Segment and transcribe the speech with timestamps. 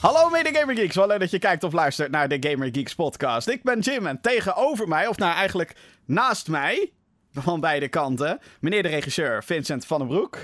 [0.00, 2.94] Hallo mede Gamer Geeks, wel leuk dat je kijkt of luistert naar de Gamer Geeks
[2.94, 3.48] podcast.
[3.48, 5.74] Ik ben Jim en tegenover mij, of nou eigenlijk
[6.06, 6.92] naast mij,
[7.32, 10.38] van beide kanten, meneer de regisseur Vincent van den Broek.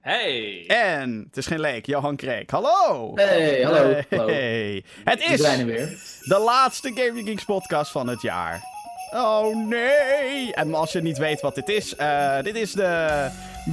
[0.00, 0.64] Hey!
[0.66, 2.50] En, het is geen leek, Johan Kreek.
[2.50, 3.12] Hallo!
[3.14, 4.00] Hey, hallo.
[4.08, 4.84] Hey.
[5.04, 5.88] Het We is zijn er weer.
[6.22, 8.60] de laatste Gamer Geeks podcast van het jaar.
[9.14, 10.54] Oh nee!
[10.54, 13.28] En als je niet weet wat dit is, eh, dit is de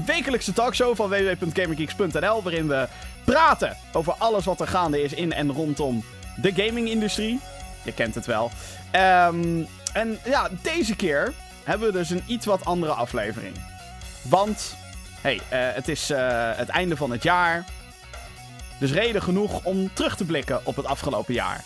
[0.06, 2.88] wekelijkse talkshow van www.gamergeeks.nl, waarin we
[3.26, 6.04] praten over alles wat er gaande is in en rondom
[6.36, 7.40] de gaming-industrie.
[7.84, 8.52] Je kent het wel.
[8.92, 13.56] Ehm, en ja, deze keer hebben we dus een iets wat andere aflevering.
[14.22, 14.76] Want,
[15.22, 17.64] hey, eh, het is eh, het einde van het jaar.
[18.80, 21.64] Dus reden genoeg om terug te blikken op het afgelopen jaar.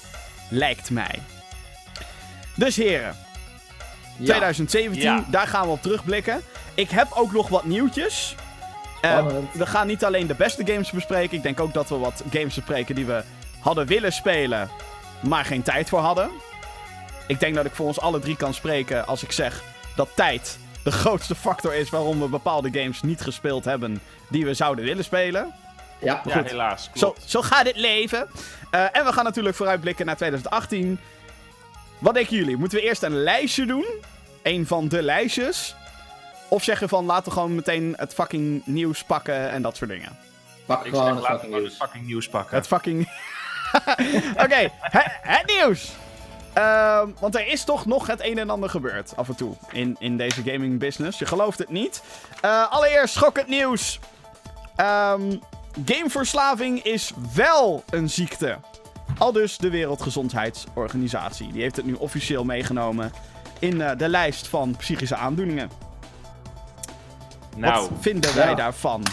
[0.50, 1.20] Lijkt mij.
[2.56, 3.16] Dus heren,
[4.18, 4.26] Ja.
[4.26, 5.24] 2017, Ja.
[5.28, 6.42] daar gaan we op terugblikken.
[6.74, 8.36] Ik heb ook nog wat nieuwtjes.
[9.02, 11.38] Eh, we gaan niet alleen de beste games bespreken.
[11.38, 13.24] Ik denk ook dat we wat games bespreken die we
[13.60, 14.70] hadden willen spelen,
[15.20, 16.30] maar geen tijd voor hadden.
[17.28, 19.64] Ik denk dat ik voor ons alle drie kan spreken als ik zeg
[19.96, 24.54] dat tijd de grootste factor is waarom we bepaalde games niet gespeeld hebben die we
[24.54, 25.54] zouden willen spelen.
[26.00, 26.90] Ja, Ja, helaas.
[26.94, 28.28] Zo, zo gaat het leven.
[28.72, 31.00] Eh, en we gaan natuurlijk vooruitblikken naar 2018.
[31.98, 32.58] Wat denken jullie?
[32.58, 33.86] Moeten we eerst een lijstje doen?
[34.44, 35.76] Een van de lijstjes?
[36.50, 40.18] Of zeggen van laten we gewoon meteen het fucking nieuws pakken en dat soort dingen?
[40.66, 41.74] pak Ik gewoon zeg, het laten we fucking nieuws.
[41.74, 42.58] het fucking nieuws pakken.
[42.58, 43.10] Het fucking.
[44.44, 45.92] Oké, het, het nieuws!
[46.54, 49.96] Ehm, want er is toch nog het een en ander gebeurd af en toe in,
[50.00, 51.20] in deze gaming business.
[51.20, 52.04] Je gelooft het niet.
[52.42, 54.00] Eh, allereerst schokkend nieuws.
[54.76, 55.36] Ehm,
[55.86, 58.58] gameverslaving is wel een ziekte.
[59.18, 61.52] Al dus de Wereldgezondheidsorganisatie.
[61.52, 63.12] Die heeft het nu officieel meegenomen
[63.60, 65.70] in eh, de lijst van psychische aandoeningen.
[67.56, 68.56] Nou, Wat vinden wij ja.
[68.56, 69.04] daarvan?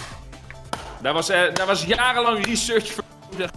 [1.02, 3.04] daar was, eh, daar was jarenlang research voor.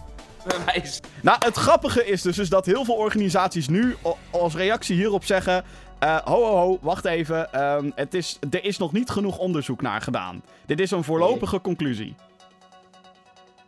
[1.22, 3.95] Nou, het grappige is dus, is dat heel veel organisaties nu
[4.32, 5.64] als reactie hierop zeggen...
[6.00, 7.54] eh, ho, ho, ho, wacht even.
[7.54, 10.44] ehm, het is, er is nog niet genoeg onderzoek naar gedaan.
[10.66, 12.16] Dit is een voorlopige conclusie.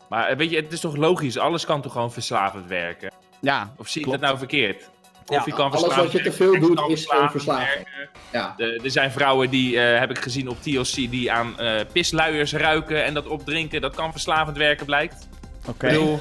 [0.10, 1.38] Maar weet je, het is toch logisch?
[1.38, 3.12] Alles kan toch gewoon verslavend werken?
[3.42, 4.90] Ja, Of zie ik het nou verkeerd?
[5.26, 7.88] Koffie Ja, kan alles wat je te veel doet is verslaving.
[8.32, 8.56] Ja.
[8.58, 13.04] Er zijn vrouwen die, eh, heb ik gezien op TLC, die aan eh, pisluiers ruiken
[13.04, 13.82] en dat opdrinken.
[13.82, 15.28] Dat kan verslavend werken, blijkt.
[15.68, 15.88] oké.
[15.88, 16.20] Ik bedoel,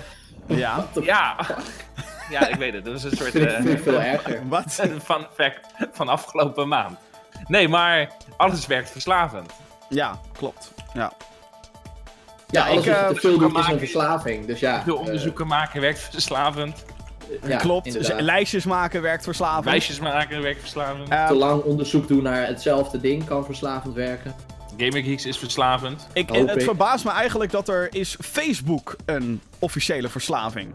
[0.57, 0.89] Ja.
[1.03, 1.37] ja.
[2.31, 2.85] ja, ik weet het.
[2.85, 4.41] Dat is een soort eh, vind ik veel erger.
[4.49, 4.79] Wat?
[4.81, 5.61] een fun fact
[5.93, 6.99] van afgelopen maand.
[7.47, 9.53] Nee, maar alles werkt verslavend.
[9.89, 10.73] Ja, klopt.
[10.95, 11.13] Ja.
[12.47, 14.47] Ja, alles ik, wat je te veel doet is een verslaving.
[14.47, 14.83] Dus ja.
[14.83, 16.85] Veel onderzoeken maken werkt verslavend.
[17.47, 17.87] Ja, klopt.
[17.87, 18.21] inderdaad.
[18.21, 19.65] Lijstjes maken werkt verslavend.
[19.65, 21.09] Meisjes maken werkt verslavend.
[21.09, 24.35] Eh, Te lang onderzoek doen naar hetzelfde ding kan verslavend werken.
[24.77, 26.07] Gamer Geeks is verslavend.
[26.13, 26.63] ik, het ik.
[26.63, 30.73] verbaast me eigenlijk dat er is Facebook een officiële verslaving.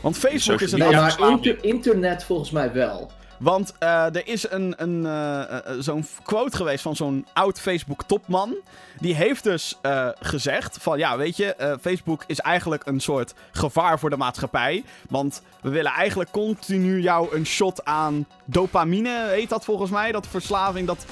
[0.00, 3.10] Want Facebook is een Ja, maar inter- internet volgens mij wel.
[3.38, 8.54] Want eh, er is een, een, eh, eh, zo'n quote geweest van zo'n oud Facebook-topman.
[9.00, 9.78] Die heeft dus
[10.20, 14.84] gezegd van ja, weet je, Facebook is eigenlijk een soort gevaar voor de maatschappij.
[15.08, 20.12] Want we willen eigenlijk continu jou een shot aan dopamine, heet dat volgens mij.
[20.12, 21.04] Dat verslaving, dat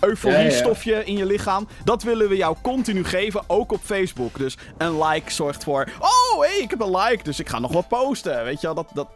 [0.00, 1.68] euforiestofje in je lichaam.
[1.84, 4.38] Dat willen we jou continu geven, ook op Facebook.
[4.38, 7.58] Dus een like zorgt voor, oh hé, hey, ik heb een like, dus ik ga
[7.58, 8.44] nog wat posten.
[8.44, 8.90] Weet je wel, dat...
[8.94, 9.08] dat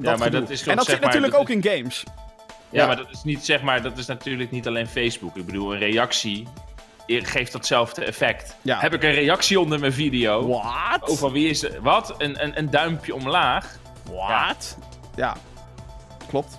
[0.00, 2.04] Ja, maar dat is toch, en dat zit maar, natuurlijk dat ook in games.
[2.06, 2.86] Ja, Ja.
[2.86, 5.36] maar dat is niet, zeg maar, dat is natuurlijk niet alleen Facebook.
[5.36, 6.48] Ik bedoel, een reactie
[7.06, 8.56] geeft datzelfde effect.
[8.62, 8.78] Ja.
[8.80, 10.48] Heb ik een reactie onder mijn video?
[10.48, 11.08] What?
[11.10, 11.78] Oh, van wie is het?
[11.80, 12.14] Wat?
[12.18, 13.78] Een, een, een duimpje omlaag?
[14.12, 14.76] What?
[15.16, 15.36] Ja.
[16.28, 16.58] Klopt.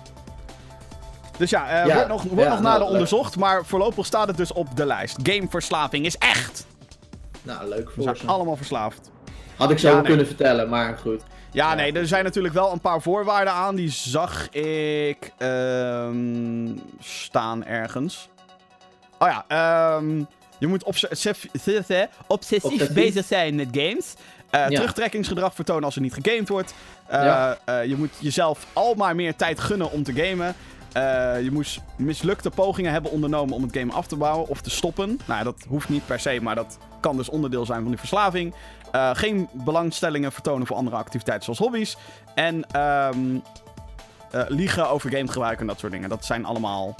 [1.38, 2.90] Dus ja, eh, Ja, wordt nog, wordt ja, nog nou, nader leuk.
[2.90, 5.18] onderzocht, maar voorlopig staat het dus op de lijst.
[5.22, 6.66] Gameverslaving is echt.
[7.42, 9.10] Nou, leuk We voor zijn allemaal verslaafd.
[9.56, 10.02] Had ik zo Ja, nee.
[10.04, 11.22] kunnen vertellen, maar goed.
[11.52, 13.74] Ja, nee, er zijn natuurlijk wel een paar voorwaarden aan.
[13.74, 16.68] Die zag ik ehm,
[17.00, 18.28] staan ergens.
[19.18, 20.22] Oh ja, ehm,
[20.58, 21.46] je moet obse- obsessief,
[22.26, 22.92] obsessief Obsessief.
[22.92, 24.14] bezig zijn met games.
[24.50, 24.68] Ja.
[24.68, 26.74] Terugtrekkingsgedrag vertonen als er niet gegamed wordt.
[27.06, 27.58] Eh, Ja.
[27.64, 30.54] eh, je moet jezelf al maar meer tijd gunnen om te gamen.
[31.44, 35.20] Je moest mislukte pogingen hebben ondernomen om het game af te bouwen of te stoppen.
[35.26, 38.54] Nou, dat hoeft niet per se, maar dat kan dus onderdeel zijn van die verslaving.
[38.92, 41.96] Eh, geen belangstellingen vertonen voor andere activiteiten zoals hobby's.
[42.34, 43.36] En ehm,
[44.30, 46.08] eh, liegen over gamegebruik en dat soort dingen.
[46.08, 46.94] Dat zijn allemaal...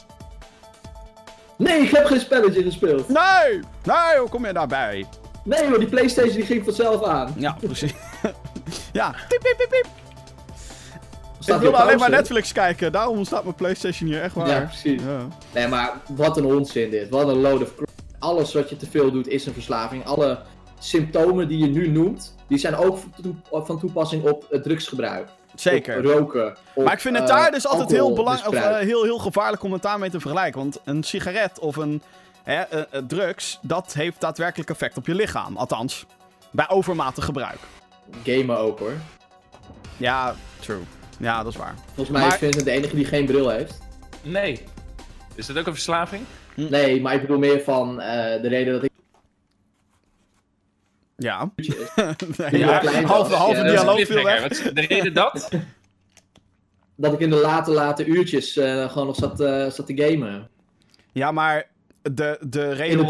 [1.57, 3.09] Nee, ik heb geen spelletje gespeeld.
[3.09, 3.61] Nee!
[3.85, 5.07] Nee, hoe kom je daarbij?
[5.45, 7.35] Nee hoor, die Playstation die ging vanzelf aan.
[7.37, 7.95] Ja, precies.
[8.93, 9.87] ja, piep, piep, piep, piep.
[11.39, 12.11] Staat ik op alleen maar?
[12.11, 12.93] Netflix kijken.
[12.93, 14.49] Daarom staat mijn PlayStation hier echt waar.
[14.49, 15.03] Ja, precies.
[15.03, 15.27] Ja.
[15.55, 17.09] Nee, maar wat een onzin dit.
[17.09, 17.89] Wat een load of crap.
[18.19, 20.05] Alles wat je te veel doet is een verslaving.
[20.05, 20.39] Alle
[20.85, 25.29] symptomen die je nu noemt, die zijn ook van toe- van toepassing op het drugsgebruik.
[25.55, 25.99] Zeker.
[25.99, 26.57] Op roken.
[26.75, 28.83] op, Maar ik vind het eh, daar dus altijd heel, belang of, alcoholmisbruik.
[28.83, 30.61] eh, heel, heel gevaarlijk om het daarmee te vergelijken.
[30.61, 32.03] Want een sigaret of een
[32.43, 35.57] hè, eh, eh, drugs, dat heeft daadwerkelijk effect op je lichaam.
[35.57, 36.07] Althans,
[36.51, 37.59] bij overmatig gebruik.
[38.25, 38.93] Gamen ook hoor.
[39.97, 40.81] Ja, true.
[41.19, 41.75] Ja, dat is waar.
[41.85, 43.79] Volgens mij Maar- is Vincent de enige die geen bril heeft.
[44.23, 44.63] Nee.
[45.35, 46.23] Is dat ook een verslaving?
[46.55, 48.91] Nee, maar ik bedoel meer van eh, de reden dat ik.
[51.29, 51.51] Ja.
[52.51, 54.41] Ja, halve halve dialoog viel weg.
[54.43, 55.49] Wat de reden dat?
[56.97, 60.49] Dat ik in de late, late uurtjes eh, gewoon nog zat, eh, zat te gamen.
[61.13, 61.69] Ja, maar
[62.03, 63.07] de, de, reden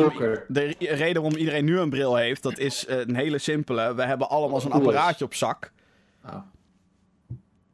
[0.49, 3.94] de re- reden waarom iedereen nu een bril heeft, dat is eh, een hele simpele.
[3.94, 5.73] We hebben allemaal zo'n apparaatje op zak.
[6.25, 6.35] Ah.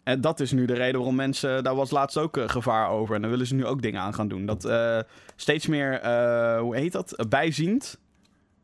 [0.02, 1.64] En dat is nu de reden waarom mensen.
[1.64, 3.14] Daar was laatst ook gevaar over.
[3.14, 4.46] En daar willen ze nu ook dingen aan gaan doen.
[4.46, 4.98] Dat eh,
[5.36, 5.92] steeds meer.
[6.00, 7.26] eh, hoe heet dat?
[7.28, 7.98] Bijziend.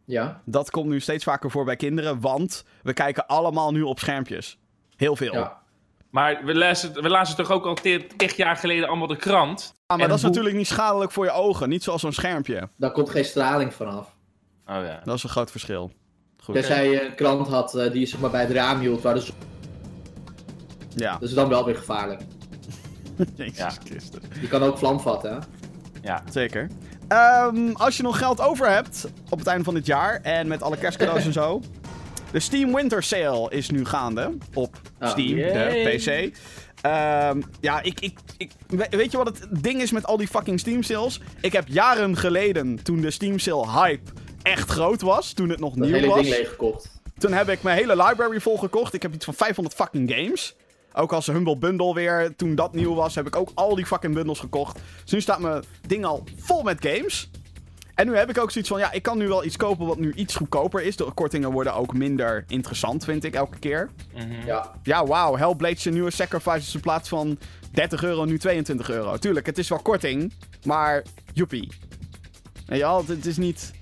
[0.05, 2.21] Ja, Dat komt nu steeds vaker voor bij kinderen.
[2.21, 4.59] Want we kijken allemaal nu op schermpjes.
[4.97, 5.33] Heel veel.
[5.33, 5.63] ja.
[6.11, 9.75] Maar we lazen, we lazen toch ook al tig tig jaar geleden allemaal de krant?
[9.87, 11.69] Ah, maar dat is natuurlijk niet schadelijk voor je ogen.
[11.69, 12.69] Niet zoals zo'n schermpje.
[12.77, 14.07] Daar komt geen straling vanaf.
[14.67, 15.01] Oh ja.
[15.05, 15.93] Dat is een groot verschil.
[16.43, 16.55] Goed.
[16.55, 19.15] Tenzij je een krant had eh, die je zeg maar bij het raam hield, waar
[19.15, 19.35] de zon-
[20.97, 21.13] Ja.
[21.13, 22.21] dat is dan wel weer gevaarlijk.
[23.37, 23.71] Jezus Ja.
[23.85, 24.23] Christus.
[24.41, 25.39] Je kan ook vlam vatten, hè?
[26.03, 26.23] Ja.
[26.31, 26.71] Zeker.
[27.15, 30.63] Ehm, als je nog geld over hebt op het einde van dit jaar en met
[30.63, 31.61] alle kerstcadeaus en zo.
[32.33, 35.95] De Steam Winter Sale is nu gaande op Oh, Steam, de.
[35.97, 36.37] PC.
[36.81, 40.29] Ehm, ja, ik, ik, ik, we- weet je wat het ding is met al die
[40.29, 41.21] fucking Steam sales?
[41.41, 44.11] Ik heb jaren geleden, toen de Steam sale hype
[44.43, 46.91] echt groot was, toen het nog Dat nieuw hele was, ding leeggekocht.
[47.19, 48.95] toen heb ik mijn hele library volgekocht.
[48.95, 50.57] Ik heb iets van 500 fucking games.
[50.97, 54.15] Ook als Humble Bundle weer, toen dat nieuw was, heb ik ook al die fucking
[54.15, 54.79] bundles gekocht.
[55.03, 57.31] Dus nu staat mijn ding al vol met games.
[57.95, 59.99] En nu heb ik ook zoiets van, ja, ik kan nu wel iets kopen wat
[59.99, 60.97] nu iets goedkoper is.
[60.97, 63.91] De kortingen worden ook minder interessant, vind ik, elke keer.
[64.15, 64.47] Mhm.
[64.47, 64.71] Ja.
[64.83, 67.39] Ja, wauw, Hellblade zijn nieuwe Sacrifices in plaats van
[67.73, 69.17] 30 euro, nu 22 euro.
[69.17, 70.33] Tuurlijk, het is wel korting,
[70.65, 71.03] maar
[71.33, 71.73] joepie.
[72.67, 73.73] Je wel, het is niet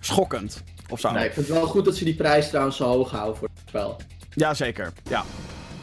[0.00, 1.10] schokkend of zo.
[1.10, 3.48] Nee, ik vind het wel goed dat ze die prijs trouwens zo hoog houden voor
[3.54, 3.96] het spel.
[4.34, 5.24] Jazeker, ja.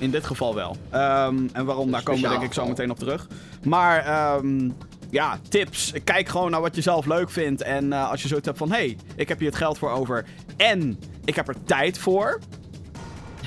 [0.04, 0.78] In dit geval wel.
[0.90, 3.28] Ehm, en waarom, daar komen we denk ik zo meteen op terug.
[3.64, 4.70] Maar ehm,
[5.10, 5.94] ja, tips.
[6.04, 7.62] Kijk gewoon naar wat je zelf leuk vindt.
[7.62, 9.92] En eh, als je zoiets hebt van, hé, hey, ik heb hier het geld voor
[9.92, 10.26] over.
[10.58, 12.40] En ik heb er tijd voor.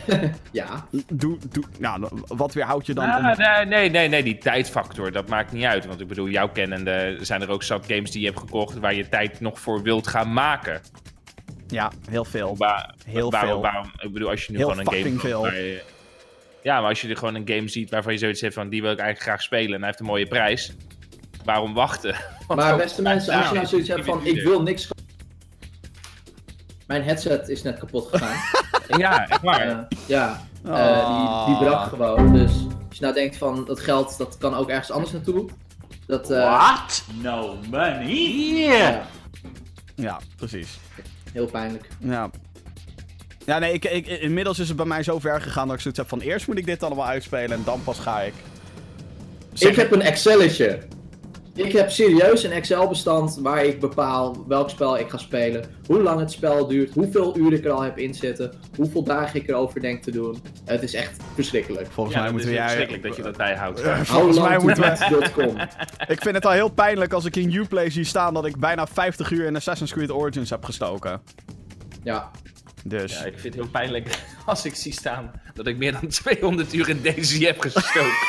[0.52, 0.86] Ja.
[1.12, 3.10] Doe, doe, nou, wat weerhoudt je dan?
[3.10, 5.86] Ah, om- nee, nee, nee, nee, die tijdfactor, dat maakt niet uit.
[5.86, 8.94] Want ik bedoel, jouw kennende zijn er ook zat games die je hebt gekocht waar
[8.94, 10.80] je tijd nog voor wilt gaan maken.
[11.66, 12.56] Ja, heel veel.
[12.56, 13.60] Waar, Heel waarom, veel.
[13.60, 15.02] Waarom, ik bedoel, als je nu Heel gewoon een game...
[15.02, 15.48] fucking veel.
[16.66, 18.68] Ja, maar als je er gewoon een game ziet waarvan je zoiets hebt van...
[18.68, 20.72] die wil ik eigenlijk graag spelen en hij heeft een mooie prijs.
[21.44, 22.14] Waarom wachten?
[22.46, 24.88] Want Maar beste mensen, als je nou zoiets hebt van, ik wil niks.
[26.86, 28.36] Mijn headset is net kapot gegaan.
[28.98, 29.60] Ja, echt waar.
[29.68, 31.46] Eh, ja, eh, Ah.
[31.46, 32.32] die, die brak gewoon.
[32.32, 32.52] Dus
[32.88, 35.48] als je nou denkt van, dat geld, dat kan ook ergens anders naartoe.
[36.06, 37.04] Dat, eh, What?
[37.22, 38.08] No money?
[38.68, 39.02] ja,
[39.94, 40.78] Ja, precies.
[41.32, 41.88] heel pijnlijk.
[41.98, 42.30] Ja.
[43.46, 46.00] Ja, nee, ik, ik, inmiddels is het bij mij zo ver gegaan dat ik zoiets
[46.00, 46.20] heb van...
[46.20, 48.32] eerst moet ik dit allemaal uitspelen en dan pas ga ik...
[49.58, 50.78] Ik heb een Excelletje.
[51.54, 56.20] Ik heb serieus een Excel-bestand waar ik bepaal welk spel ik ga spelen, hoe lang
[56.20, 60.02] het spel duurt, hoeveel uren ik er al heb inzitten, hoeveel dagen ik erover denk
[60.02, 60.42] te doen.
[60.64, 61.86] Het is echt verschrikkelijk.
[61.90, 62.64] Volgens Ja, mij moeten is wij...
[62.64, 63.80] verschrikkelijk dat je dat bijhoudt.
[64.02, 65.68] Volgens mij moeten we...
[66.14, 68.86] Ik vind het al heel pijnlijk als ik in Uplay zie staan dat ik bijna
[68.86, 71.22] 50 uur in Assassin's Creed Origins heb gestoken.
[72.02, 72.30] Ja,
[72.88, 73.12] Dus.
[73.12, 76.72] Ja, ik vind het heel pijnlijk als ik zie staan dat ik meer dan 200
[76.74, 78.12] uur in Daisy heb gestoken.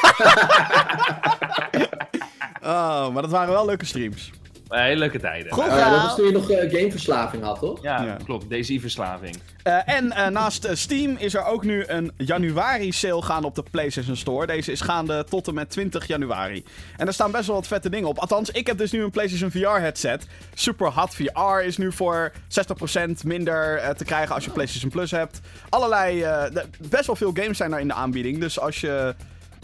[2.61, 4.31] Oh, maar dat waren wel leuke streams.
[4.69, 5.51] Hele leuke tijden.
[5.53, 5.65] Goed.
[5.67, 7.81] Eh, dat was toen je nog eh, gameverslaving had, toch?
[7.81, 8.17] Ja, Ja.
[8.25, 8.49] klopt.
[8.49, 9.37] Daisy-verslaving.
[9.63, 13.63] Eh, en eh, naast Steam is er ook nu een januari sale gaande op de
[13.71, 14.45] PlayStation Store.
[14.47, 16.63] Deze is gaande tot en met 20 januari.
[16.97, 18.17] En er staan best wel wat vette dingen op.
[18.19, 20.27] Althans, ik heb dus nu een PlayStation VR headset.
[20.53, 25.39] Super Hot VR is nu voor 60% minder te krijgen als je PlayStation Plus hebt.
[25.69, 26.43] Allerlei, eh,
[26.89, 28.39] best wel veel games zijn er in de aanbieding.
[28.39, 29.15] Dus als je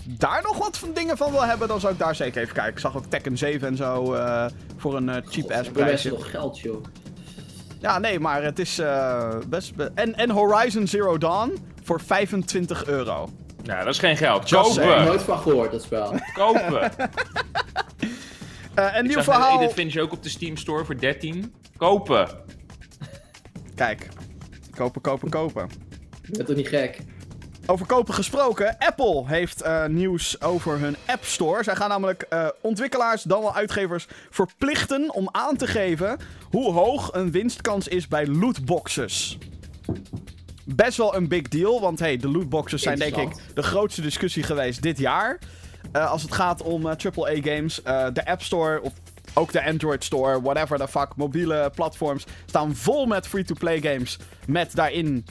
[0.07, 2.73] daar nog wat van dingen van wil hebben, dan zou ik daar zeker even kijken.
[2.73, 4.45] Ik zag ook Tekken 7 en zo eh,
[4.77, 6.09] voor een eh, cheap ass Hebben mensen prijsje.
[6.09, 6.83] nog geld, joh.
[7.79, 9.75] Ja, nee, maar het is eh, best...
[9.75, 13.29] be- en, en Horizon Zero Dawn voor 25 euro.
[13.63, 14.49] Ja, dat is geen geld.
[14.49, 15.05] Just Ik heb er Kopen!
[15.05, 16.15] nooit van gehoord, dat spel.
[16.33, 16.91] Kopen!
[18.75, 19.57] Eh, Ik nieuw verhaal...
[19.59, 21.53] Dit vind je ook op de Steam Store voor 13.
[21.77, 22.27] Kopen!
[23.75, 24.07] Kijk.
[24.75, 25.69] Kopen, kopen, kopen.
[26.23, 26.97] Je bent toch niet gek?
[27.65, 28.77] Over kopen gesproken.
[28.77, 31.63] Apple heeft eh, nieuws over hun App Store.
[31.63, 36.17] Zij gaan namelijk eh, ontwikkelaars, dan wel uitgevers, verplichten om aan te geven
[36.49, 39.37] hoe hoog een winstkans is bij lootboxes.
[40.65, 44.43] Best wel een big deal, want hey, de lootboxes zijn denk ik de grootste discussie
[44.43, 45.39] geweest dit jaar.
[45.91, 47.81] Eh, als het gaat om AAA-games.
[47.81, 48.93] Eh, de App Store, of
[49.33, 54.17] ook de Android Store, whatever the fuck, mobiele platforms staan vol met free-to-play games.
[54.47, 55.25] Met daarin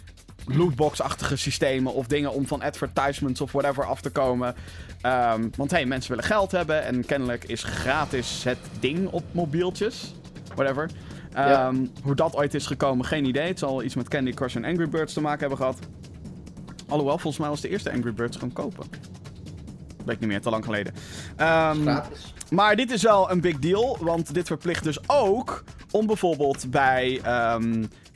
[0.47, 4.55] lootbox-achtige systemen of dingen om van advertisements of whatever af te komen.
[5.01, 10.15] Ehm, want hey, mensen willen geld hebben en kennelijk is gratis het ding op mobieltjes.
[10.55, 10.91] Whatever.
[11.35, 11.67] Ja.
[11.69, 13.47] Ehm, Hoe dat ooit is gekomen, geen idee.
[13.47, 15.79] Het zal iets met Candy Crush en Angry Birds te maken hebben gehad.
[16.89, 18.87] Alhoewel, volgens mij was de eerste Angry Birds gaan kopen.
[20.05, 20.95] Weet ik niet meer, te lang geleden.
[21.37, 22.35] Gratis.
[22.51, 27.21] maar dit is wel een big deal, want dit verplicht dus ook om bijvoorbeeld bij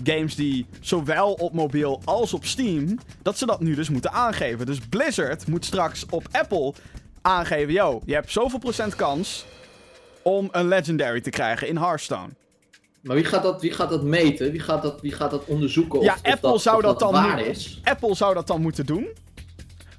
[0.04, 4.66] games die zowel op mobiel als op Steam, dat ze dat nu dus moeten aangeven.
[4.66, 6.72] Dus Blizzard moet straks op Apple
[7.22, 9.44] aangeven, yo, je hebt zoveel procent kans
[10.22, 12.28] om een Legendary te krijgen in Hearthstone.
[13.02, 14.50] Maar wie gaat, dat, wie gaat dat meten?
[14.50, 15.98] Wie gaat dat, wie gaat dat onderzoeken?
[15.98, 17.80] Of, Ja, of Apple dat, zou of dat dan waar nu- is?
[17.84, 19.08] Apple zou dat dan moeten doen.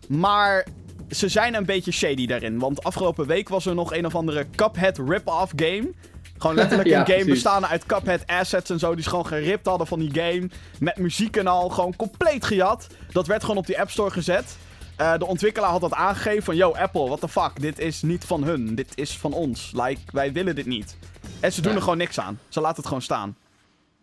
[0.08, 0.68] Maar
[1.10, 2.60] ze zijn een beetje shady daarin.
[2.60, 5.92] Want afgelopen week was er nog een of andere Cuphead rip-off game.
[6.38, 7.34] Gewoon letterlijk Ja, een game precies.
[7.34, 8.94] bestaande uit Cuphead assets en zo.
[8.94, 10.50] Die ze gewoon geript hadden van die game.
[10.80, 11.70] Met muziek en al.
[11.70, 12.88] Gewoon compleet gejat.
[13.12, 14.58] Dat werd gewoon op die App Store gezet.
[14.96, 16.56] Eh, de ontwikkelaar had dat aangegeven van...
[16.56, 17.52] Yo, Apple, what the fuck?
[17.62, 18.76] Dit is niet van hun.
[18.76, 19.72] Dit is van ons.
[19.74, 20.98] Like, wij willen dit niet.
[21.40, 21.78] En ze doen Ja.
[21.78, 22.40] er gewoon niks aan.
[22.50, 23.38] Ze laten het gewoon staan.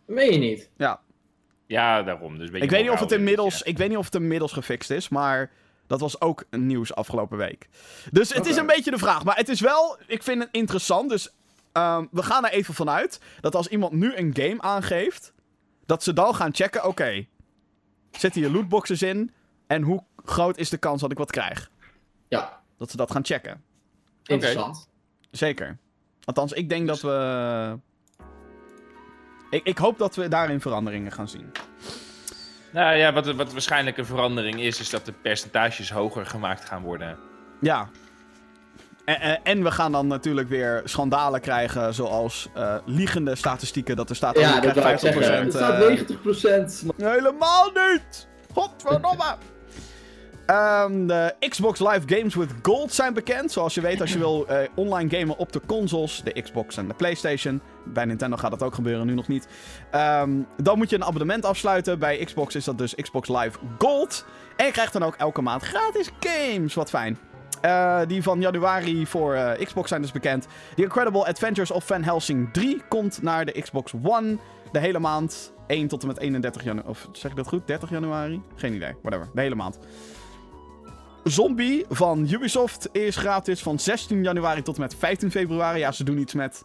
[0.06, 0.68] Meen je niet?
[0.76, 1.00] Ja.
[1.66, 2.32] Ja, daarom.
[2.38, 3.64] Dus een beetje Ik weet, niet of het inmiddels, ja.
[3.64, 5.50] ik weet niet of het inmiddels gefixt is, maar
[5.86, 7.68] dat was ook nieuws afgelopen week.
[8.10, 9.24] Dus het is een beetje de vraag.
[9.24, 11.10] Maar het is wel, ik vind het interessant.
[11.10, 11.30] Dus
[11.74, 15.32] ehm, we gaan er even vanuit dat als iemand nu een game aangeeft,
[15.86, 17.26] dat ze dan gaan checken, oké,
[18.10, 19.32] zitten hier lootboxes in
[19.66, 21.70] en hoe groot is de kans dat ik wat krijg?
[22.28, 23.62] Ja, Dat ze dat gaan checken.
[24.24, 24.88] interessant.
[25.30, 25.78] Zeker.
[26.24, 27.78] Althans, ik denk dat we...
[29.50, 31.52] Ik, ik hoop dat we daarin veranderingen gaan zien.
[32.72, 36.82] Nou ja, wat, wat waarschijnlijk een verandering is, is dat de percentages hoger gemaakt gaan
[36.82, 37.18] worden.
[37.60, 37.88] Ja.
[39.04, 43.96] En, en, we gaan dan natuurlijk weer schandalen krijgen, zoals eh, liegende statistieken.
[43.96, 45.44] Dat er staat, Ja, dat krijgt wou ik zeggen.
[45.44, 45.46] 50%.
[45.46, 46.86] Er staat eh, 90%.
[46.96, 48.28] maar- Helemaal niet!
[48.52, 49.36] Godverdomme!
[50.46, 53.52] Ehm, de Xbox Live Games with Gold zijn bekend.
[53.52, 56.88] Zoals je weet, als je wil eh, online gamen op de consoles, de Xbox en
[56.88, 57.60] de PlayStation.
[57.84, 59.46] Bij Nintendo gaat dat ook gebeuren, nu nog niet.
[59.90, 60.30] Ehm,
[60.62, 61.98] dan moet je een abonnement afsluiten.
[61.98, 64.24] Bij Xbox is dat dus Xbox Live Gold.
[64.56, 66.74] En je krijgt dan ook elke maand gratis games.
[66.74, 67.18] Wat fijn.
[67.64, 70.46] Eh, die van januari voor eh, Xbox zijn dus bekend.
[70.76, 74.36] The Incredible Adventures of Van Helsing 3 komt naar de Xbox One.
[74.72, 75.52] De hele maand.
[75.66, 76.88] 1 tot en met 31 januari.
[76.88, 77.66] Of zeg ik dat goed?
[77.66, 78.42] 30 januari?
[78.54, 78.94] Geen idee.
[79.02, 79.28] Whatever.
[79.34, 79.78] De hele maand.
[81.22, 85.78] Zombie van Ubisoft is gratis van 16 januari tot en met 15 februari.
[85.78, 86.64] Ja, ze doen iets met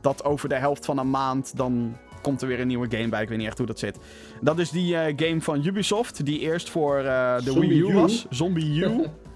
[0.00, 1.56] dat over de helft van een maand.
[1.56, 3.22] Dan komt er weer een nieuwe game bij.
[3.22, 3.98] Ik weet niet echt hoe dat zit.
[4.40, 6.24] Dat is die eh, game van Ubisoft.
[6.24, 7.94] Die eerst voor de Zombie Wii U U.
[7.94, 8.26] was.
[8.30, 9.04] Zombie U.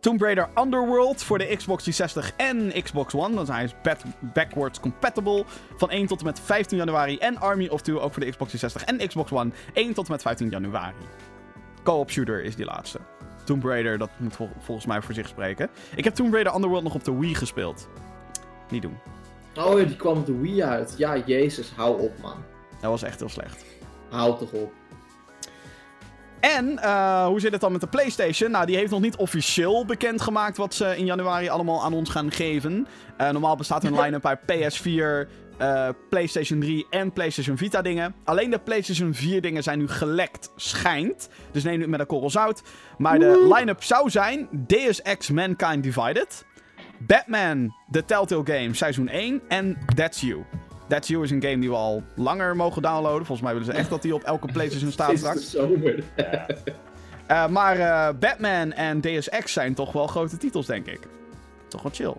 [0.00, 3.34] Tomb Raider Underworld voor de Xbox 360 en Xbox One.
[3.34, 5.44] Dan hij is back- backwards compatible.
[5.76, 7.18] Van 1 tot en met 15 januari.
[7.18, 9.50] En Army of Two ook voor de Xbox 360 en Xbox One.
[9.72, 10.94] 1 tot en met 15 januari.
[11.82, 12.98] Co-op shooter is die laatste.
[13.44, 15.68] Tomb Raider, dat moet vol- volgens mij voor zich spreken.
[15.96, 17.88] Ik heb Tomb Raider Underworld nog op de Wii gespeeld.
[18.70, 18.98] Niet doen.
[19.56, 20.94] Oh, die kwam op de Wii uit.
[20.98, 22.36] Ja, jezus, hou op, man.
[22.80, 23.64] Dat was echt heel slecht.
[24.10, 24.72] Hou toch op.
[26.40, 28.50] En eh, hoe zit het dan met de PlayStation?
[28.50, 32.32] Nou, die heeft nog niet officieel bekendgemaakt wat ze in januari allemaal aan ons gaan
[32.32, 32.86] geven.
[33.16, 35.28] Eh, normaal bestaat hun line-up uit PS4,
[35.58, 38.14] eh, PlayStation 3 en PlayStation Vita dingen.
[38.24, 41.28] Alleen de PlayStation 4 dingen zijn nu gelekt, schijnt.
[41.50, 42.62] Dus neem het met een korrel zout.
[42.98, 46.44] Maar de line-up zou zijn Deus Ex Mankind Divided,
[46.98, 50.44] Batman The Telltale Game Seizoen 1 en That's You.
[50.90, 53.26] That's You is een game die we al langer mogen downloaden.
[53.26, 55.50] Volgens mij willen ze echt dat die op elke PlayStation staat straks.
[55.50, 56.02] zomer.
[57.26, 61.00] Eh, maar eh, Batman en Deus Ex zijn toch wel grote titels, denk ik.
[61.68, 62.14] Toch wel chill.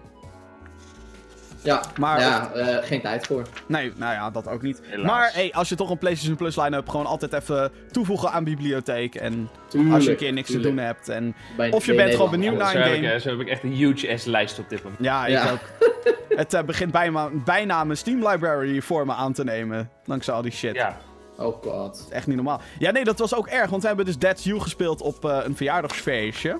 [1.63, 3.43] Ja, Maar- ja eh, geen tijd voor.
[3.65, 4.81] Nee, nou ja, dat ook niet.
[4.83, 5.05] Helaas.
[5.07, 9.15] Maar hey, als je toch een PlayStation Plus line-up, gewoon altijd even toevoegen aan bibliotheek.
[9.15, 11.09] En Tuurlijk, als je een keer niks te doen hebt.
[11.09, 13.19] En Bij- Of je bent gewoon benieuwd naar een game.
[13.19, 15.01] zo heb ik echt een huge S-lijst op dit moment.
[15.03, 15.51] Ja, ik Ja.
[15.51, 15.59] ook.
[16.37, 19.89] Het eh, begint bijna, bijna mijn Steam library voor me aan te nemen.
[20.05, 20.75] Dankzij al die shit.
[20.75, 20.97] Ja.
[21.37, 22.07] Oh god.
[22.11, 22.61] Echt niet normaal.
[22.79, 23.69] Ja, nee, dat was ook erg.
[23.69, 26.59] Want we hebben dus That's You gespeeld op eh, een verjaardagsfeestje.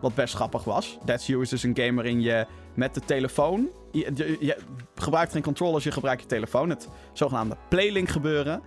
[0.00, 0.98] Wat best grappig was.
[1.04, 3.68] That's You is dus een game waarin je met de telefoon...
[3.92, 4.56] Je, je- je
[4.94, 6.70] gebruikt geen controllers, je gebruikt je telefoon.
[6.70, 8.62] Het zogenaamde Playlink gebeuren.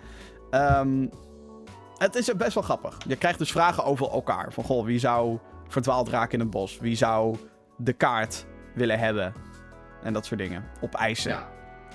[0.50, 1.08] Ehm,
[1.98, 2.98] het is best wel grappig.
[3.08, 4.54] Je krijgt dus vragen over elkaar.
[4.54, 6.78] Van, goh, wie zou verdwaald raken in het bos?
[6.80, 7.38] Wie zou
[7.78, 9.34] de kaart willen hebben?
[10.04, 10.64] En dat soort dingen.
[10.82, 11.32] Op eisen.
[11.32, 11.50] Ja.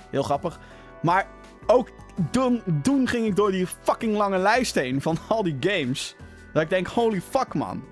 [0.09, 0.59] Heel grappig.
[1.01, 1.27] Maar
[1.67, 1.89] ook
[2.31, 6.15] toen, toen ging ik door die fucking lange lijst heen van al die games.
[6.53, 7.83] Dat ik denk, holy fuck man.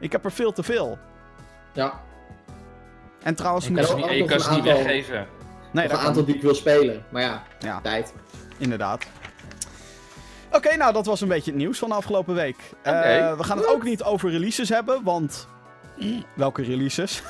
[0.00, 0.98] Ik heb er veel te veel.
[1.72, 2.02] Ja,
[3.24, 5.26] En trouwens, Ik Kan ze ook niet, je nog kan ze een niet aantal- weggeven.
[5.72, 7.04] nee, een kan aantal die ik wil spelen.
[7.10, 7.80] Maar ja, Ja.
[7.80, 8.14] tijd.
[8.58, 9.04] Inderdaad.
[10.52, 12.56] Oké, nou dat was een beetje het nieuws van de afgelopen week.
[12.82, 12.92] Eh,
[13.36, 15.48] we gaan het ook niet over releases hebben, want...
[16.36, 17.22] Welke releases?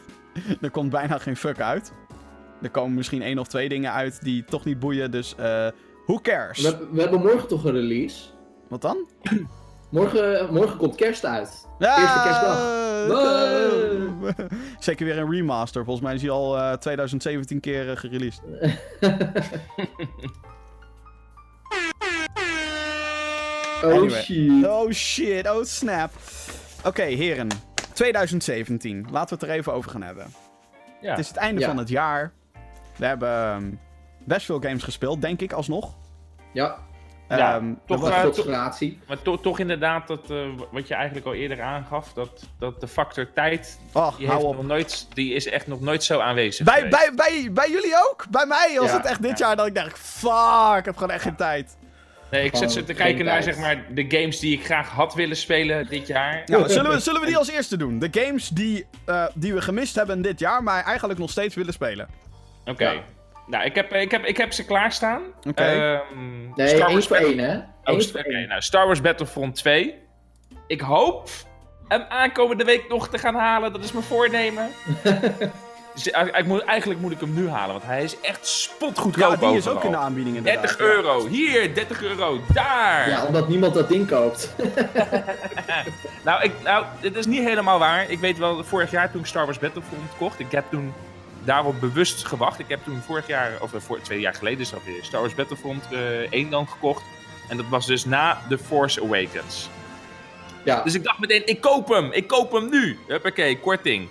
[0.60, 1.92] er komt bijna geen fuck uit.
[2.62, 5.66] Er komen misschien één of twee dingen uit die toch niet boeien, dus eh
[6.06, 6.60] who cares?
[6.62, 8.24] We, we hebben morgen toch een release.
[8.68, 8.96] Wat dan?
[9.88, 11.66] Morgen, morgen komt kerst uit.
[11.78, 12.58] Ja, Eerste kerstdag.
[14.38, 14.46] eh,
[14.78, 15.84] Zeker weer een remaster.
[15.84, 18.42] Volgens mij is hij al eh, 2017 keer eh, gereleased.
[23.84, 24.22] Oh Anyway.
[24.22, 24.66] shit.
[24.66, 26.10] Oh shit, oh snap.
[26.84, 27.48] Oké, heren.
[27.92, 29.06] 2017.
[29.10, 30.26] Laten we het er even over gaan hebben.
[31.00, 31.10] Ja.
[31.10, 31.66] Het is het einde Ja.
[31.66, 32.32] van het jaar.
[32.96, 33.70] We hebben ehm,
[34.24, 35.94] best veel games gespeeld, denk ik, alsnog.
[36.52, 36.78] Ja,
[37.28, 38.98] Ja, Ehm, toch eh, toch- gratie.
[39.06, 40.36] Maar to- toch inderdaad, dat, eh,
[40.70, 44.50] wat je eigenlijk al eerder aangaf, dat, dat de factor tijd, Oh, die, hou heeft
[44.50, 44.56] op.
[44.56, 46.96] nog nooit, die is echt nog nooit zo aanwezig Bij, geweest.
[46.96, 48.24] bij, bij, bij jullie ook?
[48.30, 49.46] Bij mij was Ja, het echt dit ja.
[49.46, 51.76] jaar dat ik dacht, fuck, ik heb gewoon echt geen tijd.
[52.30, 55.36] Nee, ik zit te kijken naar zeg maar, de games die ik graag had willen
[55.36, 56.42] spelen dit jaar.
[56.46, 57.98] Nou, zullen we, zullen we die als eerste doen?
[57.98, 61.72] De games die, eh, die we gemist hebben dit jaar, maar eigenlijk nog steeds willen
[61.72, 62.08] spelen.
[62.64, 62.90] Oké.
[62.90, 63.02] Ja.
[63.48, 65.22] Nou, ik heb, ik, heb, ik heb ze klaarstaan.
[65.48, 65.62] Oké.
[65.62, 67.56] Ehm, Nee, Star één Wars voor Battle- één, hè?
[67.92, 69.94] Oh, Oké, nou, Star Wars Battlefront 2.
[70.66, 71.28] Ik hoop
[71.88, 73.72] hem aankomende week nog te gaan halen.
[73.72, 74.70] Dat is mijn voornemen.
[75.94, 79.48] dus, ik moet, eigenlijk moet ik hem nu halen, want hij is echt spotgoedkoop Ja,
[79.48, 80.62] die is ook in de aanbieding inderdaad.
[80.62, 80.84] 30 ja.
[80.94, 81.26] euro.
[81.26, 82.40] Hier, 30 euro.
[82.52, 83.08] Daar.
[83.08, 84.54] Ja, omdat niemand dat ding koopt.
[86.24, 88.10] Nou, ik, nou, dit is niet helemaal waar.
[88.10, 90.94] Ik weet wel, vorig jaar toen ik Star Wars Battlefront kocht, ik heb toen
[91.48, 92.58] daarop bewust gewacht.
[92.58, 95.20] Ik heb toen vorig jaar, of eh, voor, twee jaar geleden is dat weer, Star
[95.20, 97.02] Wars Battlefront eh 1 dan gekocht.
[97.48, 99.68] En dat was dus na The Force Awakens.
[100.64, 102.98] Ja, Dus ik dacht meteen, ik koop hem, ik koop hem nu.
[103.06, 104.08] Huppakee, korting.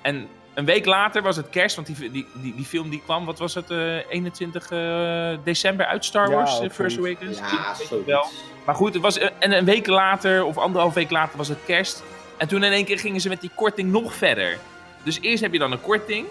[0.00, 3.24] En een week later was het kerst, want die, die, die, die film die kwam,
[3.24, 6.98] wat was het, eh 21 eh, december uit Star Ja, Wars, The First.
[6.98, 7.38] Awakens?
[7.38, 8.26] ja, zo wel.
[8.64, 11.64] Maar goed, het was, eh, en een week later, of anderhalf week later, was het
[11.66, 12.02] kerst.
[12.36, 14.58] En toen in één keer gingen ze met die korting nog verder.
[15.02, 16.26] Dus eerst heb je dan een korting.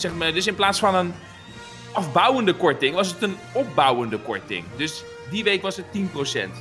[0.00, 1.14] Zeg maar, dus in plaats van een
[1.92, 4.64] afbouwende korting, was het een opbouwende korting.
[4.76, 5.90] Dus die week was het 10%.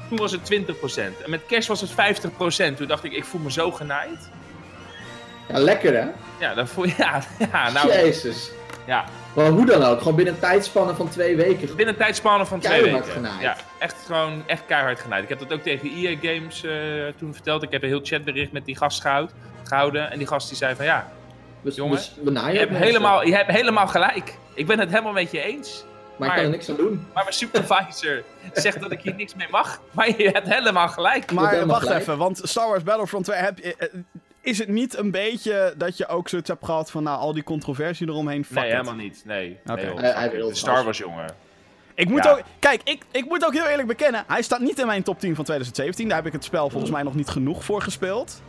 [0.09, 1.23] Toen was het 20%.
[1.23, 2.75] En met kerst was het 50%.
[2.77, 4.29] Toen dacht ik, ik voel me zo genaaid.
[5.49, 6.07] Ja, lekker hè?
[6.39, 7.21] Ja, dan voel je, ja,
[7.51, 8.51] ja nou, Jezus.
[8.85, 9.05] ja.
[9.35, 11.67] Maar hoe dan ook, gewoon binnen een tijdspanne van twee weken.
[11.67, 13.21] Binnen een tijdspanne van twee Keihard weken.
[13.21, 13.41] genaaid.
[13.41, 15.23] Ja, echt gewoon echt keihard genaaid.
[15.23, 16.71] Ik heb dat ook tegen EA Games eh,
[17.17, 17.63] toen verteld.
[17.63, 19.31] Ik heb een heel chatbericht met die gast gehoud,
[19.63, 20.11] gehouden.
[20.11, 21.11] En die gast die zei van ja,
[21.61, 22.11] Dus, Jongen, dus
[22.51, 24.37] je hebt, helemaal, je hebt helemaal gelijk.
[24.53, 25.85] Ik ben het helemaal met je eens.
[26.17, 27.07] Maar ik kan er niks aan doen.
[27.13, 29.81] Maar mijn supervisor zegt dat ik hier niks mee mag.
[29.91, 31.31] Maar je hebt helemaal gelijk.
[31.31, 32.01] Maar helemaal wacht gelijk.
[32.01, 33.87] even, want Star Wars Battlefront 2, heb, je- eh,
[34.41, 37.43] is het niet een beetje dat je ook zoiets hebt gehad van nou, al die
[37.43, 38.45] controversie eromheen?
[38.45, 38.71] Fuck Nee, it.
[38.71, 39.21] helemaal niet.
[39.25, 39.57] Nee.
[39.65, 40.83] Joh, Hij- wil Star.
[40.83, 41.25] Wars, jongen.
[41.95, 42.31] Ik moet Ja.
[42.31, 45.19] ook, kijk, ik, ik moet ook heel eerlijk bekennen, hij staat niet in mijn top
[45.19, 46.07] 10 van 2017.
[46.07, 48.41] Daar heb ik het spel volgens mij nog niet genoeg voor gespeeld.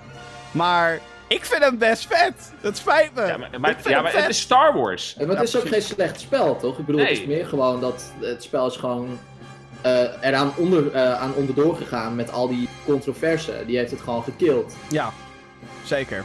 [0.50, 2.52] Maar ik vind hem best vet.
[2.60, 3.26] Het spijt me.
[3.26, 5.14] Ja, maar, ja, maar het is Star Wars.
[5.18, 6.78] En maar het is ook geen slecht spel, toch?
[6.78, 9.18] Ik bedoel, het is meer gewoon dat het spel is gewoon
[9.80, 13.52] eh, eraan onder, eh, aan onderdoor gegaan met al die controverse.
[13.66, 14.76] Die heeft het gewoon gekild.
[14.90, 15.12] Ja,
[15.84, 16.24] zeker.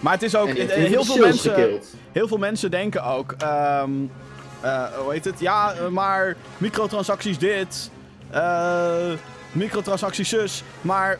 [0.00, 1.86] Maar het is ook, eh, heel, veel mensen, gekild.
[2.12, 3.90] heel veel mensen denken ook, ehm,
[4.60, 5.40] eh, hoe heet het?
[5.40, 7.90] Ja, maar microtransacties dit,
[8.30, 9.12] eh,
[9.52, 11.18] microtransacties zus, maar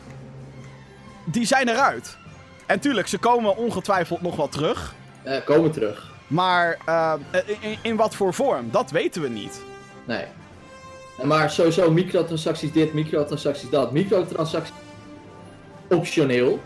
[1.25, 2.17] die zijn eruit.
[2.65, 4.93] En tuurlijk, ze komen ongetwijfeld nog wel terug.
[5.23, 6.11] Eh, komen terug.
[6.27, 7.13] Maar eh,
[7.59, 9.61] in, in wat voor vorm, dat weten we niet.
[10.05, 10.25] Nee.
[11.23, 13.91] Maar sowieso microtransacties dit, microtransacties dat.
[13.91, 14.75] Microtransacties
[15.89, 16.59] optioneel,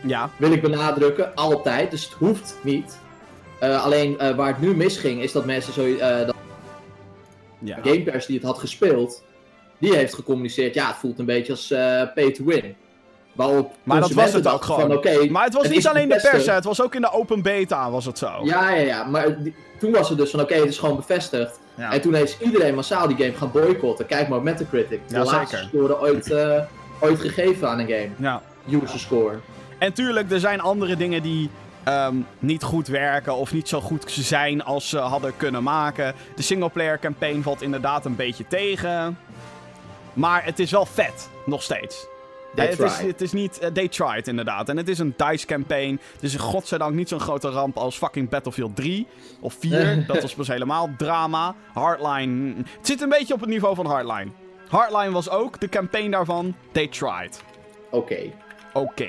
[0.00, 1.90] Ja, wil ik benadrukken, altijd.
[1.90, 2.98] Dus het hoeft niet.
[3.60, 6.34] Eh, alleen waar het nu misging, is dat mensen zo, dat
[7.58, 7.78] ja.
[7.82, 9.22] Game Pass die het had gespeeld,
[9.78, 11.66] die heeft gecommuniceerd, ja, het voelt een beetje als
[12.14, 12.76] pay to win.
[13.34, 15.00] Waarop Maar dat was het ook gewoon.
[15.02, 17.12] Van, Maar het was het niet alleen de pers, hè, het was ook in de
[17.12, 18.30] open beta was het zo.
[18.42, 19.04] Ja, ja, ja.
[19.04, 21.60] Maar die- toen was het dus van, oké, het is gewoon bevestigd.
[21.74, 21.92] Ja.
[21.92, 24.06] En toen heeft iedereen massaal die game gaan boycotten.
[24.06, 25.00] Kijk maar op Metacritic.
[25.08, 25.68] De Ja, laagste zeker.
[25.74, 26.60] score ooit, eh,
[27.00, 28.08] ooit gegeven aan een game.
[28.16, 28.42] ja.
[28.82, 29.34] User score.
[29.78, 31.50] En tuurlijk, er zijn andere dingen die
[31.84, 36.14] ehm, niet goed werken of niet zo goed zijn als ze hadden kunnen maken.
[36.36, 39.18] De singleplayer campaign valt inderdaad een beetje tegen.
[40.12, 42.06] Maar het is wel vet, nog steeds.
[42.54, 43.58] They het, is, het is niet...
[43.58, 44.68] eh, they tried, inderdaad.
[44.68, 46.00] En het is een DICE campaign.
[46.12, 49.06] Het is godzijdank niet zo'n grote ramp als fucking Battlefield 3
[49.40, 50.04] of 4.
[50.06, 51.54] dat was pas helemaal drama.
[51.72, 52.54] Hardline...
[52.56, 54.30] Het zit een beetje op het niveau van Hardline.
[54.68, 56.54] Hardline was ook de campaign daarvan.
[56.72, 57.42] They tried.
[57.90, 58.18] Oké.
[58.72, 59.08] Oké.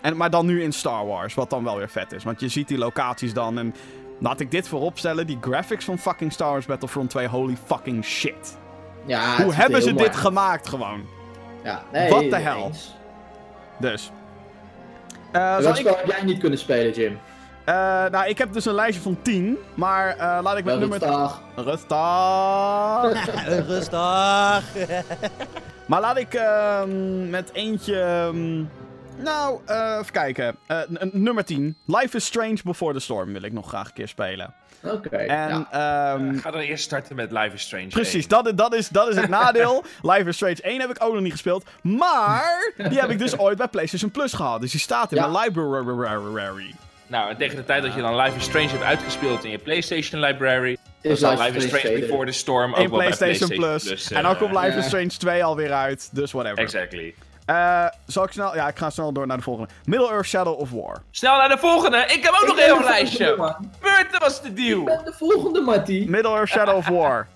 [0.00, 2.24] En Maar dan nu in Star Wars, wat dan wel weer vet is.
[2.24, 3.74] Want je ziet die locaties dan en...
[4.18, 8.56] Laat ik dit vooropstellen, die graphics van fucking Star Wars Battlefront 2, holy fucking shit.
[9.06, 11.06] Ja, Hoe hebben ze dit gemaakt gewoon?
[11.64, 12.62] Ja, nee, What the hell?
[12.62, 12.94] eens.
[13.78, 14.10] Dus.
[15.32, 17.18] Eh, zal Welk ik, heb jij niet kunnen spelen, Jim?
[17.64, 17.74] eh,
[18.10, 19.58] nou, ik heb dus een lijstje van 10.
[19.74, 20.98] Maar eh, laat ik met nummer...
[20.98, 21.40] rustig.
[21.56, 23.46] Rustig.
[23.66, 24.62] Rustig.
[25.86, 28.00] maar laat ik ehm, met eentje...
[28.00, 28.64] ehm,
[29.16, 30.56] nou, eh, even kijken.
[30.66, 30.78] Eh,
[31.12, 31.76] nummer 10.
[31.86, 34.54] Life is Strange Before the Storm wil ik nog graag een keer spelen.
[34.84, 35.16] Oké.
[35.16, 36.14] En ja.
[36.14, 37.86] ehm, Ga dan eerst starten met Life is Strange.
[37.86, 38.28] Precies, 1.
[38.28, 39.84] dat, is- dat, is, dat is het nadeel.
[40.02, 41.64] Life is Strange 1 heb ik ook nog niet gespeeld.
[41.82, 44.60] Maar die heb ik dus ooit bij PlayStation Plus gehad.
[44.60, 45.26] Dus die staat in Ja.
[45.28, 46.74] mijn library.
[47.06, 49.58] Nou, en tegen de tijd dat je dan Life is Strange hebt uitgespeeld in je
[49.58, 51.98] PlayStation library, dan Is Life Life is Strange.
[51.98, 54.10] Before the Storm ook In wel bij PlayStation, PlayStation Plus.
[54.10, 56.08] eh, en dan komt Life is Strange 2 alweer uit.
[56.12, 56.58] Dus whatever.
[56.58, 57.14] Exactly.
[57.52, 58.54] Eh, zal ik snel...
[58.54, 59.68] Ja, ik ga snel door naar de volgende.
[59.84, 61.02] Middle-earth Shadow of War.
[61.10, 61.96] Snel naar de volgende.
[61.96, 63.34] Ik heb ook nog een heel lijstje.
[63.36, 63.70] man.
[63.80, 64.84] Beurt, dat was de Ik deal.
[64.84, 66.04] ben de volgende, Matty.
[66.08, 67.28] Middle-earth Shadow of War.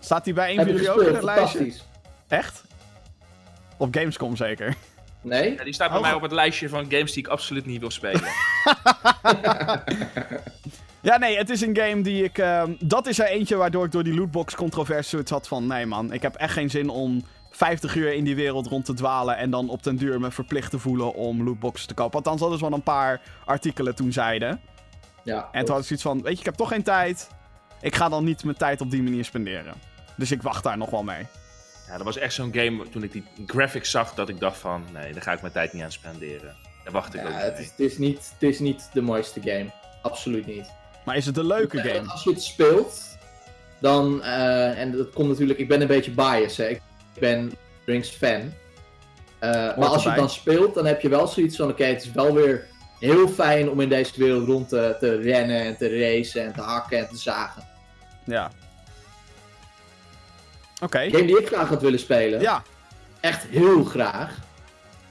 [0.00, 1.58] Staat die bij een van ik jullie ook in het lijstje?
[1.58, 1.86] fantastisch.
[2.28, 2.62] Echt?
[3.76, 4.74] Op Gamescom zeker.
[5.20, 5.54] Nee?
[5.54, 6.04] Ja, die staat bij Oh.
[6.04, 8.22] mij op het lijstje van games die ik absoluut niet wil spelen.
[11.00, 12.38] Ja, nee, het is een game die ik...
[12.38, 15.66] ehm, dat is er eentje waardoor ik door die lootbox-controverse zoiets had van...
[15.66, 18.94] Nee man, ik heb echt geen zin om 50 uur in die wereld rond te
[18.94, 19.36] dwalen...
[19.36, 22.16] en dan op den duur me verplicht te voelen om lootboxen te kopen.
[22.18, 24.60] Althans, dat is wat een paar artikelen toen zeiden.
[25.24, 25.48] Ja.
[25.52, 27.28] En toen had ik zoiets van, weet je, ik heb toch geen tijd.
[27.80, 29.74] Ik ga dan niet mijn tijd op die manier spenderen.
[30.16, 31.26] Dus ik wacht daar nog wel mee.
[31.88, 34.84] ja, dat was echt zo'n game toen ik die graphics zag dat ik dacht van,
[34.92, 36.56] nee, daar ga ik mijn tijd niet aan spenderen.
[36.84, 37.62] Daar wacht ik Ja, ook niet het, mee.
[37.62, 39.66] is, het, is niet, het is niet de mooiste game.
[40.02, 40.70] Absoluut niet.
[41.04, 42.10] Maar is het een leuke game?
[42.10, 43.16] Als je het speelt,
[43.80, 46.64] dan, eh, en dat komt natuurlijk, ik ben een beetje biased, hè.
[46.68, 46.82] ik
[47.18, 47.52] ben
[47.84, 48.52] Drinks fan.
[49.38, 52.02] Eh, maar als je het dan speelt, dan heb je wel zoiets van, oké, het
[52.02, 52.66] is wel weer
[52.98, 56.60] heel fijn om in deze wereld rond te, te rennen en te racen en te
[56.60, 57.62] hakken en te zagen.
[58.24, 58.50] Ja.
[60.82, 61.00] Oké.
[61.00, 62.62] Een game die ik graag had willen spelen, Ja.
[63.20, 64.38] echt heel graag,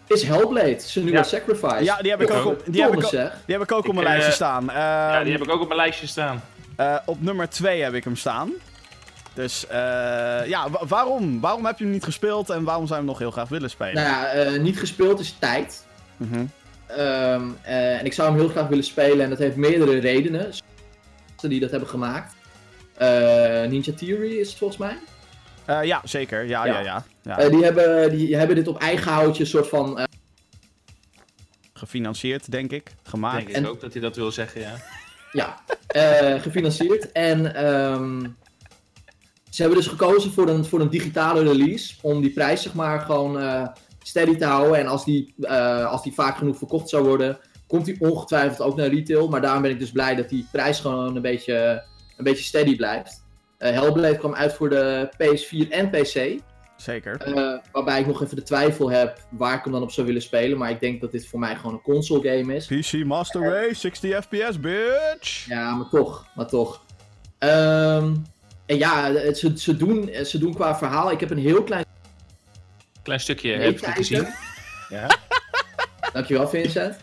[0.07, 1.25] is Hellblade, zijn nieuwe Ja.
[1.25, 1.83] Sacrifice.
[1.83, 3.37] ja, die heb ik ook op, die heb ik, Thomas, ook- zeg.
[3.45, 4.65] die heb ik ook op mijn lijstje eh, staan.
[4.65, 6.41] Ja, Ehm, die heb ik ook op mijn lijstje staan.
[6.75, 8.51] eh, op nummer 2 heb ik hem staan.
[9.33, 9.77] Dus eh,
[10.47, 11.39] ja, wa- waarom?
[11.39, 13.69] Waarom heb je hem niet gespeeld en waarom zou je hem nog heel graag willen
[13.69, 13.93] spelen?
[13.93, 15.85] Nou ja, eh, niet gespeeld is tijd.
[16.87, 17.33] Eh,
[17.99, 20.39] en ik zou hem heel graag willen spelen en dat heeft meerdere redenen.
[21.27, 22.33] Mensen die dat hebben gemaakt.
[22.93, 23.07] Eh,
[23.69, 24.97] Ninja Theory is het volgens mij.
[25.65, 26.45] Eh, ja, zeker.
[26.45, 27.03] Ja, ja, Ja.
[27.23, 27.37] ja.
[27.39, 27.49] ja.
[27.49, 29.99] Die, hebben, die hebben dit op eigen houtje soort van...
[29.99, 30.03] eh,
[31.73, 32.93] Gefinancierd, denk ik.
[33.03, 33.35] Gemaakt.
[33.37, 34.73] Denk ik en- ook dat hij dat wil zeggen, ja.
[35.31, 37.11] ja, eh, gefinancierd.
[37.11, 38.25] En ehm,
[39.51, 41.95] ze hebben dus gekozen voor een, voor een digitale release.
[42.01, 43.67] Om die prijs zeg maar gewoon eh,
[44.03, 44.77] steady te houden.
[44.77, 47.37] En als die, eh, als die vaak genoeg verkocht zou worden...
[47.67, 49.27] Komt die ongetwijfeld ook naar retail.
[49.27, 51.83] Maar daarom ben ik dus blij dat die prijs gewoon een beetje,
[52.17, 53.23] een beetje steady blijft.
[53.57, 56.41] Eh Hellblade kwam uit voor de PS4 en PC.
[56.77, 57.33] Zeker.
[57.71, 60.57] Waarbij ik nog even de twijfel heb waar ik hem dan op zou willen spelen.
[60.57, 62.65] Maar ik denk dat dit voor mij gewoon een console game is.
[62.65, 65.45] PC Master Race, 60 FPS, bitch!
[65.47, 66.25] Ja, maar toch.
[66.35, 66.83] Maar toch.
[67.37, 68.13] Ehm,
[68.71, 71.11] en ja, het- ze, ze, doen, ze doen qua verhaal.
[71.11, 71.85] Ik heb een heel klein
[73.03, 73.93] Klein stukje heb ik meekijken.
[74.03, 74.27] gezien.
[74.89, 75.07] Ja.
[76.13, 76.95] Dankjewel, Vincent.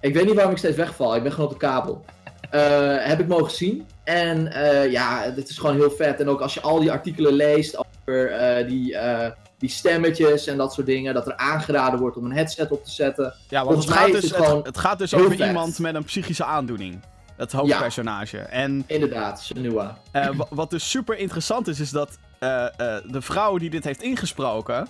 [0.00, 1.16] Ik weet niet waarom ik steeds wegval.
[1.16, 2.04] Ik ben gewoon op de kabel.
[2.50, 3.86] Eh, heb ik mogen zien.
[4.04, 6.20] En eh, ja, dit is gewoon heel vet.
[6.20, 10.56] En ook als je al die artikelen leest over eh, die, eh, die stemmetjes en
[10.56, 11.14] dat soort dingen.
[11.14, 13.34] Dat er aangeraden wordt om een headset op te zetten.
[13.48, 15.46] Ja, want Volgens het mij gaat is dus, het gewoon het gaat dus over vet.
[15.46, 17.00] iemand met een psychische aandoening.
[17.42, 18.38] Het hoofdpersonage.
[18.38, 19.98] En Inderdaad, Senua.
[20.10, 22.72] eh, wa- wat dus super interessant is, is dat eh, eh,
[23.06, 24.88] de vrouw die dit heeft ingesproken.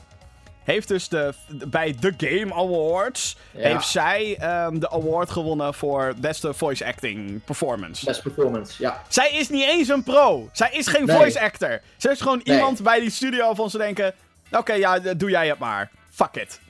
[0.65, 1.35] Heeft dus de,
[1.69, 3.37] bij The Game Awards.
[3.51, 3.61] Ja.
[3.61, 8.05] Heeft zij ehm, de award gewonnen voor beste voice acting performance.
[8.05, 9.03] Best performance, ja.
[9.09, 10.49] Zij is niet eens een pro.
[10.53, 11.17] Zij is geen Nee.
[11.17, 11.81] voice actor.
[11.97, 12.57] Zij is gewoon Nee.
[12.57, 14.15] iemand bij die studio van ze denken.
[14.51, 15.91] Oké, ja, doe jij het maar.
[16.11, 16.61] Fuck it.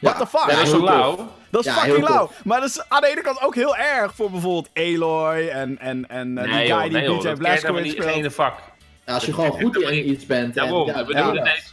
[0.00, 0.50] What Ja, the fuck?
[0.50, 1.28] ja, Dat is zo lauw.
[1.54, 2.30] Dat is Ja, fucking heel lauw.
[2.44, 6.08] Maar dat is aan de ene kant ook heel erg voor bijvoorbeeld Aloy en, en,
[6.08, 8.34] en eh, die Nee guy joh, die nee joh, helemaal Blazkowicz niet geen speelt.
[8.34, 8.58] vak.
[9.06, 10.56] Ja, als je gewoon goed in iets bent.
[10.56, 11.42] en- ja, we ja, doen ja.
[11.42, 11.72] het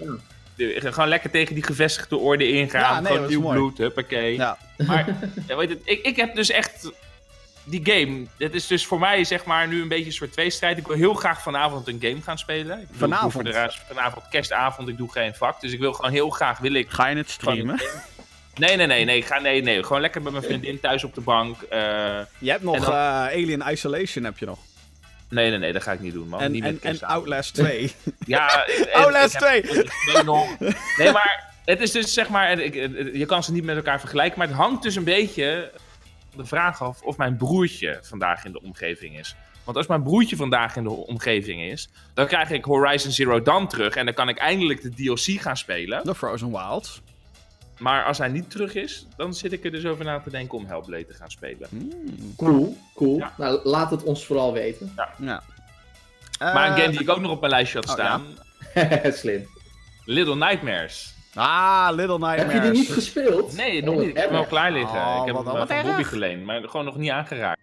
[0.55, 2.81] De- Gewoon lekker tegen die gevestigde orde ingaan.
[2.81, 4.35] Ja, nee, gewoon nieuw bloed, huppakee.
[4.35, 4.57] Ja.
[4.77, 5.05] Maar
[5.47, 6.91] ja, weet het, ik, ik heb dus echt
[7.63, 10.77] die game, dit is dus voor mij zeg maar nu een beetje een soort tweestrijd.
[10.77, 12.79] Ik wil heel graag vanavond een game gaan spelen.
[12.81, 13.33] Ik Vanavond?
[13.33, 15.61] Voor de vanavond kerstavond, ik doe geen vak.
[15.61, 16.89] Dus ik wil gewoon heel graag, wil ik...
[16.89, 17.79] Ga je het streamen?
[18.55, 19.83] Nee, nee, nee, nee, ik ga, nee, nee.
[19.83, 21.61] Gewoon lekker met mijn vriendin thuis op de bank.
[21.61, 21.79] eh,
[22.37, 24.59] Je hebt nog dan- eh, Alien Isolation heb je nog.
[25.29, 26.41] nee, nee, nee, dat ga ik niet doen, man.
[26.41, 26.99] En, niet en, en.
[27.01, 27.91] Outlast 2.
[28.25, 29.83] Ja, en- Outlast ik heb 2.
[30.11, 30.59] twee nog.
[30.97, 34.37] Nee, maar het is dus zeg maar, eh, je kan ze niet met elkaar vergelijken,
[34.39, 35.71] maar het hangt dus een beetje
[36.35, 39.35] de vraag af of mijn broertje vandaag in de omgeving is.
[39.63, 43.67] Want als mijn broertje vandaag in de omgeving is, dan krijg ik Horizon Zero Dawn
[43.67, 46.03] terug en dan kan ik eindelijk de DLC gaan spelen.
[46.03, 47.01] The Frozen Wilds.
[47.81, 50.57] Maar als hij niet terug is, dan zit ik er dus over na te denken
[50.57, 51.69] om Hellblade te gaan spelen.
[52.37, 53.17] Cool, cool.
[53.17, 53.33] Ja.
[53.37, 54.93] Nou, laat het ons vooral weten.
[54.95, 55.43] Ja.
[56.39, 58.23] Maar een Eh, game die ik ook nog op mijn lijstje had oh, staan,
[59.19, 59.47] Slim.
[60.05, 61.13] Little Nightmares.
[61.33, 62.53] Ah, Little Nightmares.
[62.53, 63.55] Heb je die niet gespeeld?
[63.55, 64.09] Nee, nog Oh, niet.
[64.09, 64.49] Ik heb hem wel erg.
[64.49, 64.99] klaar liggen.
[64.99, 65.81] Oh, ik heb wat- hem wat van.
[65.83, 67.59] Bobby geleend, maar gewoon nog niet aangeraakt.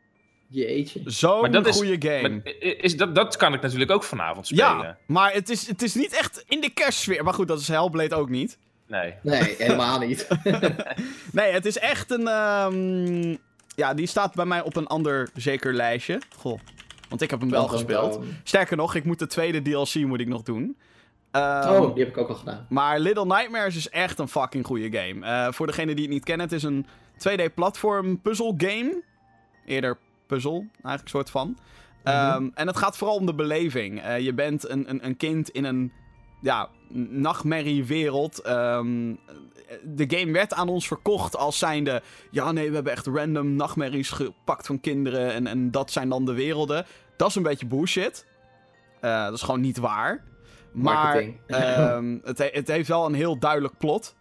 [0.46, 1.00] Jeetje.
[1.04, 2.42] Zo'n dat is- goede game.
[2.61, 4.64] Is, dat, dat kan ik natuurlijk ook vanavond spelen.
[4.78, 7.24] ja, maar het is, het is niet echt in de kerstsfeer.
[7.24, 8.59] Maar goed, dat is Hellblade ook niet.
[8.88, 9.14] Nee.
[9.22, 10.29] Nee, helemaal niet.
[11.33, 12.29] Nee, het is echt een...
[12.29, 13.37] ehm,
[13.74, 16.20] Ja, die staat bij mij op een ander zeker lijstje.
[16.37, 16.59] Goh.
[17.09, 18.20] Want ik heb hem wel gespeeld.
[18.44, 20.77] Sterker nog, ik moet de tweede DLC moet ik nog doen.
[21.31, 22.66] Ehm, Oh, die heb ik ook al gedaan.
[22.68, 25.27] Maar Little Nightmares is echt een fucking goede game.
[25.27, 26.87] Eh, voor degene die het niet kennen, het is een
[27.18, 29.03] 2D-platform puzzle game.
[29.66, 31.59] Eerder puzzel, eigenlijk soort van.
[32.03, 34.03] Ehm, en het gaat vooral om de beleving.
[34.03, 35.92] Eh, je bent een, een, een kind in een
[36.40, 36.68] ja,
[37.09, 38.38] nachtmerriewereld.
[38.40, 39.14] Ehm,
[39.85, 42.03] de game werd aan ons verkocht als zijnde...
[42.31, 45.33] Ja, nee, we hebben echt random nachtmerries gepakt van kinderen...
[45.33, 46.87] en, en dat zijn dan de werelden.
[47.16, 48.27] Dat is een beetje bullshit.
[49.01, 50.24] Eh, dat is gewoon niet waar.
[50.72, 54.16] Maar ehm, het, he- het heeft wel een heel duidelijk plot.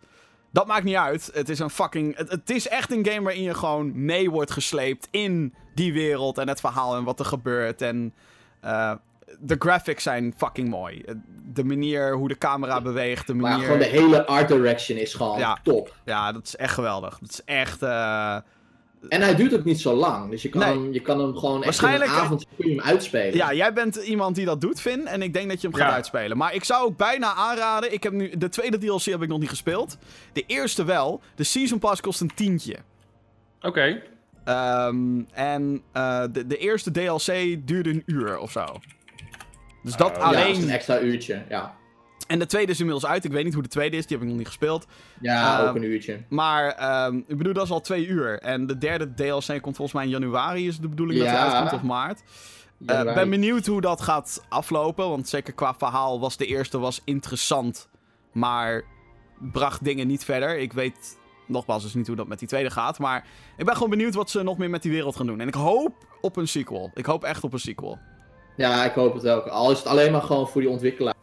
[0.51, 1.29] Dat maakt niet uit.
[1.33, 2.17] Het is een fucking.
[2.17, 6.37] Het, het is echt een game waarin je gewoon mee wordt gesleept in die wereld
[6.37, 7.81] en het verhaal en wat er gebeurt.
[7.81, 8.13] En
[8.61, 8.93] eh,
[9.39, 11.01] de graphics zijn fucking mooi.
[11.01, 11.15] Eh,
[11.53, 13.65] De manier hoe de camera beweegt, de Maar manier.
[13.65, 15.57] gewoon de hele art direction is gewoon Ja.
[15.63, 15.95] top.
[16.05, 17.19] Ja, dat is echt geweldig.
[17.19, 17.81] Dat is echt.
[17.81, 18.35] eh,
[19.09, 20.29] En hij duurt ook niet zo lang.
[20.29, 20.69] Dus je kan, Nee.
[20.73, 23.35] hem, je kan hem gewoon echt in een avond kun je hem uitspelen.
[23.35, 25.07] Ja, jij bent iemand die dat doet, Finn.
[25.07, 25.93] En ik denk dat je hem gaat Ja.
[25.95, 26.37] uitspelen.
[26.37, 27.93] Maar ik zou ook bijna aanraden.
[27.93, 29.97] Ik heb nu, de tweede DLC heb ik nog niet gespeeld.
[30.33, 31.21] De eerste wel.
[31.35, 32.75] De Season Pass kost een tientje.
[33.61, 34.01] Oké.
[34.43, 38.65] Ehm, en eh, de, de eerste DLC duurde een uur of zo.
[39.83, 40.61] Dus dat Oh, Ja, dat is alleen.
[40.61, 41.43] een extra uurtje.
[41.49, 41.75] Ja,
[42.27, 43.25] En de tweede is inmiddels uit.
[43.25, 44.05] Ik weet niet hoe de tweede is.
[44.07, 44.85] Die heb ik nog niet gespeeld.
[45.21, 46.19] ja Ehm, ook een uurtje.
[46.29, 48.39] Maar ehm, ik bedoel, dat is al twee uur.
[48.39, 50.67] En de derde DLC komt volgens mij in januari.
[50.67, 52.19] Is de bedoeling dat hij uitkomt of maart.
[52.79, 53.13] Ik Januari.
[53.19, 55.09] ben benieuwd hoe dat gaat aflopen.
[55.09, 57.89] Want zeker qua verhaal was de eerste was interessant.
[58.31, 58.83] Maar
[59.51, 60.57] bracht dingen niet verder.
[60.59, 62.99] Ik weet nogmaals dus niet hoe dat met die tweede gaat.
[62.99, 63.25] Maar
[63.57, 65.39] ik ben gewoon benieuwd wat ze nog meer met die wereld gaan doen.
[65.41, 66.91] En ik hoop op een sequel.
[66.93, 67.99] Ik hoop echt op een sequel.
[68.57, 69.45] Ja, ik hoop het ook.
[69.47, 71.13] Al is het alleen maar gewoon voor die ontwikkelaar.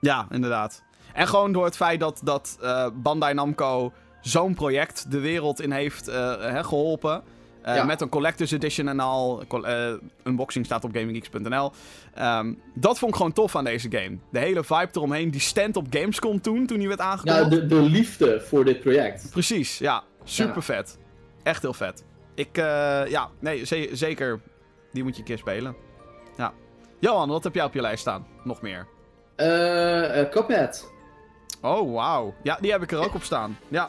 [0.00, 0.82] Ja, inderdaad.
[1.12, 5.70] En gewoon door het feit dat, dat eh, Bandai Namco zo'n project de wereld in
[5.72, 7.22] heeft eh, hè, geholpen.
[7.62, 7.84] Eh, Ja.
[7.84, 9.42] Met een collector's edition en al.
[10.24, 11.72] Unboxing staat op gaminggeeks.nl.
[12.14, 14.18] Ehm, dat vond ik gewoon tof aan deze game.
[14.32, 15.30] De hele vibe eromheen.
[15.30, 17.50] Die stand op Gamescom toen, toen die werd Ja, aangekondigd.
[17.50, 19.30] de, de liefde voor dit project.
[19.30, 20.02] Precies, ja.
[20.24, 20.98] Super vet.
[21.42, 22.04] Echt heel vet.
[22.34, 22.56] Ik,
[23.08, 24.40] ja, nee, ze- zeker.
[24.92, 25.74] Die moet je een keer spelen.
[26.36, 26.52] Ja.
[27.04, 28.26] Johan, wat heb jij op je lijst staan?
[28.44, 28.86] Nog meer.
[29.36, 30.92] Eh eh, Cuphead.
[31.62, 32.34] Oh, wauw.
[32.42, 33.58] Ja, die heb ik er ook op staan.
[33.68, 33.88] Ja.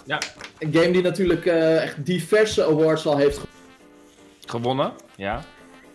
[0.59, 3.41] Een game die natuurlijk eh, echt diverse awards al heeft
[4.45, 4.91] Gewonnen?
[5.15, 5.41] Ja.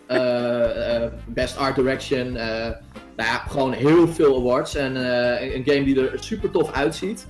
[0.07, 2.35] eh, eh, Best Art Direction.
[2.35, 2.45] eh,
[3.15, 4.75] nou ja, gewoon heel veel awards.
[4.75, 7.27] En eh, een game die er super tof uitziet.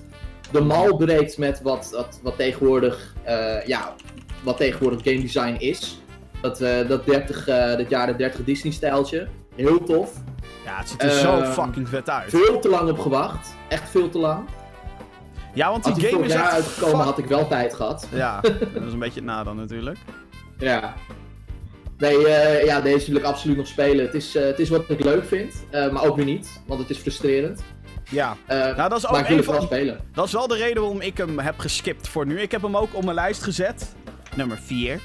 [0.52, 3.96] De mal breekt met wat, wat, wat tegenwoordig, eh, ja,
[4.44, 6.00] wat tegenwoordig game design is.
[6.42, 9.28] Dat, eh, dat, 30, eh dat jaren 30 Disney stijltje.
[9.56, 10.12] Heel tof.
[10.66, 12.30] Ja, het ziet er zo Ehm, fucking vet uit.
[12.30, 13.56] Veel te lang op gewacht.
[13.70, 14.48] Echt veel te lang.
[15.54, 18.08] Ja, want die game vorig is jaar uitgekomen fuck- had ik wel tijd gehad.
[18.12, 18.42] Ja,
[18.74, 19.98] dat is een beetje het nadeel natuurlijk.
[20.58, 20.94] Ja.
[21.98, 24.06] Nee, eh, ja, deze wil ik absoluut nog spelen.
[24.06, 26.80] Het is, eh, het is wat ik leuk vind, eh, maar ook weer niet, want
[26.80, 27.62] het is frustrerend.
[28.10, 30.00] Ja, nou dat is ook maar ik wil het wel spelen.
[30.14, 32.40] Dat is wel de reden waarom ik hem heb geskipt voor nu.
[32.40, 33.96] Ik heb hem ook op mijn lijst gezet.
[34.36, 35.00] Nummer 4.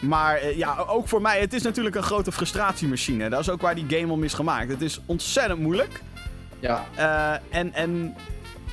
[0.00, 3.28] Maar eh, ja, ook voor mij, het is natuurlijk een grote frustratiemachine.
[3.28, 4.70] Dat is ook waar die game om is gemaakt.
[4.70, 6.02] Het is ontzettend moeilijk.
[6.60, 6.84] Ja.
[6.94, 8.16] Eh, en, en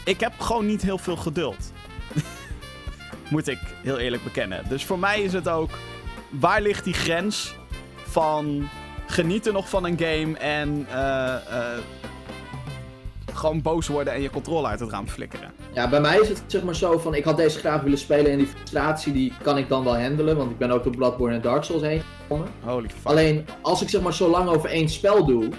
[0.04, 1.72] ik heb gewoon niet heel veel geduld.
[3.30, 4.64] Moet ik heel eerlijk bekennen.
[4.70, 5.70] Dus voor mij is het ook,
[6.30, 7.56] waar ligt die grens
[8.08, 8.70] van
[9.08, 11.36] genieten nog van een game en eh,
[13.36, 15.52] gewoon boos worden en je controle uit het raam flikkeren.
[15.74, 18.32] Ja, bij mij is het zeg maar zo van, ik had deze graag willen spelen
[18.32, 21.36] en die frustratie die kan ik dan wel handelen, want ik ben ook door Bloodborne
[21.36, 22.48] en Dark Souls heen gekomen.
[22.64, 22.98] Holy fuck.
[23.04, 25.50] Alleen, als ik zeg maar zo lang over één spel doe,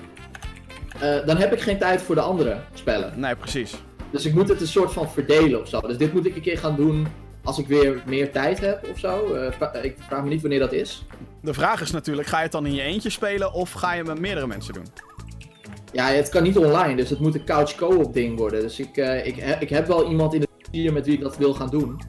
[1.00, 3.12] eh, dan heb ik geen tijd voor de andere spellen.
[3.20, 3.74] Nee, precies.
[4.10, 5.80] Dus ik moet het een soort van verdelen of zo.
[5.80, 7.06] Dus dit moet ik een keer gaan doen
[7.44, 9.34] als ik weer meer tijd heb of zo.
[9.34, 11.04] Eh, vra- ik vraag me niet wanneer dat is.
[11.42, 14.04] De vraag is natuurlijk, ga je het dan in je eentje spelen of ga je
[14.04, 14.86] met meerdere mensen doen?
[15.96, 18.60] Ja, het kan niet online, dus het moet een couch co-op ding worden.
[18.60, 21.36] Dus ik, eh, ik, ik heb wel iemand in de hier met wie ik dat
[21.36, 22.00] wil gaan doen.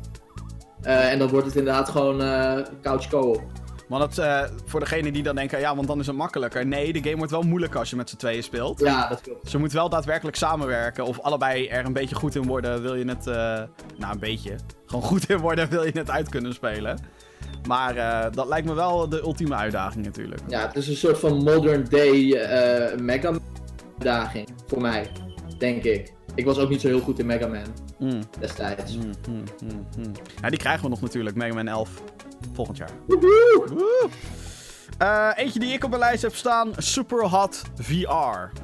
[0.82, 3.43] Eh, en dan wordt het inderdaad gewoon eh, couch co-op.
[4.17, 6.65] Eh, voor degene die dan denken, ja, want dan is het makkelijker.
[6.65, 8.80] Nee, de game wordt wel moeilijker als je met z'n tweeën speelt.
[8.80, 9.50] Ja, dat klopt.
[9.50, 11.06] Ze moeten wel daadwerkelijk samenwerken.
[11.06, 13.26] Of allebei er een beetje goed in worden, wil je het...
[13.97, 14.56] nou, een beetje.
[14.86, 17.00] Gewoon goed in worden, wil je het uit kunnen spelen.
[17.67, 17.95] Maar
[18.32, 20.41] dat lijkt me wel de ultieme uitdaging natuurlijk.
[20.47, 23.34] Ja, het is een soort van modern day eh Mega
[23.97, 25.12] uitdaging voor mij,
[25.57, 26.13] denk ik.
[26.36, 27.63] Ik was ook niet zo heel goed in Mega Man
[27.99, 28.95] Mm, destijds.
[28.97, 30.12] mm, mm, mm, mm.
[30.41, 31.89] Ja, die krijgen we nog natuurlijk, Mega Man 11.
[32.53, 32.89] Volgend jaar.
[34.97, 38.62] Eh, eentje die ik op mijn lijst heb staan, Superhot VR.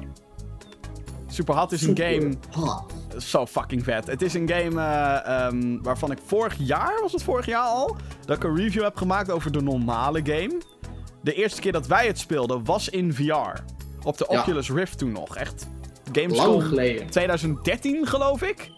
[1.26, 2.34] Superhot is een game
[3.18, 4.06] zo fucking vet.
[4.06, 7.96] Het is een game eh, ehm, waarvan ik vorig jaar, was het vorig jaar al,
[8.24, 10.60] dat ik een review heb gemaakt over de normale game.
[11.22, 13.60] De eerste keer dat wij het speelden was in VR.
[14.04, 14.40] Op de Ja.
[14.40, 15.36] Oculus Rift toen nog.
[15.36, 15.66] Echt
[16.04, 17.10] Lang Gamescom geleden.
[17.10, 18.70] 2013 geloof ik.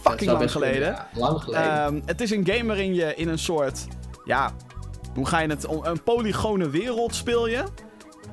[0.00, 0.88] Fucking lang geleden.
[0.88, 1.08] ja.
[1.14, 1.70] lang geleden.
[1.70, 3.86] Ehm, het is een game waarin je in een soort,
[4.24, 4.52] ja,
[5.14, 7.64] hoe ga je het, een polygone wereld speel je.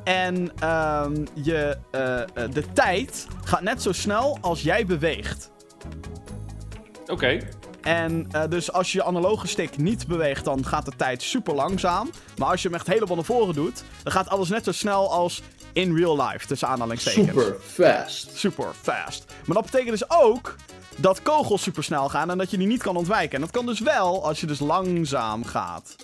[0.03, 5.51] En ehm, je, eh, eh, de tijd gaat net zo snel als jij beweegt.
[7.05, 7.39] Oké.
[7.81, 11.53] En eh, dus als je je analoge stick niet beweegt, dan gaat de tijd super
[11.53, 12.09] langzaam.
[12.37, 15.11] Maar als je hem echt helemaal naar voren doet, dan gaat alles net zo snel
[15.11, 15.41] als
[15.73, 17.27] in real life, tussen aanhalingstekens.
[17.27, 18.37] Super fast.
[18.37, 19.25] Super fast.
[19.45, 20.55] Maar dat betekent dus ook
[20.95, 23.35] dat kogels super snel gaan en dat je die niet kan ontwijken.
[23.35, 25.95] En dat kan dus wel als je dus langzaam gaat.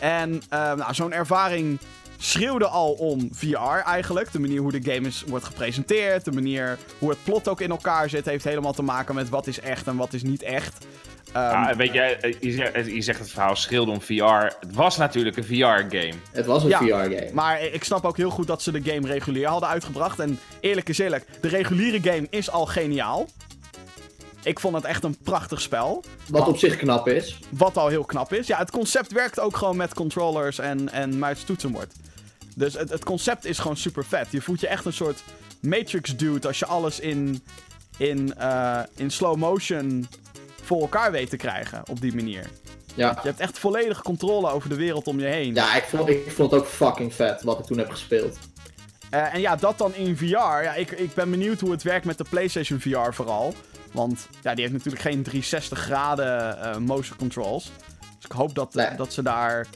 [0.00, 1.78] En eh, nou, zo'n ervaring
[2.18, 4.32] schreeuwde al om VR eigenlijk.
[4.32, 7.70] De manier hoe de game is, wordt gepresenteerd, de manier hoe het plot ook in
[7.70, 10.86] elkaar zit, heeft helemaal te maken met wat is echt en wat is niet echt.
[11.32, 14.24] Ah, weet jij, eh, je zegt, je zegt het verhaal schreeuwde om VR.
[14.60, 16.14] Het was natuurlijk een VR-game.
[16.32, 17.30] Het was een Ja, VR-game.
[17.32, 20.18] Maar ik snap ook heel goed dat ze de game regulier hadden uitgebracht.
[20.18, 23.28] En eerlijk is eerlijk, de reguliere game is al geniaal.
[24.42, 26.04] Ik vond het echt een prachtig spel.
[26.28, 27.38] Wat op zich knap is.
[27.48, 28.46] Wat al heel knap is.
[28.46, 31.92] Ja, het concept werkt ook gewoon met controllers en, en muis-toetsenbord.
[32.56, 34.26] Dus het, het concept is gewoon super vet.
[34.30, 35.22] Je voelt je echt een soort
[35.60, 37.42] Matrix-dude als je alles in,
[37.96, 40.08] in, eh, in slow motion
[40.72, 42.46] voor elkaar weet te krijgen op die manier.
[42.94, 43.10] Ja.
[43.22, 45.54] Je hebt echt volledige controle over de wereld om je heen.
[45.54, 48.38] Ja, ik vond, ik vond het ook fucking vet wat ik toen heb gespeeld.
[49.10, 50.26] Eh, en ja, dat dan in VR.
[50.26, 53.54] Ja, ik, ik ben benieuwd hoe het werkt met de PlayStation VR vooral.
[53.92, 57.64] Want ja, die heeft natuurlijk geen 360 graden eh, motion controls.
[58.16, 58.96] Dus ik hoop dat, Nee.
[58.96, 59.66] dat ze daar...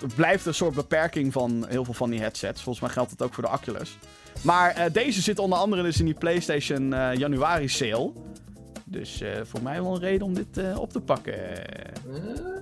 [0.00, 2.62] Het blijft een soort beperking van heel veel van die headsets.
[2.62, 3.98] Volgens mij geldt het ook voor de Oculus.
[4.42, 8.12] Maar eh, deze zit onder andere dus in die PlayStation eh, januari sale.
[8.98, 11.34] Dus eh, voor mij wel een reden om dit eh, op te pakken.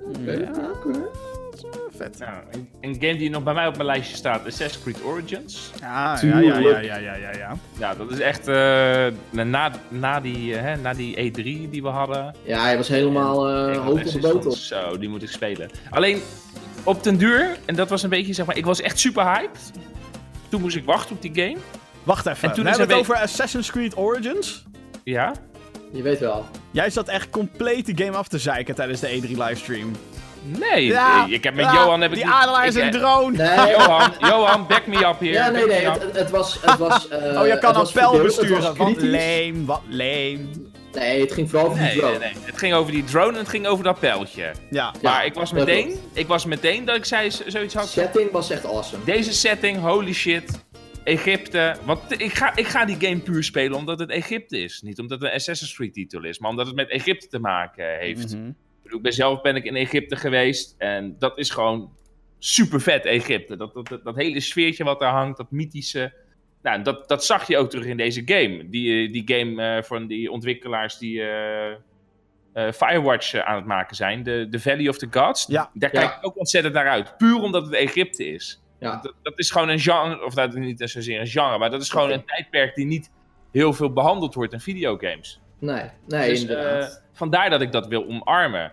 [0.09, 0.51] oké, Ja.
[0.73, 0.99] oké.
[1.97, 2.19] Vet.
[2.19, 5.71] Nou, een, een game die nog bij mij op mijn lijstje staat, Assassin's Creed Origins.
[5.81, 7.57] Ja, ja, ja, ja, ja, ja, ja, ja.
[7.79, 11.89] Ja, dat is echt eh, na, na, die, eh, hè, na die E3 die we
[11.89, 12.35] hadden.
[12.43, 14.57] Ja, hij was helemaal eh had hoog op de op.
[14.57, 15.71] Zo, die moet ik spelen.
[15.91, 16.21] Alleen,
[16.85, 19.71] op den duur, en dat was een beetje, zeg maar, ik was echt super hyped.
[20.49, 21.57] Toen moest ik wachten op die game.
[22.03, 22.49] Wacht even.
[22.49, 24.65] En toen we hebben het over Assassin's Creed Origins.
[25.05, 25.33] Ja?
[25.95, 26.45] Je weet wel.
[26.71, 29.93] Jij zat echt compleet die game af te zeiken tijdens de E3 livestream.
[30.43, 32.01] Nee, Ja, ik heb met ja, Johan...
[32.01, 33.37] Heb ik die adelaar is een drone.
[33.37, 33.71] Nee.
[33.77, 35.33] Johan, Johan, back me up hier.
[35.33, 35.87] Ja, nee, nee.
[36.13, 36.59] Het, was.
[36.63, 38.77] Het was eh, oh, je kan een was besturen.
[38.77, 40.73] Wat leem, wat leem.
[40.93, 42.19] Nee, het ging vooral over die Nee, drone.
[42.19, 42.43] nee, nee.
[42.45, 44.43] Het ging over die drone en het ging over dat pijltje.
[44.43, 44.53] Ja.
[44.71, 47.89] Ja, Maar ik was dat meteen, ik was meteen dat ik zei, zoiets had.
[47.89, 49.05] Setting was echt awesome.
[49.05, 50.64] Deze setting, holy shit.
[51.05, 51.77] Egypte.
[51.85, 54.83] Want ik ga, ik ga die game puur spelen omdat het Egypte is.
[54.83, 57.99] Niet omdat het een Assassin's Creed titel is, maar omdat het met Egypte te maken
[57.99, 58.35] heeft.
[58.37, 58.47] Mhm.
[58.49, 61.93] Ik bedoel, ben zelf ben ik in Egypte geweest en dat is gewoon
[62.39, 63.57] super vet Egypte.
[63.57, 66.13] Dat, dat, dat, dat hele sfeertje wat daar hangt, dat mythische.
[66.63, 68.69] Nou, dat, dat zag je ook terug in deze game.
[68.69, 71.71] Die, eh, die game eh, van die ontwikkelaars die eh,
[72.53, 74.23] eh, Firewatch aan het maken zijn.
[74.23, 75.47] De, The Valley of the Gods.
[75.47, 75.71] Ja.
[75.75, 76.01] Daar Ja.
[76.01, 77.17] kijk ik ook ontzettend naar uit.
[77.17, 78.63] Puur omdat het Egypte is.
[78.85, 79.01] Ja.
[79.03, 81.81] Dat, dat is gewoon een genre, of dat is niet zozeer een genre, maar dat
[81.83, 83.11] is gewoon een tijdperk die niet
[83.53, 85.41] heel veel behandeld wordt in videogames.
[85.59, 86.83] Nee, nee, Dus, inderdaad.
[86.91, 88.73] eh, vandaar dat ik dat wil omarmen.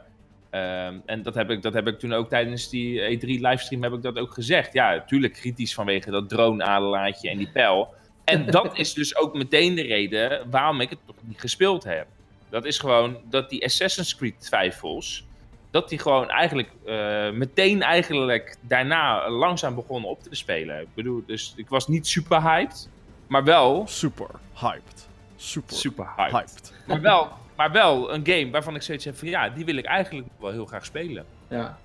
[0.49, 3.93] Ehm, en dat heb, ik, dat heb ik toen ook tijdens die E3 livestream heb
[3.93, 4.73] ik dat ook gezegd.
[4.73, 7.93] Ja, natuurlijk kritisch vanwege dat drone-adelaatje en die pijl.
[8.23, 12.07] En dat is dus ook meteen de reden waarom ik het nog niet gespeeld heb.
[12.49, 15.25] Dat is gewoon dat die Assassin's Creed twijfels,
[15.71, 20.81] dat die gewoon eigenlijk eh, meteen eigenlijk daarna langzaam begonnen op te spelen.
[20.81, 22.89] Ik bedoel, dus ik was niet super hyped,
[23.27, 25.07] maar wel Super hyped.
[25.35, 26.31] Super, super hyped.
[26.33, 26.73] hyped.
[26.87, 29.85] Maar wel, maar wel een game waarvan ik zoiets heb van ja, die wil ik
[29.85, 31.25] eigenlijk wel heel graag spelen.
[31.47, 31.77] Ja.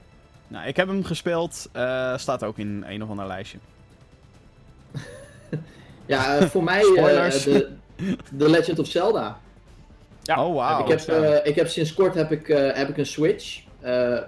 [0.49, 1.69] Nou, ik heb hem gespeeld.
[1.73, 3.59] eh, staat ook in een of ander lijstje.
[6.07, 7.43] Ja, eh, voor mij eh, Spoilers.
[7.45, 7.77] de,
[8.39, 9.41] The Legend of Zelda.
[10.23, 10.81] Ja, oh, wauw.
[10.83, 13.61] ik, heb, eh, ik heb sinds kort heb ik, eh, heb ik een Switch.
[13.87, 14.19] Eh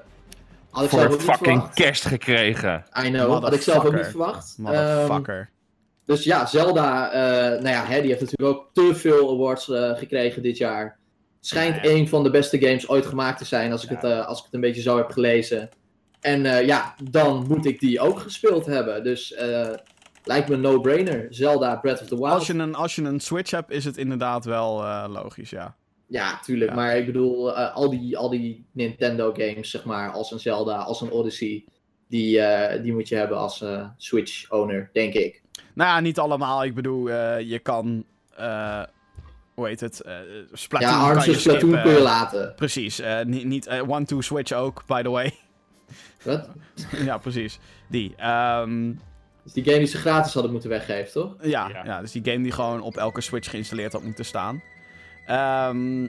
[0.71, 1.75] had ik zelf Voor ook niet fucking verwacht.
[1.75, 2.85] kerst gekregen.
[3.07, 4.55] I know, had ik zelf ook niet verwacht.
[4.59, 5.51] Ehm, Motherfucker.
[6.07, 7.21] dus ja, Zelda, eh,
[7.63, 10.99] nou ja, hè, die heeft natuurlijk ook te veel awards eh, gekregen dit jaar.
[11.41, 11.85] Schijnt Ja.
[11.91, 13.95] een van de beste games ooit gemaakt te zijn, als ik, Ja.
[13.95, 15.69] het, eh, als ik het een beetje zo heb gelezen.
[16.21, 19.03] En eh, ja, dan moet ik die ook gespeeld hebben.
[19.05, 19.69] Dus eh,
[20.25, 21.27] lijkt me een no-brainer.
[21.31, 22.31] Zelda Breath of the Wild.
[22.33, 25.77] als, je een, als je een Switch hebt, is het inderdaad wel eh, logisch, ja.
[26.09, 26.71] Ja, tuurlijk.
[26.71, 26.77] Ja.
[26.77, 30.77] Maar ik bedoel, eh, al, die, al die Nintendo games, zeg maar, als een Zelda,
[30.77, 31.65] als een Odyssey,
[32.09, 35.43] die, eh, die moet je hebben als eh, Switch-owner, denk ik.
[35.75, 36.65] Nou ja, niet allemaal.
[36.65, 38.05] Ik bedoel, eh, je kan...
[38.37, 38.83] eh,
[39.55, 40.01] hoe heet het?
[40.01, 40.15] eh
[40.53, 41.83] Splatoon ja, kan Arms je of Splatoon skippen.
[41.83, 42.53] kun je laten.
[42.57, 43.01] Precies.
[43.01, 45.33] eh, niet niet eh, One-Two Switch ook, by the way.
[46.23, 46.49] Wat?
[47.05, 47.59] ja, precies.
[47.89, 48.15] Die.
[48.17, 48.93] ehm,
[49.45, 51.37] Dus die game die ze gratis hadden moeten weggeven, toch?
[51.43, 51.85] ja, Ja.
[51.85, 52.01] ja.
[52.01, 54.63] dus die game die gewoon op elke Switch geïnstalleerd had moeten staan.
[55.29, 56.09] Ehm,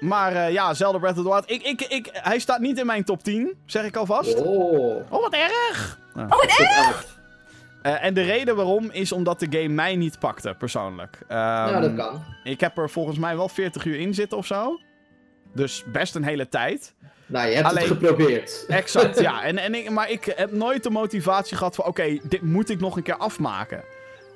[0.00, 1.50] maar eh, ja, Zelda Breath of the Wild.
[1.50, 4.40] Ik, ik, ik, hij staat niet in mijn top 10, zeg ik alvast.
[4.40, 5.98] Oh, Oh, wat erg!
[6.16, 7.20] 11.
[7.82, 11.18] Eh, en de reden waarom is omdat de game mij niet pakte, persoonlijk.
[11.28, 12.22] Ehm, Ja, dat kan.
[12.44, 14.80] Ik heb er volgens mij wel 40 uur in zitten of zo.
[15.54, 16.94] Dus best een hele tijd.
[17.26, 18.64] Nou, je hebt alleen- het geprobeerd.
[18.68, 19.42] Exact, ja.
[19.48, 21.84] En, en ik, maar ik heb nooit de motivatie gehad van...
[21.84, 23.84] Oké, dit moet ik nog een keer afmaken.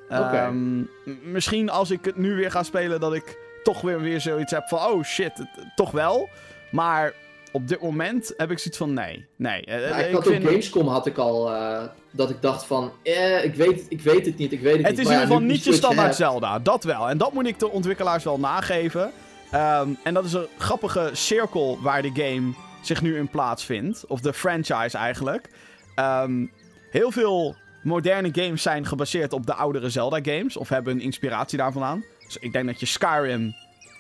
[0.09, 0.15] Oké.
[0.37, 0.87] Ehm, m-
[1.23, 3.01] misschien als ik het nu weer ga spelen...
[3.01, 4.79] dat ik toch weer, weer zoiets heb van...
[4.79, 6.29] Oh shit, het- toch wel.
[6.71, 7.13] Maar
[7.53, 8.93] op dit moment heb ik zoiets van...
[8.95, 9.65] Nee, nee.
[9.65, 12.67] Eh, Ja, eh, ik had vind- op Gamescom had ik al eh, dat ik dacht
[12.67, 14.99] van, eh, ik weet, ik weet het niet, ik weet het, Het niet.
[14.99, 16.59] is in Maar ieder geval niet je standaard Zelda.
[16.59, 17.09] Dat wel.
[17.09, 19.11] En dat moet ik de ontwikkelaars wel nageven.
[19.51, 22.53] Ehm, en dat is een grappige cirkel waar de game
[22.83, 24.07] zich nu in plaatsvindt.
[24.07, 25.49] Of de franchise eigenlijk.
[25.95, 26.47] Ehm,
[26.91, 30.57] heel veel moderne games zijn gebaseerd op de oudere Zelda games.
[30.57, 32.05] Of hebben een inspiratie daarvan aan.
[32.27, 33.55] Dus ik denk dat je Skyrim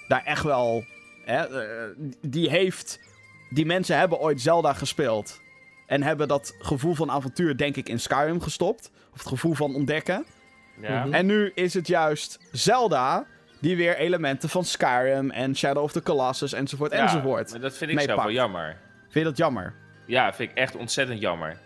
[0.09, 0.85] daar echt wel...
[1.25, 3.01] Hè, eh, die heeft...
[3.51, 5.41] Die mensen hebben ooit Zelda gespeeld.
[5.87, 8.91] En hebben dat gevoel van avontuur denk ik in Skyrim gestopt.
[9.13, 10.25] Of het gevoel van ontdekken.
[10.81, 11.05] Ja.
[11.05, 11.15] Mhm.
[11.15, 13.27] En nu is het juist Zelda
[13.61, 17.51] die weer elementen van Skyrim en Shadow of the Colossus enzovoort Ja, enzovoort.
[17.51, 18.77] maar dat vind ik zelf wel jammer.
[19.03, 19.75] Vind je dat jammer?
[20.07, 21.59] Ja, vind ik echt ontzettend jammer.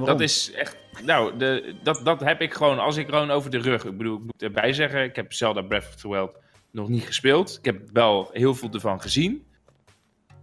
[0.00, 0.18] Waarom?
[0.18, 0.76] Dat is echt.
[1.04, 3.84] Nou, de, dat, dat heb ik gewoon als ik gewoon over de rug.
[3.84, 6.30] Ik bedoel, ik moet erbij zeggen, ik heb Zelda Breath of the Wild
[6.72, 7.56] nog niet gespeeld.
[7.58, 9.44] Ik heb wel heel veel ervan gezien.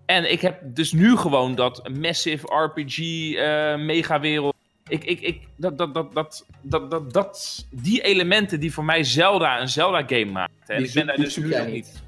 [0.05, 2.97] En ik heb dus nu gewoon dat massive RPG
[3.33, 4.55] eh megawereld.
[4.87, 9.03] Ik, ik, ik, dat, dat, dat, dat, dat, dat, dat, die elementen die voor mij
[9.03, 10.53] Zelda een Zelda game maken.
[10.65, 11.73] En Die ik ben daar dus nu nog niet.
[11.73, 12.03] niet.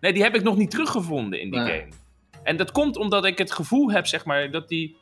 [0.00, 1.80] Nee, die heb ik nog niet teruggevonden in die Nee.
[1.80, 1.92] game.
[2.42, 4.96] En dat komt omdat ik het gevoel heb, zeg maar, dat die,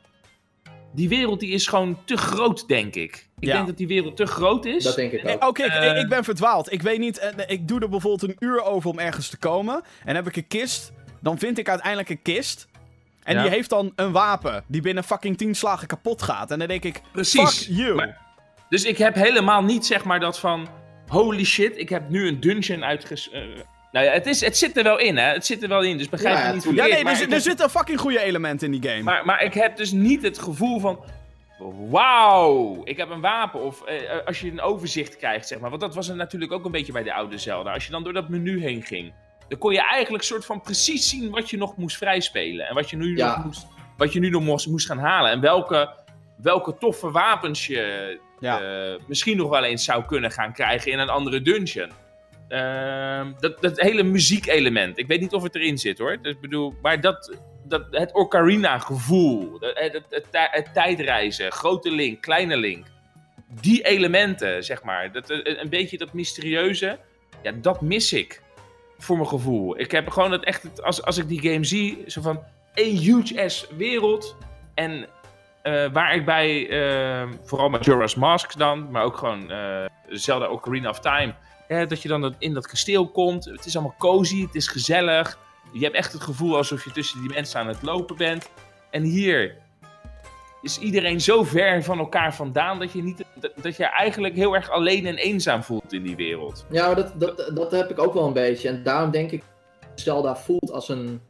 [0.93, 3.27] die wereld die is gewoon te groot, denk ik.
[3.39, 3.53] Ik Ja.
[3.53, 4.83] denk dat die wereld te groot is.
[4.83, 5.43] Dat denk ik Nee, ook.
[5.47, 5.91] Oké, ik- Eh.
[5.91, 6.71] ik, ik ben verdwaald.
[6.71, 9.81] Ik weet niet, eh, ik doe er bijvoorbeeld een uur over om ergens te komen.
[10.05, 10.91] En heb ik een kist,
[11.21, 12.67] dan vind ik uiteindelijk een kist.
[13.23, 13.41] En Ja.
[13.41, 16.51] die heeft dan een wapen die binnen fucking 10 slagen kapot gaat.
[16.51, 17.49] En dan denk ik, Precies.
[17.65, 17.95] fuck you.
[17.95, 18.21] Maar-
[18.69, 20.67] Dus ik heb helemaal niet, zeg maar, dat van...
[21.07, 23.29] Holy shit, ik heb nu een dungeon uitges...
[23.29, 23.41] eh,
[23.93, 25.23] nou ja, het, is, het zit er wel in, hè.
[25.33, 26.87] Het zit er wel in, dus begrijp Ja, me niet tuurlijk.
[26.87, 27.13] ja, verkeerd.
[27.17, 29.03] nee, er, er heb- zitten fucking goede elementen in die game.
[29.03, 31.03] Maar, maar ik heb dus niet het gevoel van...
[31.89, 33.61] Wauw, ik heb een wapen.
[33.61, 35.69] Of eh, als je een overzicht krijgt, zeg maar.
[35.69, 37.73] Want dat was er natuurlijk ook een beetje bij de oude Zelda.
[37.73, 39.13] Als je dan door dat menu heen ging...
[39.47, 42.67] Dan kon je eigenlijk soort van precies zien wat je nog moest vrijspelen.
[42.67, 43.35] En wat je nu, Ja.
[43.35, 43.67] nog, moest,
[43.97, 45.31] wat je nu nog moest, moest gaan halen.
[45.31, 45.89] En welke,
[46.37, 48.61] welke toffe wapens je Ja.
[48.61, 51.91] eh, misschien nog wel eens zou kunnen gaan krijgen in een andere dungeon.
[52.53, 54.97] Ehm, dat, dat hele muziekelement.
[54.97, 56.17] Ik weet niet of het erin zit hoor.
[56.21, 59.57] Dus, bedoel, maar dat, dat, het Ocarina gevoel.
[59.59, 61.51] Het, het, het, tij- het tijdreizen.
[61.51, 62.85] Grote link, kleine link.
[63.61, 65.11] Die elementen, zeg maar.
[65.11, 66.99] Dat, eh, een beetje dat mysterieuze.
[67.41, 68.41] Ja, dat mis ik.
[68.97, 69.79] Voor mijn gevoel.
[69.79, 70.81] Ik heb gewoon het echt.
[70.83, 72.03] Als, als ik die game zie.
[72.07, 72.43] Zo van.
[72.73, 74.35] Een huge ass wereld.
[74.73, 75.07] En
[75.61, 80.47] eh, waar ik bij, eh, vooral met Jorah's Mask dan, maar ook gewoon eh, Zelda
[80.47, 81.33] Ocarina of Time,
[81.67, 83.45] hè, dat je dan in dat kasteel komt.
[83.45, 85.37] Het is allemaal cozy, het is gezellig.
[85.71, 88.49] Je hebt echt het gevoel alsof je tussen die mensen aan het lopen bent.
[88.91, 89.55] En hier,
[90.61, 94.53] is iedereen zo ver van elkaar vandaan dat je, niet, dat, dat je eigenlijk heel
[94.55, 96.65] erg alleen en eenzaam voelt in die wereld.
[96.69, 98.67] Ja, maar dat, dat, dat heb ik ook wel een beetje.
[98.69, 99.43] En daarom denk ik
[99.95, 101.21] Zelda voelt als een,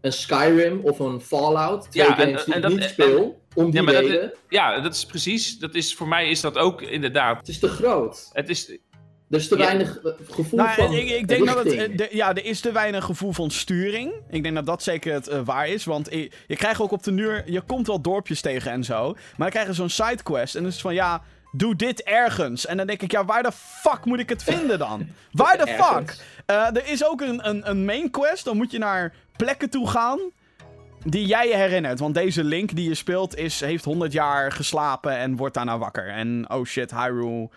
[0.00, 1.90] een Skyrim of een Fallout.
[1.90, 4.32] Twee Ja, en- games die en dat- niet speel, om die Ja, maar dat- reden.
[4.48, 5.58] Ja, dat is precies.
[5.58, 7.36] Dat is, voor mij is dat ook inderdaad.
[7.38, 8.30] Het is te groot.
[8.32, 8.78] Het is,
[9.30, 9.64] Er is te Ja.
[9.64, 9.98] weinig
[10.30, 11.72] gevoel Nou, van ik, ik denk dat het.
[11.72, 14.12] eh, de- ja, er is te weinig gevoel van sturing.
[14.30, 15.84] Ik denk dat dat zeker het eh, waar is.
[15.84, 17.42] Want je, je krijgt ook op de nuur.
[17.50, 19.12] Je komt wel dorpjes tegen en zo.
[19.12, 20.54] Maar dan krijg je zo'n sidequest.
[20.54, 21.22] En dan is het van ja.
[21.52, 22.66] Doe dit ergens.
[22.66, 25.08] En dan denk ik, ja, waar de fuck moet ik het vinden dan?
[25.32, 26.16] Waar de fuck?
[26.46, 28.44] Eh, er is ook een, een, een main quest.
[28.44, 30.18] Dan moet je naar plekken toe gaan.
[31.04, 31.98] Die jij je herinnert.
[31.98, 36.08] Want deze Link die je speelt is, heeft 100 jaar geslapen en wordt daarna wakker.
[36.08, 37.48] En oh shit, Hyrule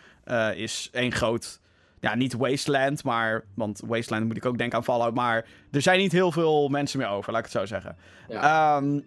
[0.56, 1.60] is één groot.
[2.04, 3.44] Ja, niet Wasteland, maar.
[3.54, 5.14] Want Wasteland moet ik ook denken aan Fallout.
[5.14, 7.98] Maar er zijn niet heel veel mensen meer over, laat ik het zo zeggen.
[8.30, 8.78] Ja.
[8.78, 9.00] Ehm,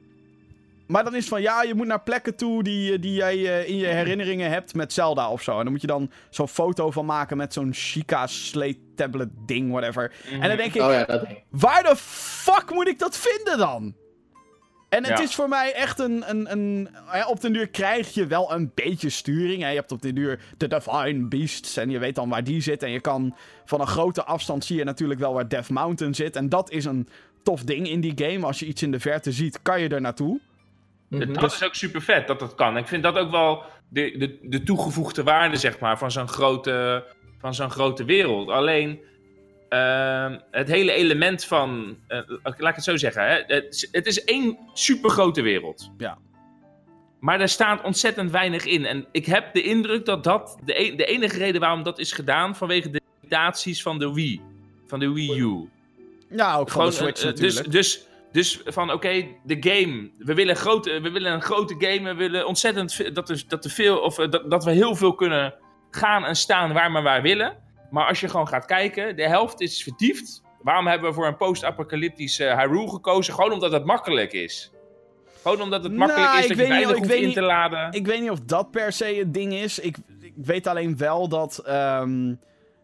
[0.86, 3.68] maar dan is het van ja, je moet naar plekken toe die, die jij eh,
[3.68, 5.58] in je herinneringen hebt met Zelda of zo.
[5.58, 9.70] En dan moet je dan zo'n foto van maken met zo'n Chica Slate tablet ding,
[9.70, 10.12] whatever.
[10.30, 13.94] En dan denk ik, oh ja, dat waar de fuck moet ik dat vinden dan?
[14.88, 15.24] En het Ja.
[15.24, 16.24] is voor mij echt een.
[16.30, 19.62] een, een ja, op den duur krijg je wel een beetje sturing.
[19.62, 19.68] Hè.
[19.68, 21.76] Je hebt op den duur de Divine Beasts.
[21.76, 22.82] En je weet dan waar die zit.
[22.82, 26.36] En je kan van een grote afstand zie je natuurlijk wel waar Death Mountain zit.
[26.36, 27.08] En dat is een
[27.42, 28.46] tof ding in die game.
[28.46, 30.40] Als je iets in de verte ziet, kan je er naartoe.
[31.08, 31.32] Mhm.
[31.32, 32.76] Dat is ook super vet dat dat kan.
[32.76, 37.04] Ik vind dat ook wel de, de, de toegevoegde waarde, zeg maar, van zo'n grote,
[37.38, 38.48] van zo'n grote wereld.
[38.48, 39.00] Alleen
[39.68, 44.06] ehm, het hele element van, eh, laat ik het zo zeggen, hè, het, is- het
[44.06, 45.90] is één super grote wereld.
[45.98, 46.18] Ja.
[47.20, 48.84] Maar er staat ontzettend weinig in.
[48.86, 52.12] En ik heb de indruk dat dat de, e- de enige reden waarom dat is
[52.12, 54.40] gedaan vanwege de limitaties van de Wii.
[54.86, 55.68] Van de Wii U.
[56.30, 57.72] Ja, ook van de Gewoon, Switch eh, eh, dus, natuurlijk.
[57.72, 60.10] dus, dus van oké, de game.
[60.18, 62.08] We willen, grote, we willen een grote game.
[62.08, 65.14] We willen ontzettend dat, er, dat, er veel, of, eh, dat, dat we heel veel
[65.14, 65.54] kunnen
[65.90, 67.56] gaan en staan waar we maar willen.
[67.90, 70.42] Maar als je gewoon gaat kijken, de helft is verdiefd.
[70.62, 73.34] Waarom hebben we voor een post-apocalyptisch eh, Hyrule gekozen?
[73.34, 74.70] Gewoon omdat het makkelijk is.
[75.42, 77.34] Gewoon omdat het makkelijk Nou, is dat je niet, weinig hoeft in niet.
[77.34, 77.92] te laden.
[77.92, 79.78] Ik weet niet of dat per se het ding is.
[79.78, 81.58] Ik, ik weet alleen wel dat.
[81.58, 82.34] ehm,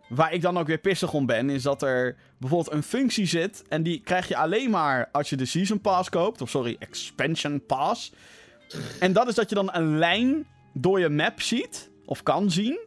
[0.08, 3.64] waar ik dan ook weer pissig om ben, is dat er bijvoorbeeld een functie zit.
[3.68, 6.40] En die krijg je alleen maar als je de Season Pass koopt.
[6.40, 8.12] Of sorry, Expansion Pass.
[9.00, 11.90] En dat is dat je dan een lijn door je map ziet.
[12.06, 12.78] Of kan zien.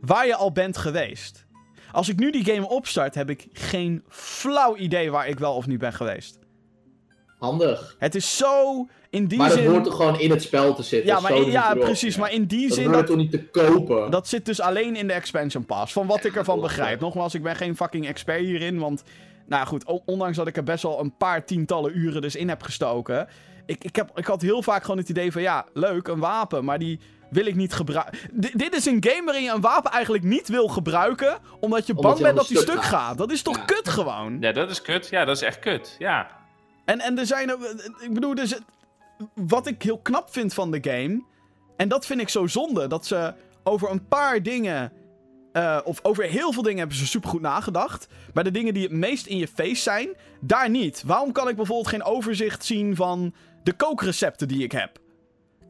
[0.00, 1.46] Waar je al bent geweest.
[1.92, 5.66] Als ik nu die game opstart, heb ik geen flauw idee waar ik wel of
[5.66, 6.38] niet ben geweest.
[7.38, 7.96] Handig.
[7.98, 9.66] Het is zo in die Maar dat zin.
[9.70, 11.08] hoort er gewoon in het spel te zitten.
[11.14, 12.16] ja, maar in- ja, precies.
[12.16, 12.84] Maar in die Dat zin.
[12.84, 14.10] hoort Dat, toch niet te kopen?
[14.10, 15.92] Dat zit dus alleen in de expansion pass.
[15.92, 17.00] Van wat ik ervan begrijp.
[17.00, 18.78] Nogmaals, ik ben geen fucking expert hierin.
[18.78, 19.02] Want,
[19.46, 22.62] nou goed, ondanks dat ik er best wel een paar tientallen uren dus in heb
[22.62, 23.28] gestoken.
[23.66, 26.64] Ik, ik, heb, ik had heel vaak gewoon het idee van, ja, leuk, een wapen.
[26.64, 26.98] Maar die
[27.30, 28.18] wil ik niet gebruiken.
[28.52, 31.38] Dit is een game waarin je een wapen eigenlijk niet wil gebruiken.
[31.60, 32.84] Omdat je Omdat bang je bent dat die stuk gaat.
[32.84, 33.18] gaat.
[33.18, 33.64] Dat is toch Ja.
[33.64, 34.36] kut gewoon?
[34.40, 35.08] Ja, dat is kut.
[35.08, 35.96] Ja, dat is echt kut.
[35.98, 36.30] Ja.
[36.84, 37.58] En, en er zijn er.
[38.00, 38.58] Ik bedoel, dus.
[39.34, 41.22] Wat ik heel knap vind van de game.
[41.76, 42.86] En dat vind ik zo zonde.
[42.86, 44.92] Dat ze over een paar dingen.
[45.52, 48.06] eh, of over heel veel dingen hebben ze supergoed nagedacht.
[48.34, 50.08] Maar de dingen die het meest in je face zijn.
[50.40, 51.02] Daar niet.
[51.06, 53.34] Waarom kan ik bijvoorbeeld geen overzicht zien van.
[53.62, 54.98] de kookrecepten die ik heb?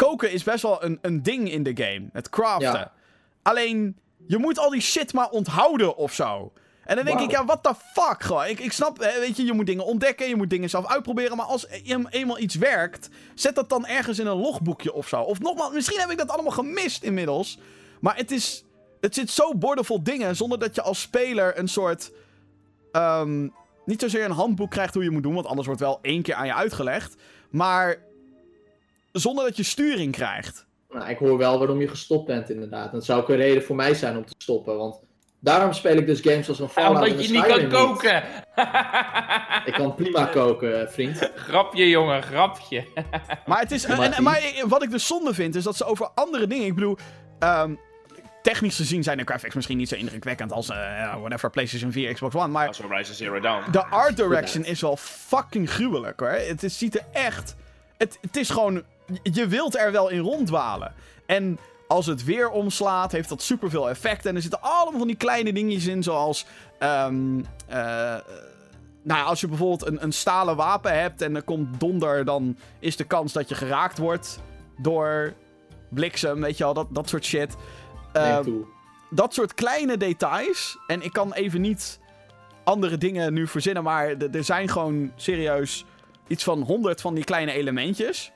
[0.06, 2.08] Koken is best wel een, een ding in de game.
[2.12, 2.72] Het craften.
[2.72, 2.92] Ja.
[3.42, 3.96] Alleen.
[4.26, 6.52] Je moet al die shit maar onthouden of zo.
[6.84, 8.46] En dan denk ik, ja, what the fuck gewoon.
[8.46, 11.36] Ik, ik snap, weet je, je moet dingen ontdekken, je moet dingen zelf uitproberen.
[11.36, 15.20] Maar als e- eenmaal iets werkt, zet dat dan ergens in een logboekje of zo.
[15.20, 17.58] Of nogmaals, misschien heb ik dat allemaal gemist inmiddels.
[18.00, 18.64] Maar het is,
[19.00, 22.12] het zit zo boordevol dingen, zonder dat je als speler een soort,
[22.92, 23.48] ehm,
[23.84, 26.34] niet zozeer een handboek krijgt hoe je moet doen, want anders wordt wel één keer
[26.34, 27.14] aan je uitgelegd.
[27.50, 28.08] Maar
[29.12, 30.66] zonder dat je sturing krijgt.
[30.90, 32.92] Nou, ik hoor wel waarom je gestopt bent, inderdaad.
[32.92, 34.76] Dat zou ook een reden voor mij zijn om te stoppen.
[34.76, 35.00] Want
[35.40, 38.22] daarom speel ik dus games als een Ja, Fallout en omdat je niet kan koken.
[39.64, 41.30] Ik kan prima koken, eh, vriend.
[41.48, 42.84] grapje, jongen, grapje.
[43.46, 46.08] Maar, het is, Ja, en, maar wat ik dus zonde vind, is dat ze over
[46.14, 46.66] andere dingen.
[46.66, 46.96] Ik bedoel,
[47.38, 47.74] ehm,
[48.42, 52.34] technisch gezien zijn de graphics misschien niet zo indrukwekkend als, eh, whatever, PlayStation 4, Xbox
[52.34, 52.48] One.
[52.48, 53.70] Maar Als Horizon Zero Dawn.
[53.70, 56.28] de art direction is wel fucking gruwelijk hoor.
[56.28, 57.54] Het is, ziet er echt.
[57.96, 58.82] Het, het is gewoon.
[59.22, 60.94] Je wilt er wel in rondwalen.
[61.26, 61.58] En
[61.88, 64.26] als het weer omslaat, heeft dat superveel effect.
[64.26, 66.46] En er zitten allemaal van die kleine dingetjes in, zoals.
[66.78, 68.16] ehm, eh,
[69.02, 72.96] nou als je bijvoorbeeld een, een stalen wapen hebt en er komt donder, dan is
[72.96, 74.40] de kans dat je geraakt wordt
[74.78, 75.32] door
[75.88, 77.56] bliksem, weet je wel, dat, dat soort shit.
[78.12, 78.50] Ehm,
[79.10, 80.78] dat soort kleine details.
[80.86, 82.00] En ik kan even niet
[82.64, 85.84] andere dingen nu verzinnen, maar er zijn gewoon serieus
[86.26, 88.32] iets van honderd van die kleine elementjes.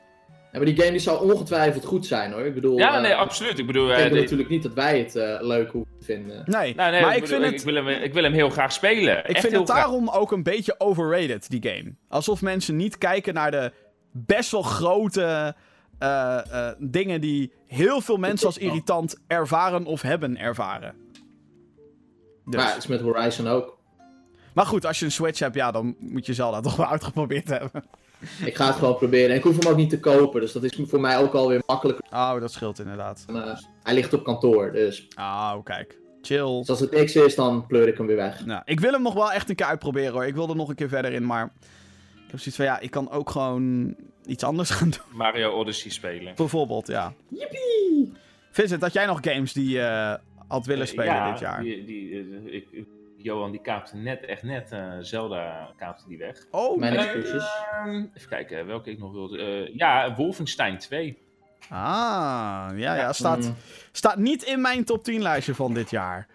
[0.55, 2.41] Ja, maar die game die zou ongetwijfeld goed zijn hoor.
[2.47, 3.59] Ik bedoel, Ja, eh, nee, absoluut.
[3.59, 6.05] Ik bedoel, ik eh, denk de- natuurlijk niet dat wij het eh, leuk hoeven te
[6.05, 6.43] vinden.
[6.45, 7.55] Nee, nou, nee, maar ik, vind bedoel, het...
[7.55, 9.19] ik, wil hem, ik wil hem heel graag spelen.
[9.19, 9.79] Ik Echt vind het graag.
[9.83, 11.95] daarom ook een beetje overrated, die game.
[12.09, 13.73] Alsof mensen niet kijken naar de
[14.13, 15.55] best wel grote
[15.99, 16.39] eh,
[16.69, 20.95] eh, dingen die heel veel mensen als irritant ervaren of hebben ervaren.
[22.45, 22.55] Dus.
[22.61, 23.79] Maar het is met Horizon ook.
[24.55, 27.49] Maar goed, als je een Switch hebt, ja, dan moet je Zelda toch wel uitgeprobeerd
[27.49, 27.85] hebben.
[28.45, 29.31] Ik ga het gewoon proberen.
[29.31, 31.62] En ik hoef hem ook niet te kopen, dus dat is voor mij ook alweer
[31.66, 32.05] makkelijker.
[32.11, 33.25] Oh, dat scheelt inderdaad.
[33.29, 35.09] Eh, hij ligt op kantoor, dus.
[35.18, 35.99] Oh, kijk.
[36.22, 36.59] Chill.
[36.59, 38.47] dus als het niks is, dan pleur ik hem weer weg.
[38.47, 40.25] Nou, ik wil hem nog wel echt een keer uitproberen hoor.
[40.27, 41.53] Ik wil er nog een keer verder in, maar...
[42.14, 43.95] Ik heb zoiets van, ja, ik kan ook gewoon
[44.27, 45.18] iets anders gaan doen.
[45.18, 46.35] Mario Odyssey spelen.
[46.35, 47.12] Bijvoorbeeld, ja.
[47.29, 48.12] Yippie!
[48.51, 50.18] Vincent, had jij nog games die je
[50.49, 51.62] had willen spelen ja, dit jaar?
[51.62, 52.11] Die, die,
[52.45, 52.87] eh, ik-
[53.25, 56.37] Johan die kaapte net, echt net, eh, Zelda kaapte die weg.
[56.51, 57.45] Oh, Mijn excuses.
[57.72, 59.39] Ehm, even kijken, welke ik nog wilde.
[59.39, 61.18] Eh, ja, Wolfenstein 2.
[61.68, 63.12] Ah, ja, ja.
[63.12, 63.55] Staat, Mm.
[63.93, 66.27] staat niet in mijn top 10 lijstje van dit jaar.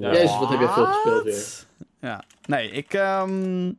[0.00, 1.66] Jezus, wat heb je veel gespeeld weer.
[2.10, 2.94] Ja, nee, ik...
[2.94, 3.72] ehm,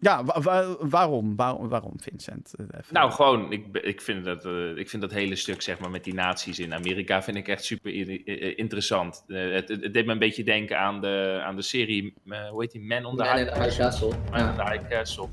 [0.00, 1.36] Ja, wa- wa- waarom?
[1.36, 1.68] waarom?
[1.68, 2.54] Waarom, Vincent?
[2.58, 5.78] Eh, even- Nou, gewoon, ik, ik, vind dat, eh, ik vind dat hele stuk zeg
[5.78, 9.24] maar, met die naties in Amerika vind ik echt super i- interessant.
[9.28, 12.60] Eh, het, het, deed me een beetje denken aan de, aan de serie, eh, hoe
[12.62, 14.08] heet die, Man on the Man High Castle.
[14.30, 14.64] Man on Ja.
[14.64, 15.26] the High Castle.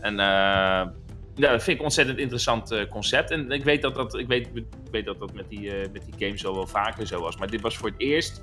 [0.00, 0.86] En eh,
[1.34, 3.30] ja, dat vind ik een ontzettend interessant eh, concept.
[3.30, 6.04] En ik weet dat dat, ik weet, ik weet dat, dat met, die, eh, met
[6.04, 7.36] die games al wel vaker zo was.
[7.36, 8.42] Maar dit was voor het eerst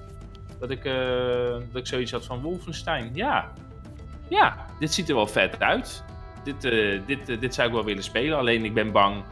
[0.59, 3.11] dat ik, eh, dat ik zoiets had van Wolfenstein.
[3.13, 3.53] Ja,
[4.29, 6.03] ja dit ziet er wel vet uit.
[6.43, 8.37] Dit, eh, dit, eh, dit zou ik wel willen spelen.
[8.37, 9.23] Alleen ik ben bang,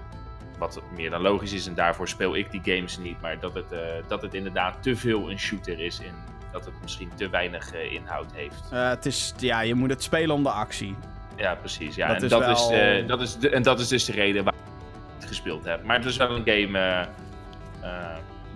[0.57, 3.21] wat meer dan logisch is, en daarvoor speel ik die games niet.
[3.21, 5.99] Maar dat het, eh, dat het inderdaad te veel een shooter is.
[5.99, 6.13] En
[6.51, 8.63] dat het misschien te weinig inhoud heeft.
[8.69, 10.95] Het is, ja, je moet het spelen om de actie.
[11.35, 11.95] Ja, precies.
[11.95, 12.07] Ja.
[12.07, 14.43] Dat en, is dat wel- is, dat is de, en dat is dus de reden
[14.43, 14.63] waarom
[15.07, 15.83] ik het gespeeld heb.
[15.83, 17.07] Maar het is wel een game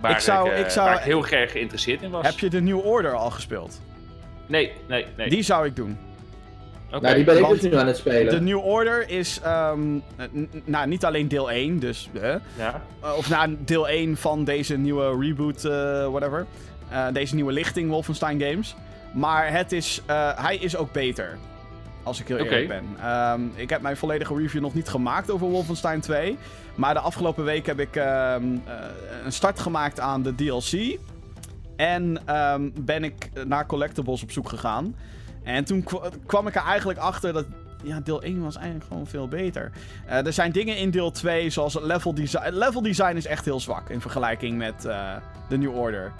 [0.00, 2.26] waar, Ik zou- ik, ik zou- waar ik heel erg geïnteresseerd in was.
[2.26, 3.80] Heb je de New Order al gespeeld?
[4.46, 5.28] Nee, nee, nee.
[5.28, 5.98] Die zou ik doen.
[6.90, 8.34] Nou, die ben ik dus nu aan het spelen.
[8.34, 9.80] De New Order is, ehm,
[10.64, 12.82] nou, niet alleen deel 1, dus, eh, Ja?
[13.16, 15.72] of nou, deel 1 van deze nieuwe reboot, eh,
[16.08, 16.46] whatever.
[16.90, 18.74] Eh, deze nieuwe lichting Wolfenstein Games.
[19.12, 21.38] Maar het is, eh, hij is ook beter.
[22.02, 22.84] Als ik heel eerlijk ben.
[23.00, 26.38] Ehm, ik heb mijn volledige review nog niet gemaakt over Wolfenstein 2.
[26.74, 28.74] Maar de afgelopen week heb ik ehm, eh,
[29.24, 30.98] een start gemaakt aan de DLC.
[31.76, 34.94] En ehm, ben ik naar collectibles op zoek gegaan.
[35.54, 37.44] En toen kwa- kwam ik er eigenlijk achter dat
[37.82, 39.70] ja, deel 1 was eigenlijk gewoon veel beter.
[40.06, 42.48] Eh, er zijn dingen in deel 2, zoals level design.
[42.52, 45.16] Level design is echt heel zwak in vergelijking met eh,
[45.48, 46.12] de New Order.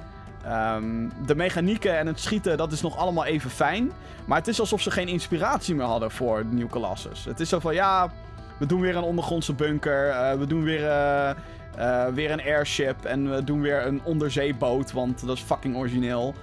[0.45, 0.85] Ehm,
[1.27, 3.93] de mechanieken en het schieten, dat is nog allemaal even fijn.
[4.27, 7.25] Maar het is alsof ze geen inspiratie meer hadden voor New Colossus.
[7.25, 8.11] Het is zo van, ja,
[8.59, 10.09] we doen weer een ondergrondse bunker.
[10.09, 10.81] eh, we doen weer,
[12.15, 13.05] weer een airship.
[13.05, 16.35] En we doen weer een onderzeeboot, want dat is fucking origineel.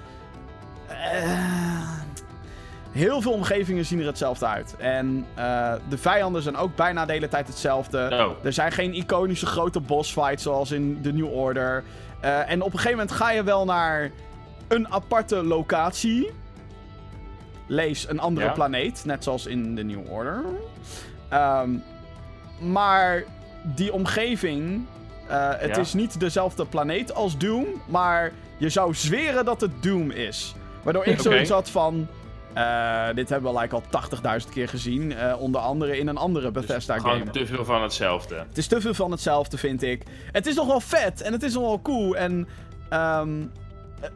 [0.87, 1.89] Eh,
[2.95, 4.75] heel veel omgevingen zien er hetzelfde uit.
[4.77, 8.09] En eh, de vijanden zijn ook bijna de hele tijd hetzelfde.
[8.11, 8.45] Oh.
[8.45, 11.83] Er zijn geen iconische grote bossfights zoals in de New Order.
[12.19, 14.11] Eh, en op een gegeven moment ga je wel naar
[14.67, 16.31] een aparte locatie.
[17.67, 18.51] Lees een andere Ja.
[18.51, 20.43] planeet, net zoals in de New Order.
[21.29, 21.69] Ehm,
[22.59, 23.23] maar
[23.63, 24.85] die omgeving,
[25.27, 25.81] eh, het Ja.
[25.81, 30.55] is niet dezelfde planeet als Doom, maar je zou zweren dat het Doom is.
[30.83, 31.21] Waardoor ik Oké.
[31.21, 32.07] zoiets had van,
[32.55, 33.83] eh, dit hebben we like, al
[34.43, 37.17] 80.000 keer gezien, eh, onder andere in een andere Bethesda Dus game.
[37.17, 38.35] gewoon te veel van hetzelfde.
[38.35, 40.03] Het is te veel van hetzelfde, vind ik.
[40.31, 42.15] Het is nog wel vet en het is nog wel cool.
[42.15, 42.47] En
[42.89, 43.43] ehm,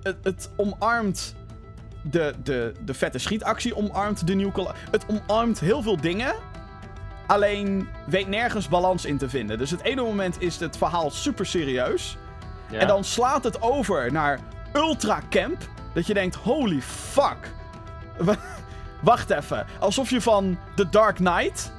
[0.04, 1.36] het, het omarmt
[2.02, 6.34] de, de, de vette schietactie, omarmt de Col- Het omarmt heel veel dingen.
[7.28, 9.58] Alleen weet nergens balans in te vinden.
[9.58, 12.18] Dus het ene moment is het verhaal super serieus.
[12.72, 12.80] Ja.
[12.80, 14.40] En dan slaat het over naar
[14.74, 15.58] ultra camp.
[15.94, 17.38] Dat je denkt, holy fuck.
[18.20, 18.36] Wa-
[19.02, 19.66] Wacht even.
[19.80, 21.72] Alsof je van The Dark Knight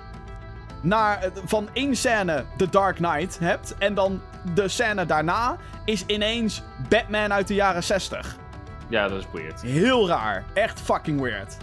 [0.81, 3.75] naar, eh, van één scène The Dark Knight hebt.
[3.79, 4.21] En dan
[4.55, 8.37] de scène daarna is ineens Batman uit de jaren 60.
[8.89, 9.61] ja, dat is weird.
[9.63, 10.45] Heel raar.
[10.55, 11.57] Echt fucking weird.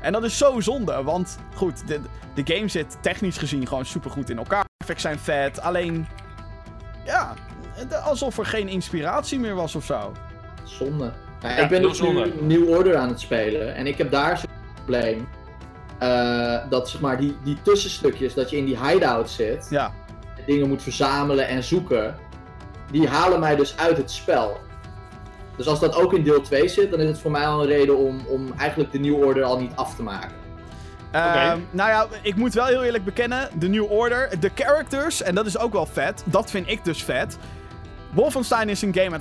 [0.00, 2.00] En dat is zo zonde, want goed, de,
[2.34, 4.64] de game zit technisch gezien gewoon super goed in elkaar.
[4.78, 6.06] Graphics zijn vet, alleen
[7.04, 7.34] ja,
[8.04, 10.12] alsof er geen inspiratie meer was of zo.
[10.64, 11.12] Zonde.
[11.42, 12.32] Ja, Ja, ik ben dus nu.
[12.40, 13.74] New Order aan het spelen.
[13.74, 15.28] En ik heb daar zo'n probleem.
[15.98, 19.66] eh, dat zeg maar die, die tussenstukjes, dat je in die hideout zit.
[19.70, 19.92] Ja,
[20.36, 22.14] en dingen moet verzamelen en zoeken.
[22.90, 24.60] Die halen mij dus uit het spel.
[25.56, 27.66] Dus als dat ook in deel 2 zit, dan is het voor mij al een
[27.66, 30.30] reden om, om eigenlijk de New Order al niet af te maken.
[31.10, 35.34] Ehm, nou ja, ik moet wel heel eerlijk bekennen, de New Order, de characters, en
[35.34, 37.38] dat is ook wel vet, dat vind ik dus vet.
[38.12, 39.20] Wolfenstein is een game met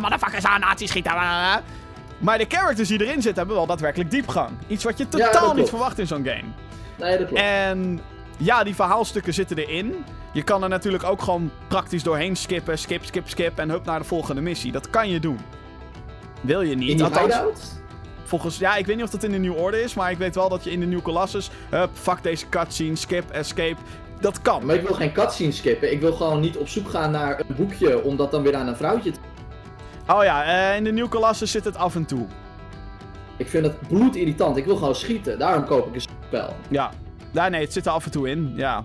[0.00, 1.12] motherfuckers aan, nazi's schieten.
[1.12, 1.62] blablabla.
[2.18, 4.50] Maar de characters die erin zitten hebben wel daadwerkelijk diepgang.
[4.66, 6.48] Iets wat je totaal niet verwacht in zo'n game.
[6.96, 7.42] Nee, dat klopt.
[7.42, 8.00] En
[8.36, 10.04] ja, die verhaalstukken zitten erin.
[10.32, 13.98] Je kan er natuurlijk ook gewoon praktisch doorheen skippen, skip, skip, skip en hup naar
[13.98, 14.72] de volgende missie.
[14.72, 15.38] Dat kan je doen.
[16.40, 16.90] Wil je niet.
[16.90, 17.60] In die Althans,
[18.24, 20.34] volgens, ja, ik weet niet of dat in de New Order is, maar ik weet
[20.34, 23.76] wel dat je in de New Colossus, hup, fuck deze cutscene, skip, escape.
[24.20, 24.66] Dat kan.
[24.66, 25.92] Maar ik wil geen cutscene skippen.
[25.92, 28.66] Ik wil gewoon niet op zoek gaan naar een boekje om dat dan weer aan
[28.68, 29.18] een vrouwtje te...
[30.08, 32.26] Oh ja, eh, in de New Colossus zit het af en toe.
[33.36, 34.56] Ik vind het bloedirritant.
[34.56, 35.38] Ik wil gewoon schieten.
[35.38, 36.56] Daarom koop ik een spel.
[36.68, 36.90] Ja.
[37.32, 38.52] Ja, nee, het zit er af en toe in.
[38.56, 38.84] Ja.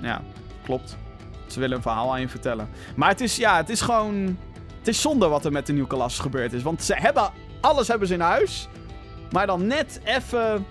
[0.00, 0.22] Ja,
[0.64, 0.96] klopt.
[1.46, 2.68] Ze willen een verhaal aan je vertellen.
[2.96, 4.38] Maar het is, ja, het is gewoon...
[4.78, 6.62] Het is zonde wat er met de New Colossus gebeurd is.
[6.62, 7.30] Want ze hebben...
[7.60, 8.68] Alles hebben ze in huis.
[9.30, 10.66] Maar dan net even...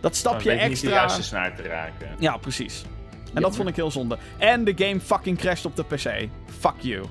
[0.00, 1.00] Dat stapje Dan weet niet de extra...
[1.00, 2.08] juiste snaar te raken.
[2.18, 2.84] Ja, precies.
[3.34, 4.18] En dat vond ik heel zonde.
[4.38, 6.28] En de game fucking crasht op de PC.
[6.60, 7.04] Fuck you.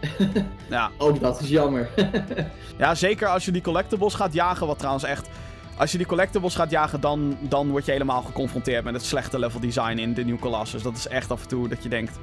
[0.70, 0.90] ja.
[0.98, 1.88] Ook dat is jammer.
[2.78, 4.66] ja, zeker als je die collectibles gaat jagen.
[4.66, 5.28] Wat trouwens echt...
[5.76, 9.38] Als je die collectibles gaat jagen, dan, dan word je helemaal geconfronteerd met het slechte
[9.38, 10.82] level design in de New Colossus.
[10.82, 12.18] Dat is echt af en toe dat je denkt...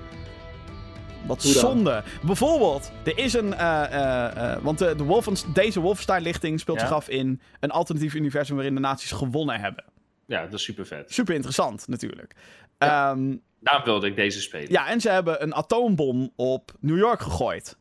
[1.25, 2.03] Wat zonde.
[2.21, 3.53] Bijvoorbeeld, er is een...
[3.53, 6.85] eh, eh, eh, want de, de Wolfens, deze Wolfenstein-lichting speelt Ja.
[6.87, 9.83] zich af in een alternatief universum waarin de nazi's gewonnen hebben.
[10.29, 11.13] Ja, dat is super vet.
[11.13, 12.33] Super interessant, natuurlijk.
[12.77, 13.11] Ja.
[13.11, 14.71] Ehm, Daarom wilde ik deze spelen.
[14.71, 17.77] ja, en ze hebben een atoombom op New York gegooid.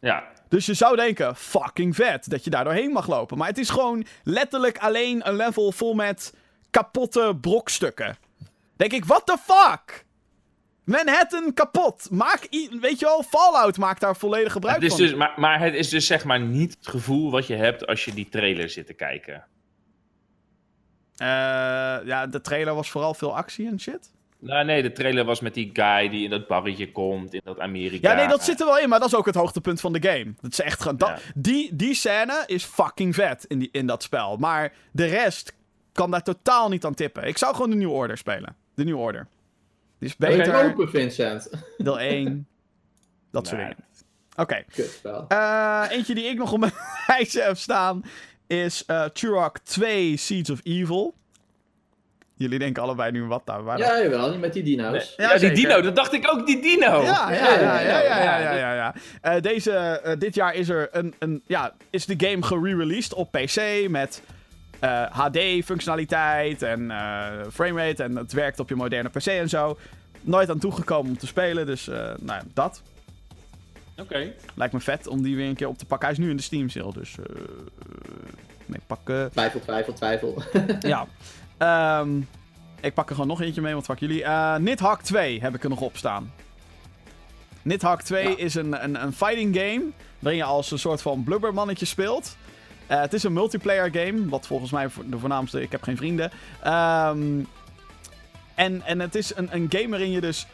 [0.00, 0.24] Ja.
[0.48, 3.38] Dus je zou denken, fucking vet, dat je daar doorheen mag lopen.
[3.38, 6.34] Maar het is gewoon letterlijk alleen een level vol met
[6.70, 8.16] kapotte brokstukken.
[8.76, 10.04] Denk ik, what the fuck?
[10.84, 12.10] Manhattan kapot.
[12.10, 12.46] Maak,
[12.80, 15.00] weet je wel, Fallout maakt daar volledig gebruik Het is van.
[15.00, 18.04] dus, maar, maar het is dus zeg maar niet het gevoel wat je hebt als
[18.04, 19.44] je die trailer zit te kijken.
[21.22, 24.10] Eh, ja, de trailer was vooral veel actie en shit.
[24.38, 27.60] Nou nee, de trailer was met die guy die in dat barretje komt, in dat
[27.60, 28.10] Amerika.
[28.10, 30.08] Ja, nee, dat zit er wel in, maar dat is ook het hoogtepunt van de
[30.08, 30.34] game.
[30.40, 30.96] Dat is echt gewoon...
[30.96, 31.18] dat- Ja.
[31.34, 34.36] die, die scène is fucking vet in, die, in dat spel.
[34.36, 35.52] Maar de rest
[35.92, 37.22] kan daar totaal niet aan tippen.
[37.26, 38.56] Ik zou gewoon de New Order spelen.
[38.74, 39.26] De New Order.
[39.98, 40.70] Die is Beter beter.
[40.70, 41.50] kopen, Vincent.
[41.78, 42.46] Deel 1.
[43.30, 43.68] Dat soort Nee.
[43.70, 43.84] dingen.
[44.36, 44.64] Oké.
[45.28, 46.72] Eh, eentje die ik nog op mijn
[47.06, 48.02] lijstje heb staan
[48.46, 51.14] is uh, Turok 2 Seeds of Evil.
[52.34, 53.62] Jullie denken allebei nu wat daar.
[53.62, 55.14] Waar ja, jawel, niet met die dino's.
[55.16, 57.02] Ja, die dino, dat dacht ik ook, die dino.
[57.02, 58.52] Ja, ja, ja, ja, ja, ja.
[58.52, 62.42] ja, ja eh, deze, eh, dit jaar is, er een, een, ja, is de game
[62.42, 64.22] gerereleased op PC met
[65.10, 66.92] HD-functionaliteit en
[67.52, 68.02] framerate.
[68.02, 69.78] En het werkt op je moderne PC en zo.
[70.20, 72.82] Nooit aan toegekomen om te spelen, dus nou ja, dat.
[74.02, 74.32] Oké.
[74.54, 76.08] Lijkt me vet om die weer een keer op te pakken.
[76.08, 77.24] Hij is nu in de Steam sale, dus eh
[78.66, 79.30] nee, pakken.
[79.30, 80.42] Twijfel, twijfel, twijfel.
[80.80, 81.06] ja.
[81.58, 82.20] Ehm,
[82.80, 84.24] ik pak er gewoon nog eentje mee, want fuck jullie.
[84.24, 86.32] Eh Nidhogg 2 heb ik er nog op staan.
[87.62, 88.36] Nidhogg 2 Ja.
[88.36, 89.82] is een, een, een fighting game.
[90.18, 92.36] Waarin je als een soort van blubbermannetje speelt.
[92.86, 94.28] Eh, het is een multiplayer game.
[94.28, 95.62] Wat volgens mij de voornaamste.
[95.62, 96.30] Ik heb geen vrienden.
[96.62, 97.40] Ehm,
[98.54, 100.46] en, en het is een, een game waarin je dus.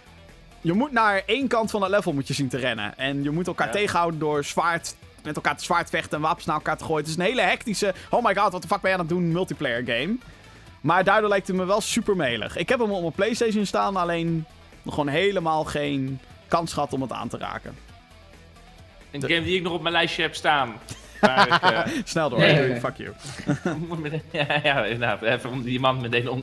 [0.68, 2.98] Je moet naar één kant van het level moet je zien te rennen.
[2.98, 3.72] En je moet elkaar Ja.
[3.72, 4.96] tegenhouden door zwaard.
[5.22, 7.00] Met elkaar te zwaard vechten en wapens naar elkaar te gooien.
[7.00, 7.94] Het is een hele hectische.
[8.10, 9.32] Oh my god, wat de fuck ben je aan het doen?
[9.32, 10.16] Multiplayer game.
[10.80, 12.56] Maar daardoor lijkt het me wel super melig.
[12.56, 14.44] Ik heb hem op mijn PlayStation staan, alleen
[14.82, 17.76] nog gewoon helemaal geen kans gehad om het aan te raken.
[19.10, 20.72] Een game die ik nog op mijn lijstje heb staan.
[21.20, 23.12] Waar ik, eh, Snel door, Nee, fuck you.
[24.32, 25.22] ja, ja, inderdaad.
[25.22, 26.42] Even om die man meteen om.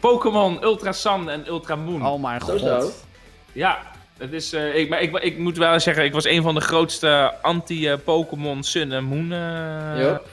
[0.00, 2.06] Pokémon Ultra Sun en Ultra Moon.
[2.06, 2.60] Oh mijn Zo, god.
[2.60, 2.90] zo.
[3.52, 3.78] Ja,
[4.18, 6.60] het is, eh, ik, maar ik, ik moet wel zeggen, ik was een van de
[6.60, 9.32] grootste anti-Pokémon Sun en Moon.
[9.32, 10.26] eh, Yup.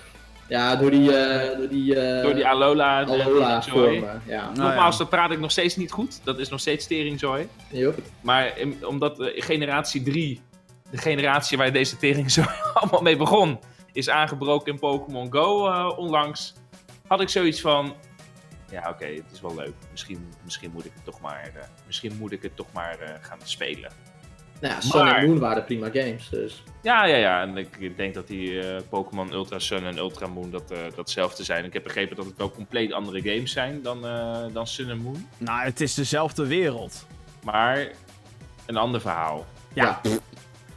[0.49, 1.17] Ja, door die...
[1.17, 3.03] eh, door die, eh, Door die Alola.
[3.03, 3.73] Alola Joy.
[3.83, 4.21] vormen.
[4.27, 4.41] Ja.
[4.41, 4.99] Nou Nogmaals, ja.
[4.99, 6.19] dat praat ik nog steeds niet goed.
[6.23, 7.47] Dat is nog steeds teringzooi.
[8.21, 10.41] Maar in- omdat generatie 3,
[10.91, 13.59] de generatie waar deze teringzooi allemaal mee begon,
[13.93, 16.53] is aangebroken in Pokémon Go onlangs,
[17.07, 17.93] had ik zoiets van,
[18.69, 19.73] ja oké, het is wel leuk.
[19.91, 23.09] Misschien, misschien moet ik het toch maar, eh, misschien moet ik het toch maar eh,
[23.21, 23.91] gaan spelen.
[24.61, 26.63] Nou ja, Sun Maar- en Moon waren prima games, dus...
[26.81, 27.41] Ja, ja, ja.
[27.41, 31.43] En ik denk dat die eh, Pokémon Ultra Sun en Ultra Moon dat, eh, datzelfde
[31.43, 31.65] zijn.
[31.65, 34.97] Ik heb begrepen dat het wel compleet andere games zijn dan, eh, dan Sun en
[34.97, 35.27] Moon.
[35.37, 37.05] Nou, het is dezelfde wereld.
[37.43, 37.87] Maar
[38.65, 39.45] een ander verhaal.
[39.73, 39.99] Ja.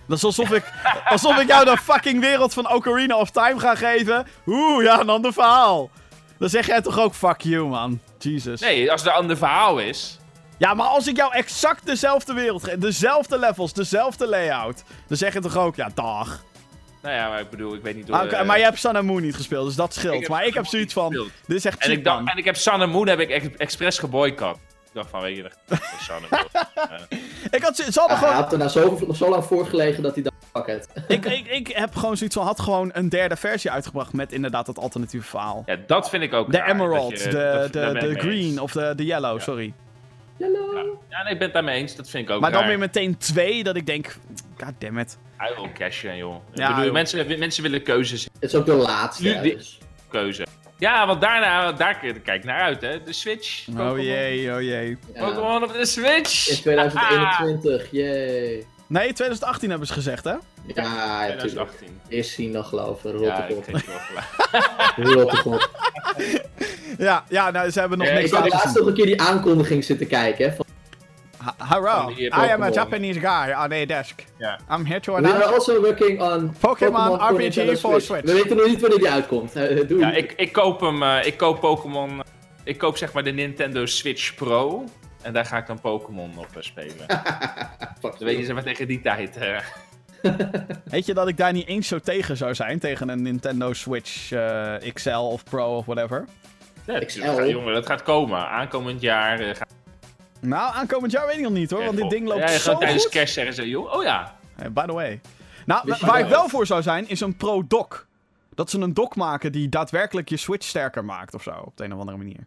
[0.07, 0.73] Dat is alsof ik,
[1.05, 4.27] alsof ik jou de fucking wereld van Ocarina of Time ga geven.
[4.47, 5.91] Oeh, ja, een ander verhaal.
[6.41, 8.01] Dan zeg jij toch ook fuck you, man.
[8.19, 8.61] Jesus.
[8.61, 10.19] Nee, als het een ander verhaal is.
[10.59, 15.33] Ja, maar als ik jou exact dezelfde wereld geef, dezelfde levels, dezelfde layout, dan zeg
[15.33, 16.45] je toch ook, ja, dag.
[17.03, 18.17] Nou ja, maar ik bedoel, ik weet niet hoe...
[18.17, 20.29] Ah, oké, maar je hebt Sun and Moon niet gespeeld, dus dat scheelt.
[20.29, 21.11] maar ik heb zoiets van,
[21.47, 23.31] dit is echt En cheap ik, dacht, en ik heb Sun and Moon heb ik
[23.31, 24.57] ex- expres geboycott.
[24.85, 26.41] Ik dacht van, weet je, dat Sun Moon.
[27.51, 29.67] Ik had, zo- ze hadden Ja, hij gewoon, had er nou zo, zo lang voor
[29.67, 30.89] gelegen dat hij dacht, fuck it.
[31.09, 34.67] ik, ik, ik heb gewoon zoiets van, had gewoon een derde versie uitgebracht met inderdaad
[34.67, 35.63] dat alternatieve verhaal.
[35.67, 38.59] Ja, dat vind ik ook De raar, emerald, je- de, de, de green eens.
[38.59, 39.73] of de, de yellow, sorry.
[40.41, 40.99] Hallo.
[41.09, 41.97] Ja, nee, ik ben het daarmee eens.
[41.97, 44.17] Dat vind ik ook Maar dan weer meteen twee, dat ik denk,
[44.65, 45.19] god damn it.
[45.37, 46.35] Hij wil cashen, joh.
[46.53, 46.93] Ja, ik bedoel, joh.
[46.93, 48.25] mensen, mensen willen keuzes.
[48.25, 49.23] Het is ook de laatste.
[49.23, 49.79] Nu- dus.
[50.09, 50.47] Keuze.
[50.79, 53.03] Ja, want daarna, daar kijk ik naar uit, hè.
[53.03, 53.69] De Switch.
[53.79, 54.99] Oh jee, oh jee.
[55.15, 55.25] Ja.
[55.27, 56.49] Pokémon op de Switch.
[56.49, 58.67] In 2021, yay.
[58.91, 60.31] Nee, 2018 hebben ze gezegd, hè?
[60.31, 61.39] Ja, ja, tuurlijk.
[61.39, 62.01] 2018.
[62.09, 63.65] Eerst zien dan geloven, rot Ja, de ik god.
[63.65, 65.15] geef je wel gelijk.
[65.15, 65.71] Rot de god.
[66.99, 69.21] Ja, ja nou, ze hebben nog Ja, niks Ik heb laatst nog een keer die
[69.21, 70.57] aankondiging zitten kijken, hè.
[70.57, 70.65] Van,
[71.57, 72.71] Hello, die I am a.
[72.71, 74.25] Japanese guy on a desk.
[74.39, 74.59] Ja.
[74.71, 75.55] I'm here to we are announce...
[75.55, 78.25] also working on Pokémon RPG Nintendo for Switch.
[78.25, 79.55] We weten nog niet wanneer die uitkomt.
[79.57, 80.01] Eh, doei.
[80.01, 82.25] Ja, ik, ik koop hem, eh, ik koop Pokémon, eh,
[82.65, 84.85] ik koop zeg maar de Nintendo Switch Pro.
[85.23, 87.07] En daar ga ik dan Pokémon op eh, spelen.
[88.01, 89.37] Dan weet je ze maar tegen die tijd.
[89.37, 89.61] eh.
[90.85, 92.79] Weet je dat ik daar niet eens zo tegen zou zijn?
[92.79, 96.25] Tegen een Nintendo Switch eh, XL of Pro of whatever?
[96.85, 97.21] Ja, XL.
[97.25, 98.49] dat gaat- jongen, dat gaat komen.
[98.49, 99.69] Aankomend jaar eh, gaat
[100.41, 102.79] Nou, aankomend jaar weet ik nog niet hoor, want dit ding loopt ja, zo gewoon
[102.79, 103.13] tijdens goed.
[103.13, 104.37] kerst zeggen ze, joh, oh ja.
[104.57, 105.21] Hey, by the way.
[105.67, 108.07] Nou, Wist je waar ik wel voor zou zijn, is een Pro Dock.
[108.55, 111.85] Dat ze een dock maken die daadwerkelijk je Switch sterker maakt of zo, op de
[111.85, 112.47] een of andere manier.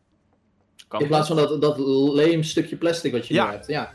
[0.94, 1.78] Kan In plaats van dat, dat
[2.14, 3.46] leem stukje plastic wat je Ja.
[3.46, 3.68] nu hebt.
[3.68, 3.91] Ja.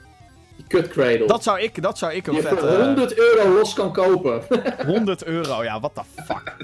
[0.57, 1.27] Die cut cradle.
[1.27, 2.63] Dat zou ik, dat zou ik een voor vet...
[2.63, 4.43] eh, 100 euro los kan kopen.
[4.87, 6.57] 100 euro, ja, what the fuck.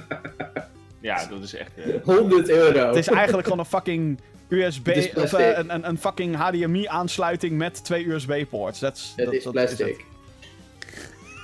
[1.00, 1.70] Ja, dat is echt...
[1.76, 2.86] eh, 100 euro.
[2.86, 7.56] Het is eigenlijk gewoon een fucking USB, of eh, een, een, een fucking HDMI aansluiting
[7.58, 8.78] met twee USB ports.
[8.78, 10.04] That's, Het dat- is plastic.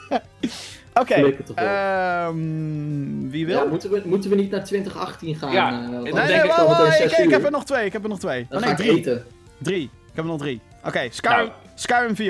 [0.08, 0.22] het.
[1.00, 1.56] Oké, op.
[1.56, 3.58] ehm, wie wil?
[3.58, 5.52] Ja, moeten, we, moeten we niet naar 2018 gaan?
[5.52, 6.42] Ja, eh, ik dan nee, denk nee, ik
[6.86, 7.30] ik, 6 ik uur.
[7.30, 8.46] heb er nog twee, ik heb er nog twee.
[8.48, 8.98] Dan oh, ga nee, ik drie.
[8.98, 9.24] eten.
[9.58, 9.82] Drie.
[9.82, 10.60] Ik heb er nog drie.
[10.84, 11.50] Oké, Skyrim, Nou.
[11.74, 12.22] Skyrim VR.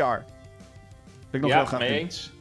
[1.31, 2.33] Ik nog wel ja, graag mee eens.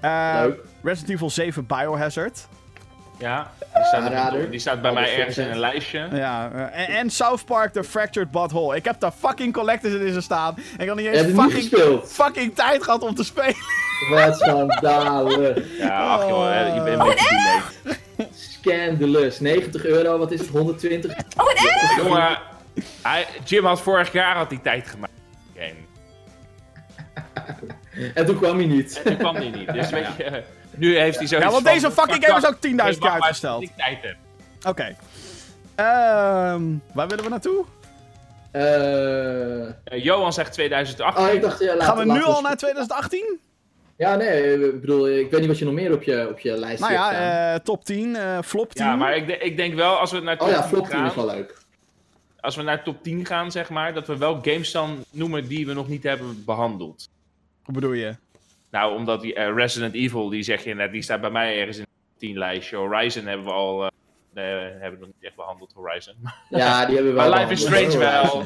[0.00, 0.60] Eh, Leuk.
[0.82, 2.48] Resident Evil 7 Biohazard.
[3.22, 6.08] Ja, die staat, op- die staat bij Al mij ergens in een lijstje.
[6.12, 8.76] Ja, en, en South Park The Fractured Butthole.
[8.76, 10.54] Ik heb daar fucking collectors in staan.
[10.56, 13.54] En ik had niet eens niet fucking, fucking tijd gehad om te spelen.
[14.10, 15.78] Wat schandalig.
[15.78, 17.28] Ja, ach joh, hè, je bent een beetje
[18.16, 18.32] delayed.
[18.34, 19.40] Scandalous.
[19.40, 20.48] 90 euro, wat is het?
[20.48, 21.12] 120?
[21.96, 22.38] Jongen,
[23.02, 25.12] hij, Jim had vorig jaar had die tijd gemaakt.
[25.56, 25.74] Game.
[28.14, 28.96] En toen kwam hij niet.
[28.96, 29.72] En toen kwam die niet.
[29.72, 30.42] Dus weet je,
[30.76, 32.54] nu heeft hij zoiets Ja, want van, deze fucking fuck game is ook
[32.84, 33.66] 10.000 Dus keer uitgesteld.
[33.76, 34.16] tijd heb.
[34.68, 34.96] Oké.
[35.74, 36.62] Ehm,
[36.92, 37.64] waar willen we naartoe?
[38.50, 41.24] Eh Eh, Johan zegt 2018.
[41.26, 43.38] oh, ik dacht, ja, laten Gaan we nu al naar 2018?
[43.96, 46.56] Ja, nee, ik bedoel, ik weet niet wat je nog meer op je, op je
[46.58, 47.22] lijst Nou hebt staan.
[47.22, 48.84] ja, eh, top 10, eh, flop 10.
[48.84, 50.94] ja, maar ik, ik denk wel als we naar top oh ja, 10 Flop 10
[50.96, 51.58] gaan, is wel leuk.
[52.40, 55.66] als we naar top 10 gaan, zeg maar, dat we wel games dan noemen die
[55.66, 57.08] we nog niet hebben behandeld.
[57.62, 58.16] Hoe bedoel je?
[58.72, 61.76] Nou, omdat die eh, Resident Evil, die zeg je net, die staat bij mij ergens
[61.76, 62.76] in het 10 lijstje.
[62.76, 63.90] Horizon hebben we al, eh,
[64.34, 66.14] nee, hebben we nog niet echt behandeld, Horizon.
[66.48, 67.30] Ja, die hebben we wel.
[67.30, 67.60] Maar Life is.
[67.60, 68.42] Strange wel.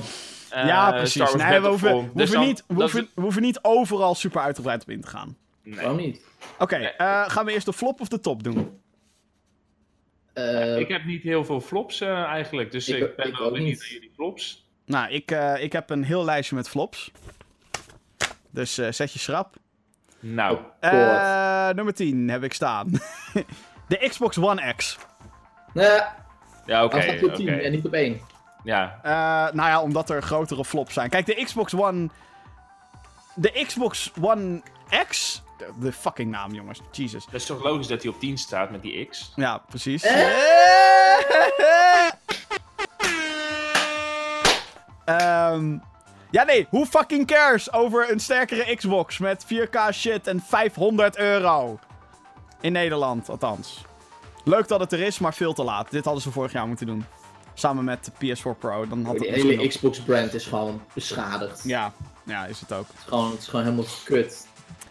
[0.50, 1.12] Eh, ja, precies.
[1.12, 4.14] Star Wars Nee, we hoeven, we Dus hoeven, niet, we, hoeven, we hoeven niet overal
[4.14, 5.36] super uitgebreid op in te gaan.
[5.62, 5.74] nee.
[5.74, 6.20] Waarom niet?
[6.58, 6.88] Oké, Nee.
[6.90, 8.80] eh, gaan we eerst de flop of de top doen?
[10.32, 13.46] Eh, Ik heb niet heel veel flops eh, eigenlijk, dus Ik- ik, ben ik wel
[13.46, 13.80] ook benieuwd niet.
[13.80, 14.66] naar jullie flops.
[14.86, 17.10] Nou, ik, eh, ik heb een heel lijstje met flops.
[18.50, 19.56] Dus eh, zet je schrap.
[20.34, 22.90] Nou, Eh, nummer 10 heb ik staan.
[23.88, 24.98] de Xbox One X.
[25.72, 26.00] nee,
[26.66, 26.96] ja, oké.
[26.98, 27.56] hij op 10 oké.
[27.62, 28.20] en niet op 1.
[28.64, 29.10] Ja, Eh,
[29.54, 31.10] nou ja, omdat er grotere flops zijn.
[31.10, 32.08] Kijk, de Xbox One...
[33.34, 34.62] De Xbox One
[35.08, 35.42] X...
[35.58, 36.80] De, de fucking naam, jongens.
[36.92, 37.24] Jesus.
[37.24, 39.32] dat is toch logisch dat hij op 10 staat met die X?
[39.36, 40.02] Ja, precies.
[40.02, 40.28] Eh?
[45.04, 45.78] Ehm,
[46.30, 46.66] ja, nee.
[46.70, 51.78] Who fucking cares over een sterkere Xbox met 4K shit en 500 euro?
[52.60, 53.84] In Nederland, althans.
[54.44, 55.90] Leuk dat het er is, maar veel te laat.
[55.90, 57.04] Dit hadden ze vorig jaar moeten doen.
[57.54, 58.88] Samen met de PS4 Pro.
[58.88, 61.60] Dan had misschien hele nog- Xbox brand is gewoon beschadigd.
[61.64, 61.92] Ja,
[62.24, 62.86] ja, is het ook.
[62.86, 64.46] Het, is gewoon, het is gewoon helemaal kut.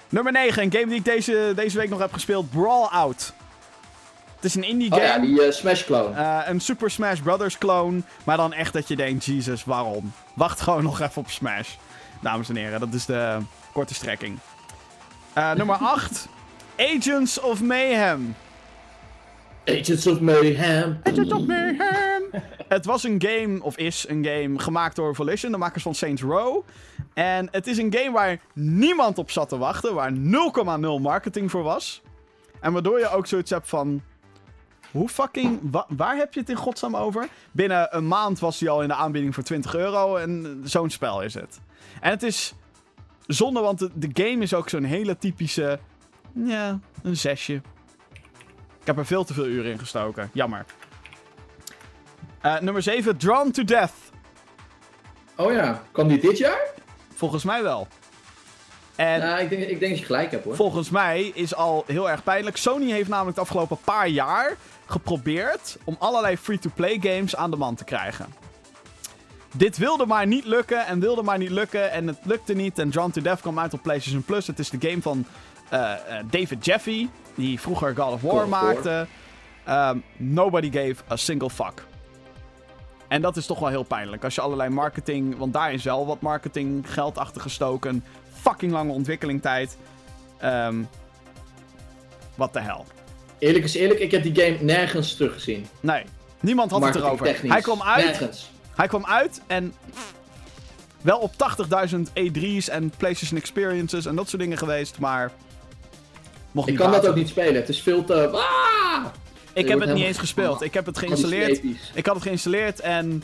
[0.09, 2.49] Nummer 9, een game die ik deze, deze week nog heb gespeeld.
[2.49, 3.33] Brawl Out.
[4.45, 5.07] Het is een indie Oh game.
[5.07, 6.15] ja, die eh, Smash clone.
[6.15, 8.01] Eh, een Super Smash Brothers clone.
[8.23, 10.13] Maar dan echt dat je denkt, Jesus, waarom?
[10.33, 11.69] Wacht gewoon nog even op Smash.
[12.21, 13.37] Dames en heren, dat is de
[13.73, 14.37] korte strekking.
[15.33, 16.27] Eh, nummer 8.
[16.77, 18.35] Agents of Mayhem.
[19.65, 20.99] Agents of Mayhem.
[21.03, 22.23] Agents of Mayhem.
[22.67, 26.21] het was een game, of is een game, gemaakt door Volition, de makers van Saints
[26.21, 26.61] Row.
[27.13, 31.63] En het is een game waar niemand op zat te wachten, waar 0,0 marketing voor
[31.63, 32.01] was.
[32.59, 34.01] En waardoor je ook zoiets hebt van...
[34.95, 35.59] Hoe fucking...
[35.71, 37.27] wa- waar heb je het in godsnaam over?
[37.51, 40.15] Binnen een maand was hij al in de aanbieding voor 20 euro.
[40.15, 41.59] En zo'n spel is het.
[42.01, 42.53] En het is
[43.27, 45.79] zonde, want de, de game is ook zo'n hele typische...
[46.33, 47.53] Ja, een zesje.
[48.79, 50.29] Ik heb er veel te veel uren in gestoken.
[50.33, 50.65] Jammer.
[52.41, 53.93] Eh, nummer 7, Drawn to Death.
[55.35, 56.59] Oh ja, kwam die dit jaar?
[57.15, 57.87] Volgens mij wel.
[58.95, 60.55] En Nou, ik denk, ik denk dat je gelijk hebt hoor.
[60.55, 62.57] volgens mij is al heel erg pijnlijk.
[62.57, 64.55] Sony heeft namelijk de afgelopen paar jaar
[64.85, 68.25] geprobeerd om allerlei free-to-play games aan de man te krijgen.
[69.51, 72.79] Dit wilde maar niet lukken en wilde maar niet lukken en het lukte niet.
[72.79, 74.47] En Drawn to Death kwam uit op PlayStation Plus.
[74.47, 75.25] Het is de game van
[75.69, 78.63] eh, eh, David Jeffy, die vroeger God of War God of War.
[78.63, 79.07] maakte.
[79.63, 81.85] Ehm, nobody gave a single fuck.
[83.07, 84.23] En dat is toch wel heel pijnlijk.
[84.23, 85.37] Als je allerlei marketing...
[85.37, 88.03] Want daar is wel wat marketing geld achter gestoken.
[88.33, 89.77] Fucking lange ontwikkelingtijd.
[90.37, 90.83] Ehm
[92.35, 92.85] wat de hel.
[93.39, 95.67] Eerlijk is eerlijk, ik heb die game nergens teruggezien.
[95.79, 96.03] Nee,
[96.39, 97.37] niemand had het erover.
[97.41, 98.49] Hij kwam uit, Nergens.
[98.75, 99.73] hij kwam uit en...
[101.01, 101.31] Wel op
[101.89, 105.31] 80.000 E3's en PlayStation Experiences en dat soort dingen geweest, maar...
[106.51, 107.55] Mocht Ik niet kan dat ook niet spelen.
[107.55, 108.29] Het is veel te...
[108.29, 109.05] Ah!
[109.53, 110.61] Ik Je heb het niet eens gespeeld.
[110.61, 111.61] Ik heb het Geïnstalleerd.
[111.93, 113.23] Ik had het geïnstalleerd en.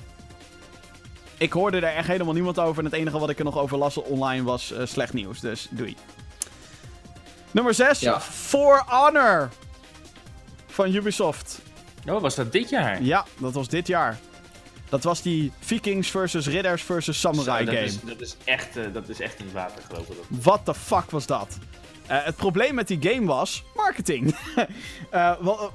[1.38, 2.78] Ik hoorde er echt helemaal niemand over.
[2.80, 5.40] En het enige wat ik er nog over las online was eh, slecht nieuws.
[5.40, 5.96] Dus doei.
[7.52, 8.00] Nummer 6.
[8.00, 8.22] Ja.
[8.22, 9.50] For Honor.
[10.72, 11.60] Van Ubisoft.
[12.10, 13.04] Oh, was dat dit jaar?
[13.04, 14.20] Ja, dat was dit jaar.
[14.90, 17.86] Dat was die Vikings versus Ridders versus Samurai Zo, dat game.
[17.86, 20.16] Is, dat, is echt, eh, dat is echt in het water gelopen.
[20.28, 21.58] What the fuck was dat?
[22.08, 24.36] Eh, het probleem met die game was marketing.
[25.10, 25.72] Eh, wel,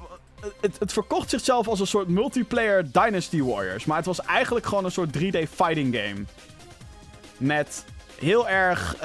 [0.61, 3.85] het, het verkocht zichzelf als een soort multiplayer Dynasty Warriors.
[3.85, 6.25] Maar het was eigenlijk gewoon een soort 3D fighting game.
[7.37, 7.85] Met
[8.19, 9.01] heel erg,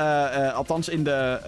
[0.55, 1.41] althans in de,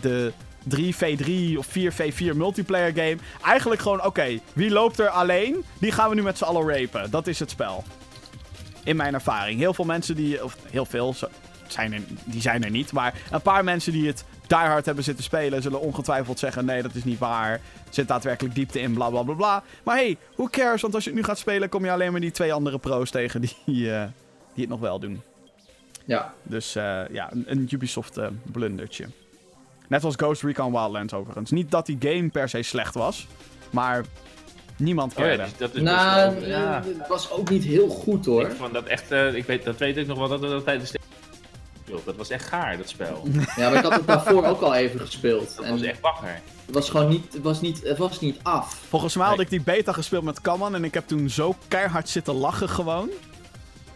[0.00, 0.32] de
[0.68, 3.16] 3v3 of 4v4 multiplayer game.
[3.44, 5.64] Eigenlijk gewoon, oké, wie loopt er alleen?
[5.78, 7.10] Die gaan we nu met z'n allen rapen.
[7.10, 7.84] Dat is het spel.
[8.84, 9.58] In mijn ervaring.
[9.58, 11.14] Heel veel mensen die, of heel veel,
[11.66, 12.92] zijn er, die zijn er niet.
[12.92, 16.94] Maar een paar mensen die het diehard hebben zitten spelen, zullen ongetwijfeld zeggen: nee, dat
[16.94, 17.52] is niet waar.
[17.52, 17.60] Er
[17.90, 19.62] zit daadwerkelijk diepte in, bla bla bla bla.
[19.82, 20.80] Maar hey, who cares?
[20.80, 23.10] Want als je het nu gaat spelen, kom je alleen maar die twee andere pro's
[23.10, 24.04] tegen die, eh,
[24.54, 25.22] die het nog wel doen.
[26.04, 26.34] Ja.
[26.42, 29.06] Dus eh, ja, een, een Ubisoft eh, blundertje.
[29.92, 31.50] Net als Ghost Recon Wildlands overigens.
[31.50, 33.26] Niet dat die game per se slecht was,
[33.70, 34.04] maar
[34.76, 36.78] niemand Oh ja, dus dat is Nou, best wel- ja.
[36.78, 38.42] eh, het was ook niet heel goed hoor.
[38.46, 40.64] Ik vond dat echt, eh, ik weet, dat weet ik nog wel, dat we dat
[40.64, 40.98] tijdens de...
[42.04, 43.22] Dat was echt gaar, dat spel.
[43.56, 45.56] Ja, maar ik had het daarvoor ook al even gespeeld.
[45.56, 46.40] Dat En was echt bagger.
[46.66, 48.80] het was gewoon niet, het was niet, het was niet af.
[48.88, 49.44] Volgens mij had Nee.
[49.44, 53.08] ik die beta gespeeld met Kaman en ik heb toen zo keihard zitten lachen gewoon.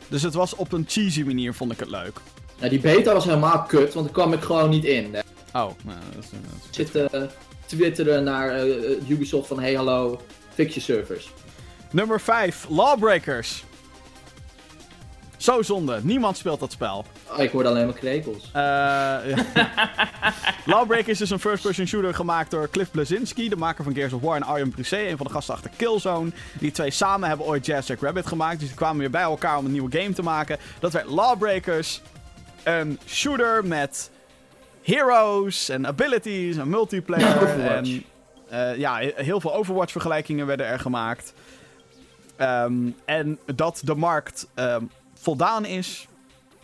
[0.08, 2.20] Dus het was op een cheesy manier, vond ik het leuk.
[2.60, 5.16] Ja, die beta was helemaal kut, want daar kwam ik gewoon niet in.
[5.52, 6.40] Oh, nou, dat is, dat
[6.70, 7.22] is- zit eh,
[7.66, 10.20] twitteren naar eh, eh, Ubisoft van hey hallo,
[10.54, 11.30] fix je servers.
[11.90, 13.64] Nummer 5, Lawbreakers.
[15.36, 17.04] Zo zonde, niemand speelt dat spel.
[17.30, 18.50] Oh, ik hoorde alleen maar krekels.
[18.52, 19.16] Eh,
[20.72, 24.36] Lawbreakers is een first-person shooter gemaakt door Cliff Blazinski, de maker van Gears of War
[24.36, 26.30] en Arjen Brisé, een van de gasten achter Killzone.
[26.60, 29.58] Die twee samen hebben ooit Jazz Jack Rabbit gemaakt, dus die kwamen weer bij elkaar
[29.58, 30.58] om een nieuwe game te maken.
[30.80, 32.00] Dat werd Lawbreakers,
[32.62, 34.10] een shooter met
[34.86, 37.36] heroes en abilities en multiplayer.
[37.42, 37.90] Overwatch.
[37.90, 38.04] en
[38.48, 41.32] eh, ja, heel veel Overwatch-vergelijkingen werden er gemaakt.
[42.36, 44.84] Ehm, en dat de markt ehm,
[45.14, 46.06] voldaan is,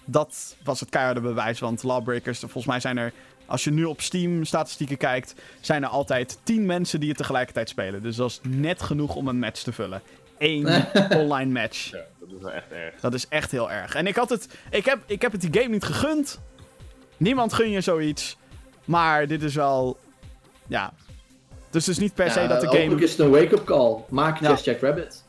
[0.04, 1.60] dat was het keiharde bewijs.
[1.60, 3.12] Want Lawbreakers, volgens mij zijn er,
[3.46, 7.68] als je nu op Steam statistieken kijkt, zijn er altijd 10 mensen die het tegelijkertijd
[7.68, 8.02] spelen.
[8.02, 10.02] Dus dat is net genoeg om een match te vullen.
[10.38, 10.84] Eén
[11.22, 11.90] online match.
[11.90, 13.00] Ja, dat is wel echt erg.
[13.00, 13.94] Dat is echt heel erg.
[13.94, 14.48] En ik had het.
[14.70, 16.40] Ik heb, ik heb het die game niet gegund.
[17.22, 18.36] Niemand gun je zoiets.
[18.84, 19.98] Maar dit is wel.
[20.66, 20.92] Ja.
[21.70, 23.02] Dus het is niet per se Ja, dat de game.
[23.02, 23.96] is het een wake-up call.
[24.08, 24.48] Maak Ja.
[24.50, 25.24] Just Jack Rabbit.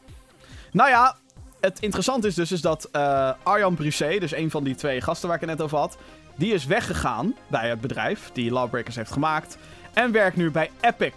[0.71, 1.15] Nou ja,
[1.59, 5.27] het interessante is dus is dat eh, Arjan Brisé, dus een van die twee gasten
[5.27, 5.97] waar ik het net over had,
[6.35, 9.57] die is weggegaan bij het bedrijf die Lawbreakers heeft gemaakt.
[9.93, 11.13] En werkt nu bij Epic.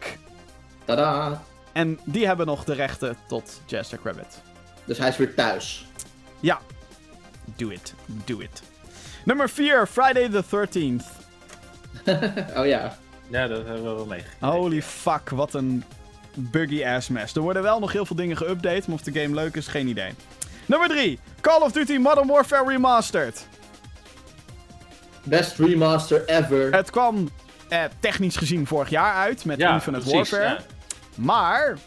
[0.84, 1.42] Tada!
[1.72, 4.42] En die hebben nog de rechten tot Jazz Jack Rabbit.
[4.84, 5.86] Dus hij is weer thuis.
[6.40, 6.60] Ja.
[7.56, 7.94] Do it.
[8.24, 8.62] Do it.
[9.26, 11.04] Nummer 4, Friday the 13th.
[12.58, 12.96] oh ja.
[13.28, 14.48] Ja, dat hebben we wel meegekregen.
[14.48, 15.84] Holy fuck, wat een
[16.34, 17.34] buggy ass mess.
[17.34, 19.86] Er worden wel nog heel veel dingen geüpdate, maar of de game leuk is, geen
[19.88, 20.10] idee.
[20.66, 23.46] Nummer 3, Call of Duty Modern Warfare Remastered.
[25.22, 26.72] Best remaster ever.
[26.72, 27.28] Het kwam
[27.68, 30.54] eh, technisch gezien vorig jaar uit met Ja, Infinite precies, Warfare.
[30.54, 30.64] ja.
[31.14, 31.78] Maar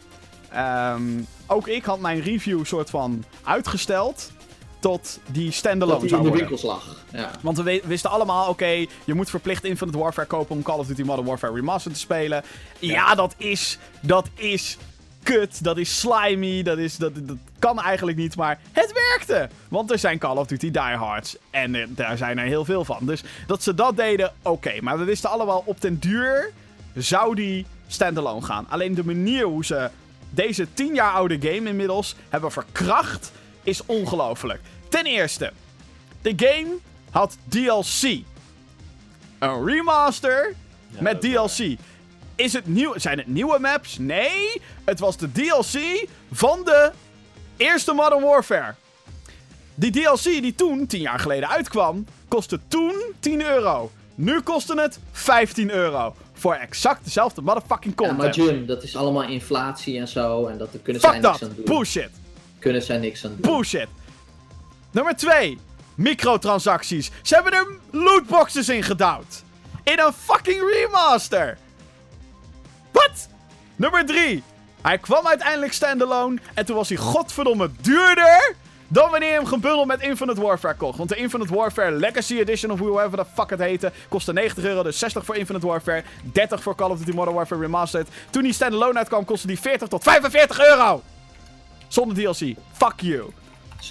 [0.51, 1.03] ehm,
[1.47, 4.31] ook ik had mijn review soort van uitgesteld.
[4.79, 6.39] Tot die standalone zou in de worden.
[6.39, 7.03] winkels lag.
[7.11, 7.31] Ja.
[7.41, 11.01] Want we wisten allemaal, oké, je moet verplicht Infinite Warfare kopen om Call of Duty
[11.01, 12.43] Modern Warfare Remastered te spelen.
[12.79, 14.77] Ja, dat is, dat is
[15.23, 19.49] kut, dat is slimy, dat, is, dat, dat kan eigenlijk niet, maar het werkte.
[19.67, 22.97] Want er zijn Call of Duty diehards en eh, daar zijn er heel veel van.
[23.01, 24.73] Dus dat ze dat deden, oké.
[24.81, 26.51] Maar we wisten allemaal, op den duur
[26.95, 28.65] zou die standalone gaan.
[28.69, 29.89] Alleen de manier hoe ze
[30.29, 33.31] deze 10 jaar oude game inmiddels hebben verkracht,
[33.69, 34.59] is ongelooflijk.
[34.89, 35.51] Ten eerste,
[36.21, 36.75] de game
[37.09, 38.21] had DLC.
[39.39, 40.55] Een remaster
[40.87, 41.77] met DLC.
[42.35, 43.97] Is het nieuw, zijn het nieuwe maps?
[43.97, 46.91] Nee, het was de DLC van de
[47.57, 48.75] eerste Modern Warfare.
[49.75, 53.91] Die DLC die toen, 10 jaar geleden, uitkwam, kostte toen 10 euro.
[54.15, 56.15] Nu kostte het 15 euro.
[56.33, 58.37] Voor exact dezelfde motherfucking Ja, content.
[58.37, 60.45] maar Jim, dat is allemaal inflatie en zo.
[60.45, 61.41] En dat daar kunnen Fuck niks dat.
[61.49, 61.65] aan doen.
[61.65, 62.09] Bullshit.
[62.59, 63.51] Kunnen zij niks aan doen.
[63.51, 63.87] Bullshit.
[64.91, 65.57] Nummer 2.
[65.95, 67.11] Microtransacties.
[67.21, 69.43] Ze hebben er lootboxes in gedouwd.
[69.83, 71.57] In een fucking remaster.
[72.91, 73.29] Wat?
[73.75, 74.43] Nummer 3.
[74.81, 76.39] Hij kwam uiteindelijk standalone.
[76.53, 78.53] En toen was hij godverdomme duurder.
[78.87, 80.97] Dan wanneer je hem gebundeld met Infinite Warfare kocht.
[80.97, 84.83] Want de Infinite Warfare Legacy Edition, of however the fuck het heette, kostte 90 euro.
[84.83, 86.03] Dus 60 voor Infinite Warfare,
[86.33, 88.07] 30 voor Call of Duty Modern Warfare Remastered.
[88.29, 91.03] Toen die standalone uitkwam, kostte die 40 tot 45 euro.
[91.89, 92.55] Zonder DLC.
[92.73, 93.29] Fuck you.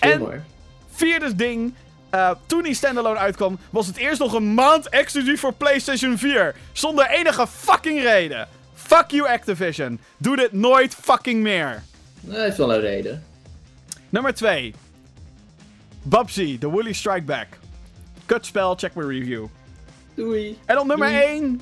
[0.01, 0.45] En-.
[0.91, 1.75] Vierde ding.
[2.11, 6.55] eh, toen die standalone uitkwam, was het eerst nog een maand exclusief voor PlayStation 4.
[6.73, 8.49] Zonder enige fucking reden.
[8.75, 10.01] Fuck you, Activision.
[10.17, 11.83] Doe dit nooit fucking meer.
[12.21, 13.25] Dat heeft wel een reden.
[14.09, 14.75] Nummer 2.
[16.03, 17.47] Bubsy, The Woolly Strike Back.
[18.27, 19.47] Kutspel, check mijn review.
[20.15, 20.59] Doei.
[20.65, 21.21] En op nummer Doei.
[21.23, 21.61] 1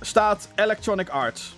[0.00, 1.54] staat Electronic Arts.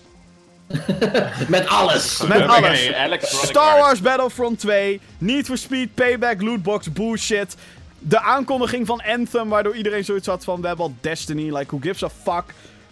[1.48, 2.22] Met alles.
[2.22, 2.90] Met alles.
[3.22, 3.78] Star.
[3.78, 7.56] Wars Battlefront 2, Need for Speed, Payback, Lootbox, bullshit.
[7.98, 10.60] De aankondiging van Anthem, waardoor iedereen zoiets had van...
[10.60, 12.44] We hebben al Destiny, like who gives a fuck.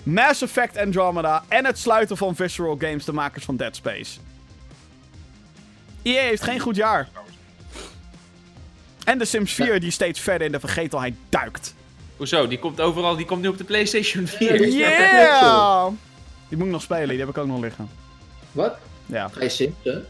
[0.03, 1.45] Mass Effect Andromeda.
[1.49, 4.19] En het sluiten van Visceral Games, de makers van Dead Space.
[6.03, 7.09] EA heeft geen goed jaar.
[9.05, 11.75] En de Sims 4 die steeds verder in de vergetelheid duikt.
[12.17, 12.49] Hoezo?
[12.49, 14.53] Die komt overal, die komt nu op de PlayStation 4.
[14.53, 15.87] Ja, die- Yeah!
[16.53, 17.91] Die moet ik nog spelen, die heb ik ook nog liggen.
[18.53, 18.75] Wat?
[19.07, 19.29] Ja.
[19.29, 20.07] Ga je simpten?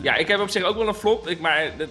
[0.00, 1.88] Ja, ik heb op zich ook wel een flop, ik, maar dat-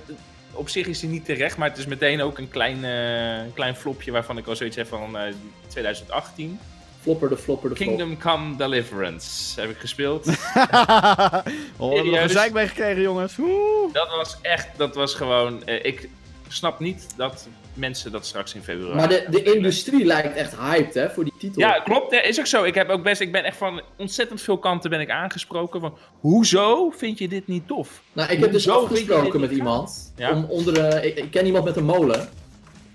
[0.51, 3.53] op zich is die niet terecht, maar het is meteen ook een klein, eh, een
[3.53, 5.33] klein flopje waarvan ik al zoiets heb van eh,
[5.67, 6.59] 2018.
[7.01, 7.87] Flopper de flopper de flop.
[7.87, 10.27] Kingdom Come Deliverance heb ik gespeeld.
[10.27, 11.43] oh, we hebben
[11.77, 12.31] er nog een Serieus?
[12.31, 13.37] zeik mee gekregen, jongens.
[13.37, 13.93] Oeh.
[13.93, 16.09] dat was echt, dat was gewoon, eh, ik
[16.47, 17.47] snap niet dat
[17.79, 18.95] mensen dat straks in februari...
[18.95, 21.61] Maar de, de industrie lijkt echt hyped hè, voor die titel.
[21.61, 22.11] Ja, klopt.
[22.11, 22.63] hè, Is ook zo.
[22.63, 25.97] Ik heb ook best, ik ben echt van ontzettend veel kanten ben ik aangesproken van,
[26.19, 28.01] hoezo vind je dit niet tof?
[28.13, 30.13] Nou, ik heb dus Hoezo afgesproken met iemand.
[30.15, 30.31] Ja.
[30.31, 32.29] Om onder, eh, ik, ik ken iemand met een molen.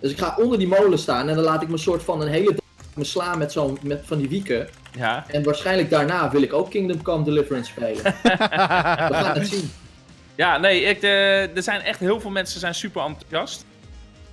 [0.01, 2.29] Dus ik ga onder die molen staan en dan laat ik me soort van een
[2.29, 2.63] hele dag
[2.95, 4.69] me slaan met, zo'n met van die wieken.
[4.97, 5.25] Ja.
[5.29, 8.03] En waarschijnlijk daarna wil ik ook Kingdom Come Deliverance spelen.
[8.23, 9.71] We gaan het zien.
[10.35, 13.65] Ja, nee, ik, eh, er zijn echt heel veel mensen zijn super enthousiast.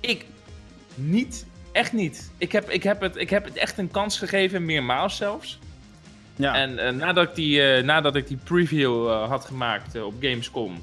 [0.00, 0.24] Ik
[0.94, 1.46] niet.
[1.72, 2.30] Echt niet.
[2.38, 5.58] Ik heb, ik heb, het, ik heb het echt een kans gegeven, meermaals zelfs.
[6.36, 6.54] Ja.
[6.54, 10.82] En eh, nadat, ik die, eh, nadat ik die preview eh, had gemaakt op Gamescom,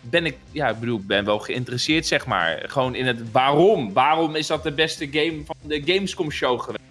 [0.00, 2.62] ben ik, ja, ik bedoel, ben wel geïnteresseerd, zeg maar.
[2.66, 3.92] Gewoon in het waarom.
[3.92, 6.84] Waarom is dat de beste game van de Gamescom show geweest?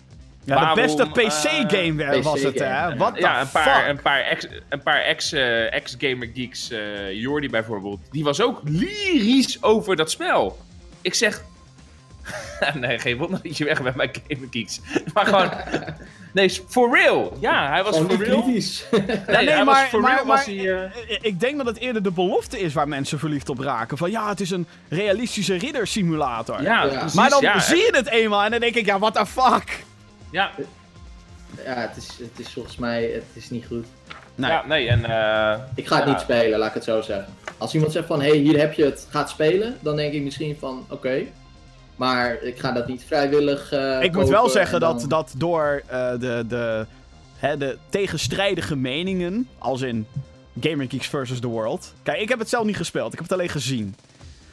[0.43, 2.95] Ja, de Waarom, beste PC-game was het, hè?
[2.95, 3.87] Wat ja, een paar, fuck?
[3.87, 6.71] een paar ex, een paar ex, eh, ex-gamer geeks,
[7.11, 10.57] Jordi bijvoorbeeld, die was ook lyrisch over dat spel.
[11.01, 11.43] Ik zeg,
[12.81, 14.81] nee, geen wonder dat je weg bent bij gamer geeks.
[15.13, 15.49] Maar gewoon,
[16.33, 17.37] nee, for real.
[17.39, 18.41] Ja, hij was for real.
[18.43, 18.85] kritisch.
[18.91, 20.25] Nee, nee, hij maar- was for maar- real.
[20.25, 23.19] was maar- hij, eh, Eh, Ik denk dat het eerder de belofte is waar mensen
[23.19, 23.97] verliefd op raken.
[23.97, 26.61] Van ja, het is een realistische riddersimulator.
[26.61, 26.89] ja, Ja.
[26.89, 29.25] precies, maar dan ja, zie je het eenmaal en dan denk ik, ja, what the
[29.25, 29.83] fuck?
[30.31, 30.51] Ja,
[31.65, 33.85] Ja, het is, het is volgens mij het is niet goed.
[34.35, 34.51] Nee.
[34.51, 36.11] ja, nee, en eh, Ik ga het Ja.
[36.11, 37.33] niet spelen, laat ik het zo zeggen.
[37.57, 39.77] Als iemand zegt van, hé, hey, hier heb je het, ga het spelen.
[39.81, 41.21] Dan denk ik misschien van, oké.
[41.95, 45.81] Maar ik ga dat niet vrijwillig eh, ik moet wel zeggen en dat, dat door
[45.87, 46.85] eh, de, de,
[47.37, 50.07] hè, de tegenstrijdige meningen, als in
[50.61, 51.93] Gamer Geeks versus the World.
[52.03, 53.95] Kijk, ik heb het zelf niet gespeeld, ik heb het alleen gezien.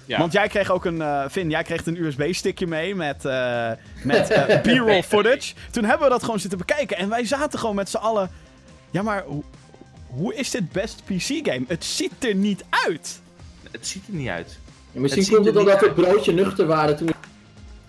[0.06, 0.18] ja.
[0.18, 3.70] Want jij kreeg ook een, eh Finn, jij kreeg een USB-stickje mee met, eh,
[4.02, 5.54] met eh, B-roll footage.
[5.70, 8.30] Toen hebben we dat gewoon zitten bekijken en wij zaten gewoon met z'n allen.
[8.90, 9.42] Ja, maar hoe,
[10.06, 11.64] hoe is dit best PC-game?
[11.68, 13.20] Het ziet er niet uit.
[13.70, 14.58] het ziet er niet uit.
[14.92, 17.12] Ja, misschien komt het omdat we broodje nuchter waren toen we...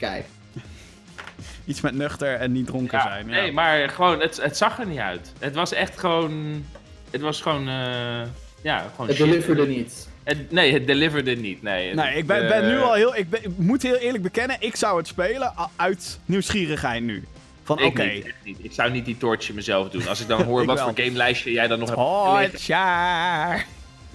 [0.10, 0.26] Kijk.
[1.66, 3.26] Iets met nuchter en niet dronken Ja, zijn.
[3.30, 3.32] Ja.
[3.42, 5.32] nee, maar gewoon, het, het zag er niet uit.
[5.40, 6.66] Het was echt gewoon,
[7.12, 8.22] het was gewoon, eh,
[8.62, 9.26] Ja, gewoon Het shit.
[9.26, 10.08] deliverde niet.
[10.24, 11.62] Het- nee, het deliverde niet.
[11.62, 13.16] Nee, Nee, ik ben, Het, ben nu eh, al heel...
[13.16, 17.24] Ik, ben- ik moet heel eerlijk bekennen, ik zou het spelen uit nieuwsgierigheid nu.
[17.64, 18.12] Van Ik oké.
[18.44, 20.08] Ik zou niet die tortje mezelf doen.
[20.08, 20.86] Als ik dan hoor Ik wat wel.
[20.94, 22.52] voor gamelijstje jij dan nog hebt.
[22.52, 22.76] Tortje.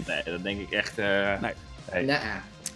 [0.07, 0.99] Nee, dan denk ik echt...
[0.99, 1.07] eh,
[1.41, 1.53] Nee.
[1.93, 2.05] nee.
[2.05, 2.19] Nee.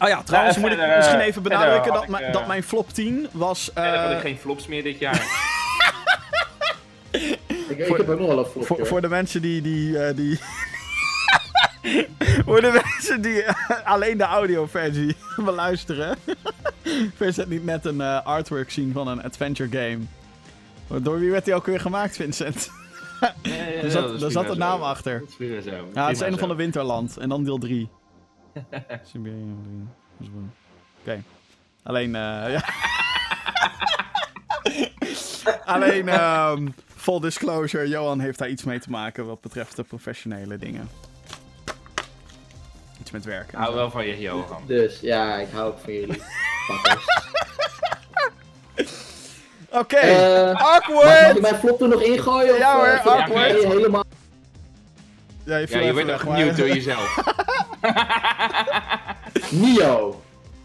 [0.02, 2.46] Oh ja, trouwens Nou, moet ik misschien eh, even benadrukken dat, ik, mijn- eh, dat
[2.46, 3.70] mijn flop 10 was...
[3.74, 5.22] Nee, dan had eh, ik geen flops meer dit jaar.
[7.10, 8.66] Ik, ik Voor- heb ook nog wel een flop.
[8.66, 9.60] voor, voor de mensen die...
[9.62, 10.38] die, eh, die
[12.46, 13.54] voor de mensen die eh,
[13.84, 16.16] alleen de audioversie beluisteren.
[17.18, 19.98] Is het niet net een eh, artwork zien van een adventure game?
[21.02, 22.70] Door wie werd die ook weer gemaakt, Vincent?
[23.82, 25.18] Er zat, daar zat een naam achter.
[25.18, 25.70] Dat is weer zo.
[25.94, 26.38] Ja, het is een zo.
[26.38, 27.16] van de Winterland.
[27.16, 27.88] En dan deel 3.
[31.00, 31.22] Oké.
[31.82, 32.62] Alleen, eh ja.
[35.64, 40.58] Alleen, ehm full disclosure, Johan heeft daar iets mee te maken wat betreft de professionele
[40.58, 40.88] dingen.
[43.00, 43.58] Iets met werken.
[43.58, 44.62] Hou wel van je, Johan.
[44.66, 46.22] Dus ja, ik hou ook van jullie.
[49.70, 51.36] Oké, Eh, Mag, mag awkward!
[51.36, 52.58] ik mijn flop er nog ingooien?
[52.58, 53.64] Ja of, hoor, eh, je awkward.
[53.64, 54.04] helemaal...
[55.44, 57.16] Ja, je, Ja, je echt maar- gemute door jezelf.
[59.52, 60.20] Nio.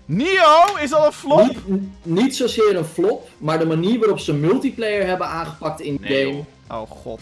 [0.06, 1.56] Nio is al een flop?
[2.04, 6.26] Niet, zozeer een flop, maar de manier waarop ze multiplayer hebben aangepakt in de Nee,
[6.26, 6.36] game,
[6.70, 6.82] joh.
[6.82, 7.22] Oh god.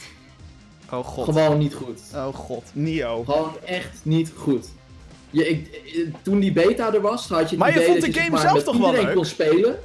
[0.91, 1.25] Oh god.
[1.25, 2.01] gewoon niet goed.
[2.15, 2.63] Oh god.
[2.73, 3.23] Nio.
[3.23, 4.67] Gewoon echt niet goed.
[5.29, 5.81] Je, ik,
[6.21, 8.29] toen die beta er was, had je het Maar je vond dat de je game
[8.29, 9.15] maar, zelf toch wel iedereen leuk?
[9.15, 9.79] kon spelen.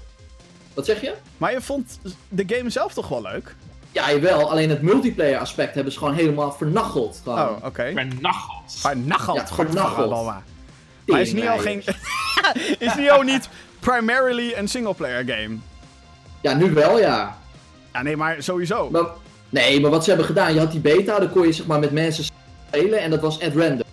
[0.74, 1.14] Wat zeg je?
[1.36, 1.98] Maar je vond
[2.28, 3.54] de game zelf toch wel leuk?
[3.92, 4.50] Ja, jawel.
[4.50, 7.20] Alleen het multiplayer aspect hebben ze gewoon helemaal vernacheld.
[7.22, 7.38] Gewoon.
[7.38, 7.92] Oh, oké.
[7.94, 8.62] Vernacheld.
[8.66, 9.36] Vernacheld.
[9.36, 10.32] Ja, vernacheld.
[11.10, 11.82] Maar is Nio geen...
[12.78, 13.48] Is Nio niet
[13.80, 15.56] primarily een singleplayer game?
[16.40, 17.38] Ja, nu wel, ja.
[17.92, 18.90] Ja, nee, maar sowieso.
[18.90, 19.06] Maar,
[19.48, 21.78] nee, maar wat ze hebben gedaan, je had die beta, dan kon je zeg maar
[21.78, 22.24] met mensen
[22.68, 23.88] spelen en dat was at random.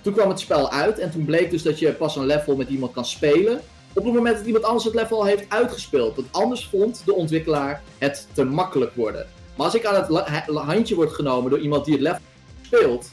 [0.00, 2.68] Toen kwam het spel uit en toen bleek dus dat je pas een level met
[2.68, 3.60] iemand kan spelen.
[3.92, 6.16] Op het moment dat iemand anders het level al heeft uitgespeeld.
[6.16, 9.26] Want anders vond de ontwikkelaar het te makkelijk worden.
[9.56, 12.20] Maar als ik aan het handje word genomen door iemand die het level
[12.62, 13.10] speelt,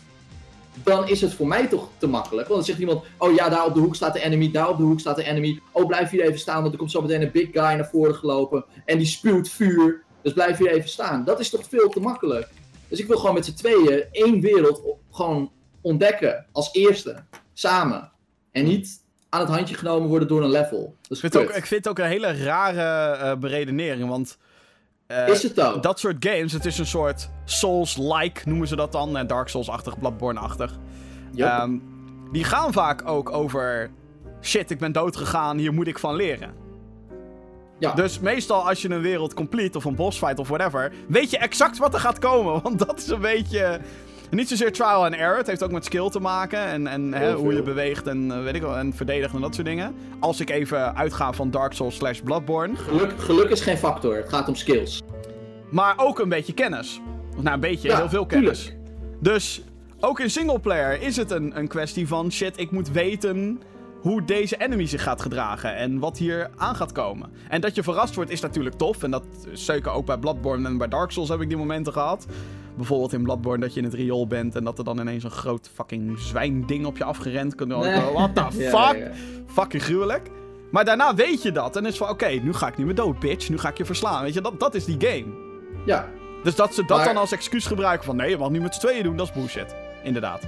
[0.84, 2.48] dan is het voor mij toch te makkelijk.
[2.48, 4.78] Want dan zegt iemand, oh ja, daar op de hoek staat de enemy, daar op
[4.78, 5.60] de hoek staat de enemy.
[5.72, 8.16] Oh, blijf hier even staan, want er komt zo meteen een big guy naar voren
[8.16, 8.66] gelopen.
[8.86, 11.24] En die spuwt vuur, dus blijf hier even staan.
[11.24, 12.48] Dat is toch veel te makkelijk.
[12.88, 15.52] Dus ik wil gewoon met z'n tweeën één wereld op- gewoon
[15.82, 16.46] ontdekken.
[16.52, 17.24] Als eerste.
[17.54, 18.12] Samen.
[18.52, 20.96] En niet aan het handje genomen worden door een level.
[21.02, 24.38] Dat is Ik vind, ook, ik vind het ook een hele rare eh, beredenering, want...
[25.08, 25.84] eh, Is het ook?
[25.84, 29.18] Dat soort games, het is een soort Souls-like, noemen ze dat dan.
[29.18, 30.80] En Dark Souls-achtig, Bloodborne-achtig.
[31.36, 31.78] Ehm,
[32.32, 33.90] die gaan vaak ook over...
[34.42, 36.54] Shit, ik ben doodgegaan, hier moet ik van leren.
[37.80, 37.94] ja.
[37.94, 41.38] Dus meestal als je een wereld complete of een boss fight of whatever, weet je
[41.38, 42.62] exact wat er gaat komen.
[42.64, 43.80] Want dat is een beetje.
[44.30, 45.38] Niet zozeer trial and error.
[45.38, 46.60] Het heeft ook met skill te maken.
[46.60, 49.56] En, en hè, hoe je beweegt en, eh, weet ik wel, en verdedigt en dat
[49.56, 49.96] soort dingen.
[50.20, 52.76] Als ik even uitga van Dark Souls slash Bloodborne.
[52.76, 54.16] geluk, geluk is geen factor.
[54.16, 55.02] Het gaat om skills.
[55.72, 57.02] Maar ook een beetje kennis.
[57.36, 58.64] Of nou, een beetje, Ja, heel veel kennis.
[58.64, 58.86] tuurlijk.
[59.20, 59.62] Dus
[60.00, 63.62] ook in singleplayer is het een, een kwestie van shit, ik moet weten
[64.02, 67.30] hoe deze enemy zich gaat gedragen en wat hier aan gaat komen.
[67.50, 69.04] En dat je verrast wordt is natuurlijk tof.
[69.04, 71.94] En dat is zeker ook bij Bloodborne en bij Dark Souls heb ik die momenten
[71.94, 72.26] gehad.
[72.78, 75.32] Bijvoorbeeld in Bloodborne dat je in het riool bent en dat er dan ineens een
[75.32, 77.70] groot fucking zwijnding op je afgerend komt.
[77.70, 78.02] Nee.
[78.14, 78.98] What the Ja, fuck?
[79.00, 79.12] ja, ja.
[79.48, 80.30] Fucking gruwelijk.
[80.72, 83.20] Maar daarna weet je dat en is van oké, nu ga ik niet meer dood,
[83.20, 83.50] bitch.
[83.50, 84.24] Nu ga ik je verslaan.
[84.24, 85.26] Weet je, dat, dat is die game.
[85.86, 86.08] Ja,
[86.44, 88.74] Dus dat ze dat Maar- dan als excuus gebruiken van nee, je mag nu met
[88.76, 89.76] z'n tweeën doen, dat is bullshit.
[90.04, 90.42] Inderdaad.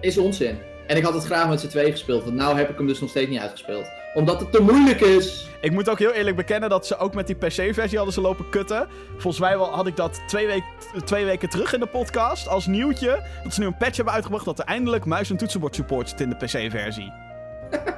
[0.00, 0.58] is onzin.
[0.86, 2.24] En ik had het graag met z'n tweeën gespeeld.
[2.24, 3.86] Want nou heb ik hem dus nog steeds niet uitgespeeld.
[4.16, 5.50] Omdat het te moeilijk is.
[5.60, 8.48] Ik moet ook heel eerlijk bekennen dat ze ook met die PC-versie hadden ze lopen
[8.50, 8.88] kutten.
[9.12, 10.62] Volgens mij wel, had ik dat twee, week,
[11.04, 13.22] twee weken terug in de podcast als nieuwtje.
[13.44, 16.20] Dat ze nu een patch hebben uitgebracht dat er eindelijk muis- en toetsenbord support zit
[16.20, 17.12] in de PC-versie.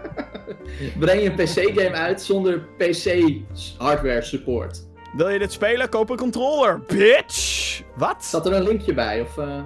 [0.98, 4.86] Breng je een PC-game uit zonder PC-hardware support.
[5.16, 5.88] Wil je dit spelen?
[5.88, 7.82] Koop een controller, bitch!
[7.96, 8.24] Wat?
[8.24, 9.20] Staat er een linkje bij?
[9.20, 9.60] Of, eh,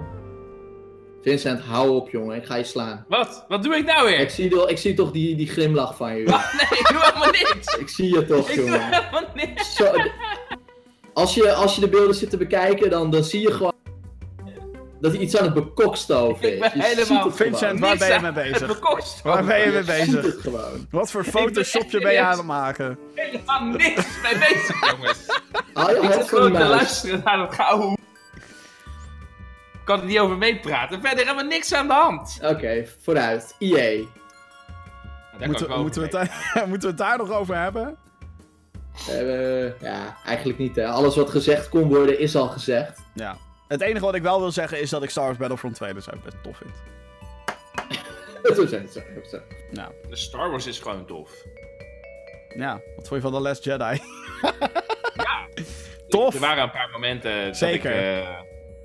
[1.23, 2.37] Vincent, hou op jongen.
[2.37, 3.05] Ik ga je slaan.
[3.07, 3.45] Wat?
[3.47, 4.19] Wat doe ik nou weer?
[4.19, 6.23] Ik zie, toch- ik zie toch die, die glimlach van je.
[6.23, 7.75] Nee, ik doe helemaal niks.
[7.79, 8.81] Ik zie je toch, Ik doe jongen.
[8.83, 9.75] helemaal niks.
[9.75, 9.93] Zo,
[11.13, 13.71] als, je, als je de beelden zit te bekijken, dan, dan zie je gewoon
[15.01, 16.59] dat hij iets aan het bekokstoven Ik is.
[16.59, 17.79] ben Je helemaal- Vincent, gewoon.
[17.79, 19.21] waar Niks ben je mee bezig?
[19.23, 20.21] Waar ben je mee bezig?
[20.25, 20.87] het gewoon.
[20.91, 22.97] Wat voor ben photoshopje ben je aan het maken?
[23.15, 25.19] helemaal niks mee bezig, jongens.
[25.73, 27.97] Haal je Ik zit gewoon te luisteren naar dat gouden.
[29.83, 31.01] Ik kan er niet over meepraten.
[31.01, 32.39] Verder hebben we niks aan de hand.
[32.43, 33.55] Oké, vooruit.
[33.59, 34.03] EA.
[35.39, 35.47] Kan
[35.81, 37.97] Moeten, we het daar, moeten we het daar nog over hebben?
[39.79, 40.75] Ja, eigenlijk niet.
[40.75, 40.87] Hè.
[40.87, 42.99] Alles wat gezegd kon worden, is al gezegd.
[43.13, 43.37] Ja.
[43.67, 46.05] Het enige wat ik wel wil zeggen is dat ik Star Wars Battlefront 2 dus
[46.23, 46.71] best tof vind.
[48.57, 49.41] Zo zijn het.
[49.71, 51.31] Nou, De Star Wars is gewoon tof.
[52.55, 52.73] ja.
[52.95, 53.99] Wat vond je van The Last Jedi?
[55.15, 55.47] Ja.
[56.07, 56.33] Tof.
[56.33, 57.91] Er waren een paar momenten dat Zeker.
[57.91, 58.29] ik, eh,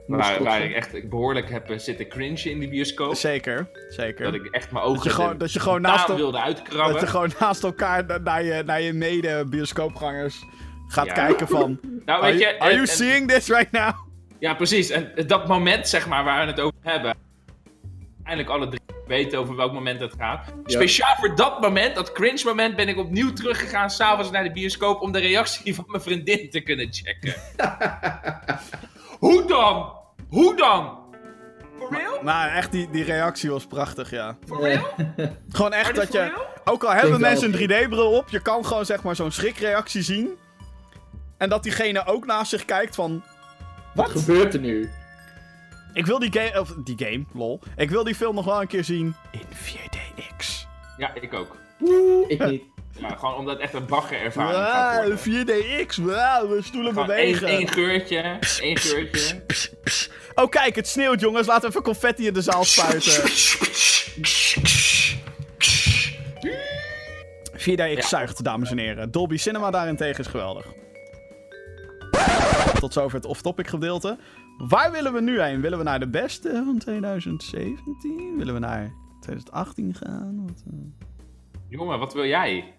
[0.08, 3.14] waar, ik echt behoorlijk heb eh, zitten cringen in die bioscoop.
[3.14, 4.24] Zeker, zeker.
[4.24, 6.14] Dat ik echt mijn ogen Dat je gewoon- de- dat je gewoon totaal naast de-
[6.14, 6.92] wilde uitkrabben.
[6.92, 10.44] Dat je gewoon naast elkaar na- naar je, naar je mede-bioscoopgangers
[10.88, 11.12] gaat Ja.
[11.12, 11.78] kijken van...
[12.04, 13.92] Nou, Are weet je, you, are en- you en- seeing this right now?
[14.38, 14.90] Ja, precies.
[14.90, 17.14] En dat moment, zeg maar, waar we het over hebben.
[18.24, 20.52] Eindelijk alle drie weten over welk moment het gaat.
[20.64, 25.00] Speciaal voor dat moment, dat cringe moment, ben ik opnieuw teruggegaan s'avonds naar de bioscoop
[25.00, 27.34] om de reactie van mijn vriendin te kunnen checken.
[29.18, 29.96] Hoe dan?
[30.28, 30.98] Hoe dan?
[31.78, 32.22] For real?
[32.22, 34.36] Nou, echt, die, die reactie was prachtig, ja.
[34.46, 34.86] For real?
[35.48, 36.18] Gewoon echt dat je...
[36.18, 36.46] real?
[36.64, 40.28] Ook al hebben mensen een 3D-bril op, je kan gewoon zeg maar zo'n schrikreactie zien.
[41.38, 43.22] En dat diegene ook naast zich kijkt van...
[43.94, 44.22] Wat Wat?
[44.22, 44.90] gebeurt er nu?
[45.92, 46.60] Ik wil die game...
[46.60, 47.60] Of die game, lol.
[47.76, 50.66] Ik wil die film nog wel een keer zien in 4DX.
[50.96, 51.56] Ja, ik ook.
[52.28, 52.62] Ik niet.
[52.98, 55.46] Ja, gewoon omdat het echt een bagger ervaring gaat Wow, worden.
[55.46, 57.46] 4DX, wow, we stoelen Gewoon bewegen.
[57.48, 59.42] één, één geurtje, één geurtje.
[60.34, 63.12] Oh kijk, het sneeuwt jongens, laten we even confetti in de zaal spuiten.
[67.56, 68.02] 4DX Ja.
[68.02, 69.10] zuigt, dames en heren.
[69.10, 70.66] Dolby Cinema daarentegen is geweldig.
[72.80, 74.18] Tot zover het off-topic gedeelte.
[74.68, 75.60] Waar willen we nu heen?
[75.60, 78.34] Willen we naar de beste van 2017?
[78.36, 80.42] Willen we naar 2018 gaan?
[80.46, 80.78] Wat, eh?
[81.68, 82.74] Jongen, wat wil jij?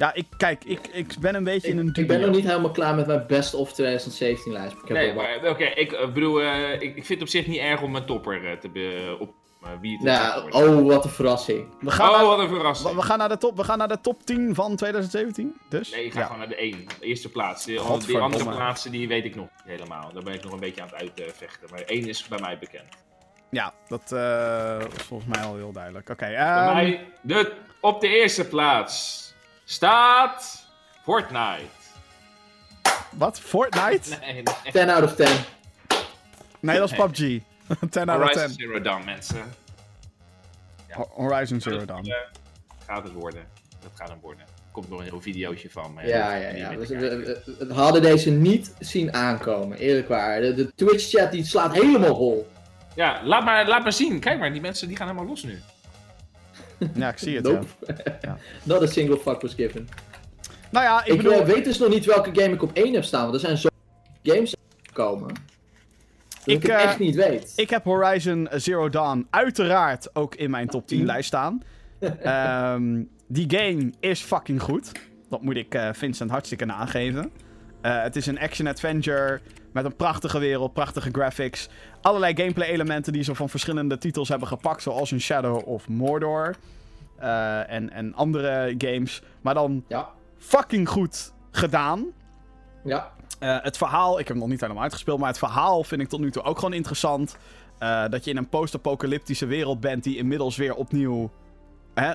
[0.00, 2.44] Ja, ik, kijk, ik, ik ben een beetje in een Ik, ik ben nog niet
[2.44, 4.72] helemaal klaar met mijn best of 2017 lijst.
[4.72, 7.46] Ik heb Nee, maar oké, ik eh, bedoel, eh, ik, ik vind het op zich
[7.46, 9.34] niet erg om mijn topper eh, te be, op
[9.80, 11.74] wie het Nou, oh, wat een verrassing.
[11.80, 12.94] We gaan, Oh, naar, wat een verrassing.
[12.94, 15.54] we gaan naar de top, we gaan naar de top 10 van 2017.
[15.68, 15.90] Dus?
[15.90, 16.24] Nee, ik ga ja.
[16.24, 16.84] gewoon naar de 1.
[17.00, 17.64] De eerste plaats.
[17.64, 20.12] Die, die andere plaatsen die weet ik nog niet helemaal.
[20.12, 21.68] Daar ben ik nog een beetje aan het uitvechten.
[21.70, 22.88] Maar 1 is bij mij bekend.
[23.50, 26.08] Ja, dat eh, is volgens mij al heel duidelijk.
[26.08, 29.28] Oké, Bij ehm, mij, de, op de eerste plaats
[29.74, 30.66] staat
[31.02, 31.64] Fortnite.
[33.10, 33.40] wat?
[33.40, 34.10] Fortnite?
[34.20, 34.72] Nee, nee.
[34.72, 35.26] 10 out of 10.
[36.60, 37.16] Nee, dat is PUBG.
[37.90, 38.54] 10 out of Horizon 10.
[38.54, 39.42] Zero Dawn, mensen.
[40.90, 42.06] Ho- Horizon Zero Dat, Dawn.
[42.06, 42.14] eh,
[42.86, 43.44] gaat het worden.
[43.82, 44.40] Dat gaat hem worden.
[44.42, 45.92] Er komt nog een heel videootje van.
[45.92, 46.70] maar Ja, ja, ja.
[46.70, 50.40] Dus we, hadden deze niet zien aankomen, eerlijk waar.
[50.40, 52.48] De, de Twitch-chat die slaat helemaal hol.
[52.94, 54.20] Ja, laat maar, laat maar zien.
[54.20, 55.60] Kijk maar, die mensen die gaan helemaal los nu.
[56.94, 57.66] Ja, ik zie het, Nope.
[58.20, 58.38] ja.
[58.62, 59.88] Not a single fuck was given.
[60.70, 61.32] Nou ja, ik Ik bedoel...
[61.32, 63.58] eh, weet dus nog niet welke game ik op 1 heb staan, want er zijn
[63.58, 63.68] zo
[64.22, 65.28] games gekomen.
[65.28, 65.38] Dat
[66.44, 67.52] ik, Ik, het eh, echt niet weet.
[67.56, 71.62] Ik heb Horizon Zero Dawn uiteraard ook in mijn top 10 lijst staan.
[72.22, 74.92] Ehm, die game is fucking goed.
[75.28, 77.30] Dat moet ik eh, Vincent hartstikke nageven.
[77.80, 79.40] Eh, het is een action-adventure
[79.72, 81.68] met een prachtige wereld, prachtige graphics.
[82.00, 86.56] Allerlei gameplay-elementen die ze van verschillende titels hebben gepakt, zoals een Shadow of Mordor.
[87.18, 89.22] eh, en, en andere games.
[89.40, 90.08] Maar dan Ja,
[90.38, 92.06] fucking goed gedaan.
[92.84, 93.12] ja.
[93.38, 96.08] Eh, het verhaal, ik heb hem nog niet helemaal uitgespeeld, maar het verhaal vind ik
[96.08, 97.36] tot nu toe ook gewoon interessant.
[98.10, 101.30] Dat je in een post-apocalyptische wereld bent die inmiddels weer opnieuw
[101.94, 102.12] hè,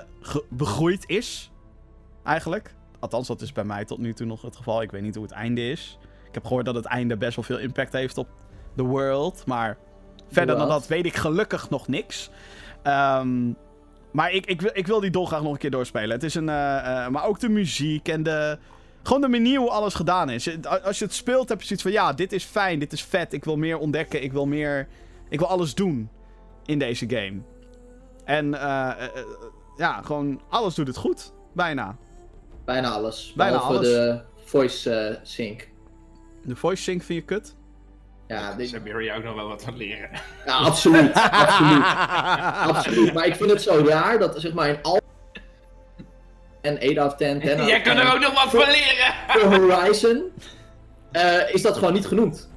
[0.49, 1.51] begroeid is.
[2.23, 2.73] Eigenlijk.
[2.99, 4.81] Althans, dat is bij mij tot nu toe nog het geval.
[4.81, 5.97] Ik weet niet hoe het einde is.
[6.27, 8.27] Ik heb gehoord dat het einde best wel veel impact heeft op
[8.73, 9.43] de world.
[9.45, 9.77] Maar
[10.31, 12.29] verder dan dat weet ik gelukkig nog niks.
[12.83, 13.51] Ehm,
[14.11, 16.09] maar ik, ik, wil, ik wil die dolgraag nog een keer doorspelen.
[16.09, 16.49] Het is een.
[16.49, 18.57] eh, eh, maar ook de muziek en de.
[19.03, 20.49] Gewoon de manier hoe alles gedaan is.
[20.83, 23.33] Als je het speelt, heb je zoiets van: ja, dit is fijn, dit is vet.
[23.33, 24.87] Ik wil meer ontdekken, ik wil meer.
[25.29, 26.09] Ik wil alles doen
[26.65, 27.41] in deze game.
[28.23, 29.07] En eh,
[29.77, 31.33] ja, gewoon alles doet het goed.
[31.53, 31.97] Bijna.
[32.65, 33.33] Bijna alles.
[33.35, 33.89] Bijna Behalve alles.
[33.89, 35.67] de voice eh, sync.
[36.43, 37.55] De voice sync vind je kut?
[38.27, 40.09] Ja, Dus wil je ook nog wel wat van leren.
[40.45, 41.13] ja, absoluut.
[41.13, 41.83] absoluut.
[42.75, 43.13] Absoluut.
[43.13, 44.99] Maar ik vind het zo raar dat zeg maar in al.
[46.61, 48.05] En 8 out of 10, 10 out of Jij kan 10.
[48.05, 49.13] er ook nog wat van leren!
[49.27, 50.23] voor Horizon
[51.11, 52.49] eh, is dat gewoon niet genoemd.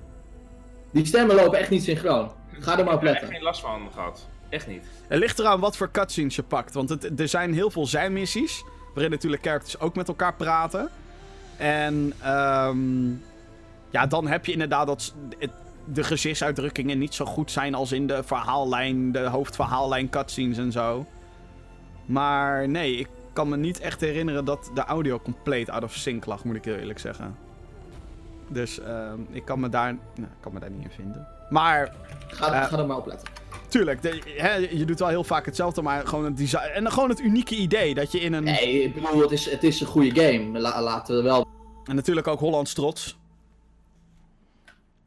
[0.93, 2.33] Die stemmen lopen echt niet synchroon.
[2.61, 3.29] Ga er maar op Ik heb er echt letten.
[3.29, 4.27] geen last van gehad.
[4.49, 4.85] Echt niet.
[5.09, 6.75] Het ligt eraan wat voor cutscenes je pakt.
[6.75, 8.65] Want het, er zijn heel veel zijmissies.
[8.95, 10.89] Waarin natuurlijk characters ook met elkaar praten.
[11.57, 13.09] En ehm,
[13.91, 15.15] ja, dan heb je inderdaad dat
[15.93, 21.07] de gezichtsuitdrukkingen niet zo goed zijn als in de verhaallijn, de hoofdverhaallijn cutscenes en zo.
[22.07, 26.27] Maar nee, ik kan me niet echt herinneren dat de audio compleet out of sync
[26.27, 27.37] lag, moet ik heel eerlijk zeggen.
[28.49, 31.27] Dus ehm, ik kan me daar, nou, ik kan me daar niet in vinden.
[31.51, 31.93] Maar
[32.29, 33.29] Ga, Eh, ga er maar op letten.
[33.69, 36.71] Tuurlijk, de- hè, je doet wel heel vaak hetzelfde, maar gewoon het design.
[36.75, 38.45] En dan gewoon het unieke idee dat je in een.
[38.45, 40.59] Nee, ik bedoel, het is, het is een goede game.
[40.59, 41.47] La- laten we wel.
[41.85, 43.17] En natuurlijk ook Hollands trots.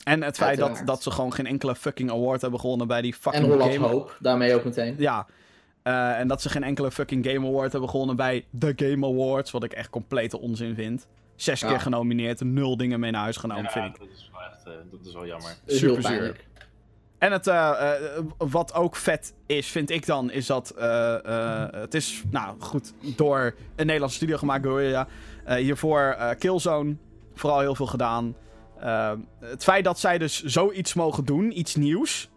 [0.03, 0.87] En het feit dat, Uiteraard.
[0.87, 3.87] dat ze gewoon geen enkele fucking award hebben gewonnen bij die En fucking Hollands game...
[3.87, 4.95] Hoop, daarmee ook meteen.
[4.97, 5.27] Ja.
[5.83, 9.51] Eh, en dat ze geen enkele fucking Game Award hebben gewonnen bij de Game Awards.
[9.51, 11.07] Wat ik echt complete onzin vind.
[11.35, 11.67] Zes Ja.
[11.67, 13.99] keer genomineerd, nul dingen mee naar huis genomen, Ja, vind ik.
[13.99, 15.55] dat is wel echt, eh, dat is wel jammer.
[15.65, 16.01] Superzuur.
[16.01, 16.45] pijnlijk.
[17.21, 21.93] En het, eh, eh, wat ook vet is, vind ik dan, is dat eh, het
[21.93, 24.65] is, nou goed, door een Nederlandse studio gemaakt,
[25.57, 26.95] hiervoor Killzone,
[27.33, 28.35] vooral heel veel gedaan.
[29.39, 32.29] Het feit dat zij dus zoiets mogen doen, iets nieuws.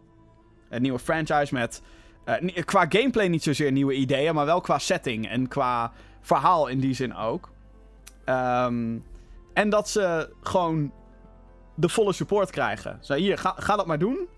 [0.69, 1.83] Een nieuwe franchise met,
[2.65, 6.95] qua gameplay niet zozeer nieuwe ideeën, maar wel qua setting en qua verhaal in die
[6.95, 7.51] zin ook.
[8.25, 8.99] Ehm,
[9.53, 10.93] en dat ze gewoon
[11.75, 12.99] de volle support krijgen.
[13.01, 14.29] Zo, hier, ga, ga dat maar doen.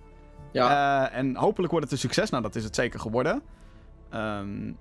[0.57, 2.31] Ja, Eh, en hopelijk wordt het een succes.
[2.31, 3.43] Nou, dat is het zeker geworden.
[4.11, 4.73] Ehm,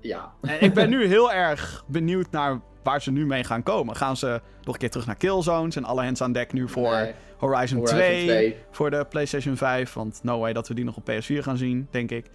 [0.00, 0.32] ja.
[0.42, 3.96] en ik ben nu heel erg benieuwd naar waar ze nu mee gaan komen.
[3.96, 6.90] Gaan ze nog een keer terug naar Killzones en alle hands aan dek nu voor
[6.90, 8.56] Nee, Horizon, Horizon 2, 2.
[8.70, 9.92] voor de PlayStation 5.
[9.92, 12.30] Want no way dat we die nog op PS4 gaan zien, denk ik.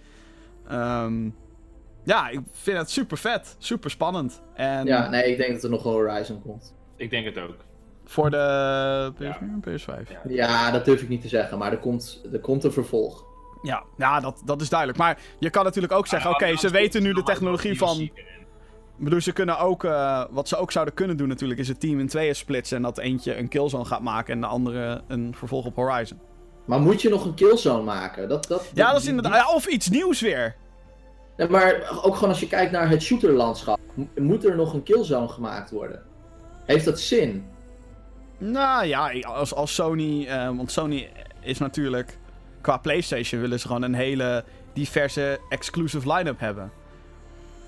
[0.68, 1.28] Ehm,
[2.04, 4.42] ja, ik vind het super vet, super spannend.
[4.54, 6.74] En Ja, nee, ik denk dat er nog een Horizon komt.
[6.96, 7.56] Ik denk het ook.
[8.04, 9.38] Voor de PS4 Ja.
[9.40, 10.10] en PS5.
[10.28, 10.70] Ja.
[10.70, 13.24] Dat durf ik niet te zeggen, maar er komt, er komt een vervolg.
[13.62, 14.98] Ja, ja dat, dat is duidelijk.
[14.98, 18.00] Maar je kan natuurlijk ook zeggen, oké, ze weten nu de technologie van...
[18.00, 19.84] Ik bedoel, ze kunnen ook...
[19.84, 21.60] eh, wat ze ook zouden kunnen doen natuurlijk...
[21.60, 22.76] is het team in tweeën splitsen...
[22.76, 24.34] en dat eentje een killzone gaat maken...
[24.34, 26.18] en de andere een vervolg op Horizon.
[26.64, 28.28] Maar moet je nog een killzone maken?
[28.28, 29.34] Dat, dat, Ja, dat is inderdaad...
[29.34, 30.56] ja, Of iets nieuws weer.
[31.48, 33.78] Maar ook gewoon als je kijkt naar het shooterlandschap.
[34.16, 36.02] Moet er nog een killzone gemaakt worden?
[36.64, 37.44] Heeft dat zin?
[38.50, 40.26] Nou ja, als, als Sony...
[40.26, 41.08] eh, want Sony
[41.40, 42.18] is natuurlijk...
[42.60, 46.72] Qua PlayStation willen ze gewoon een hele diverse exclusive line-up hebben.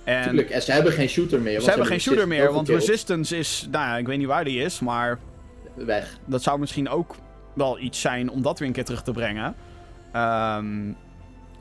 [0.05, 1.61] En Tuurlijk, en ze hebben geen shooter meer.
[1.61, 2.69] ze hebben geen shooter meer, want.
[2.69, 3.69] Resistance is...
[3.71, 5.19] Nou ja, ik weet niet waar die is, maar...
[5.75, 6.19] Weg.
[6.25, 7.15] dat zou misschien ook
[7.55, 9.55] wel iets zijn om dat weer een keer terug te brengen.
[10.13, 10.93] Ehm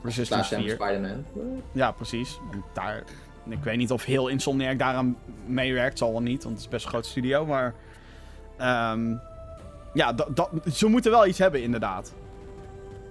[0.04, 0.74] Resistance Slash 4.
[0.74, 1.24] Spider-Man.
[1.72, 2.38] Ja, precies.
[2.50, 3.04] Want daar,
[3.48, 5.16] ik weet niet of heel Insomniac daaraan
[5.46, 5.98] meewerkt.
[5.98, 7.46] Zal wel niet, want het is best een groot studio.
[7.46, 7.74] Maar
[8.56, 9.16] ehm,
[9.92, 12.14] ja, dat, dat, ze moeten wel iets hebben inderdaad.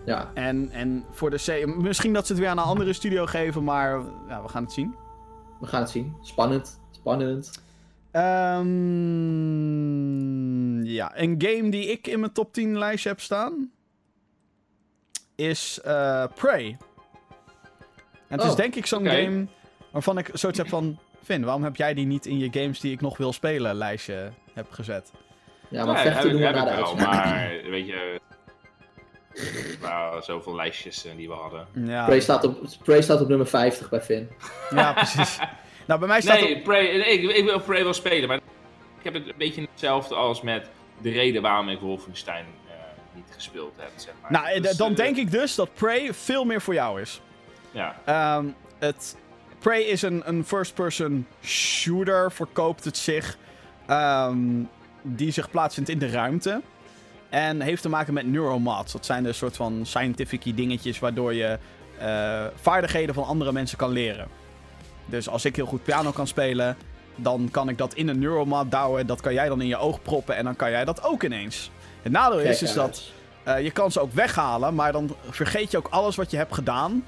[0.06, 1.66] Ja, En, en voor de C...
[1.78, 4.74] Misschien dat ze het weer aan een andere studio geven, maar ja, we gaan het
[4.74, 4.96] zien.
[5.60, 6.16] we gaan het zien.
[6.22, 6.80] Spannend.
[6.92, 7.62] Spannend.
[8.12, 8.64] Ehm,
[10.84, 13.72] ja, een game die ik in mijn top 10 lijstje heb staan
[15.36, 16.78] is eh, Prey.
[18.28, 19.48] En het is Oh, denk ik zo'n game
[19.92, 21.00] waarvan ik zoiets heb van...
[21.24, 24.32] Finn, waarom heb jij die niet in je games die ik nog wil spelen lijstje
[24.54, 25.12] heb gezet?
[25.74, 27.10] Ja, maar Ja, vechten heb doen ik- we heb na de wel, uitzending.
[27.10, 28.22] maar weet je...
[29.82, 31.68] Nou, zoveel lijstjes eh, die we hadden.
[31.74, 34.30] Ja, Prey staat, op, Prey staat op nummer 50 bij Finn.
[34.70, 35.38] ja precies.
[35.88, 38.38] nou, bij mij staat Nee, op- Prey, ik, ik wil Prey wel spelen, maar
[38.98, 40.70] ik heb het een beetje hetzelfde als met
[41.02, 42.74] de reden waarom ik Wolfenstein eh,
[43.16, 44.32] niet gespeeld heb, zeg maar.
[44.32, 47.22] Nou, eh, Dus, dan eh, denk ik dus dat Prey veel meer voor jou is.
[47.72, 48.46] Ja, Ehm,
[48.80, 49.16] het,
[49.60, 53.38] Prey is een, een first-person shooter, verkoopt het zich.
[53.88, 54.38] ehm,
[55.04, 56.62] die zich plaatsvindt in de ruimte.
[57.30, 58.92] En heeft te maken met neuromods.
[58.92, 61.58] Dat zijn dus soort van scientific dingetjes waardoor je
[61.98, 64.28] eh, vaardigheden van andere mensen kan leren.
[65.06, 66.78] Dus als ik heel goed piano kan spelen,
[67.16, 69.08] dan kan ik dat in een neuromod douwen.
[69.08, 71.72] Dat kan jij dan in je oog proppen en dan kan jij dat ook ineens.
[72.02, 73.12] Het nadeel is, is dat
[73.46, 73.58] uit.
[73.58, 76.54] eh, je kan ze ook weghalen, maar dan vergeet je ook alles wat je hebt
[76.54, 77.06] gedaan.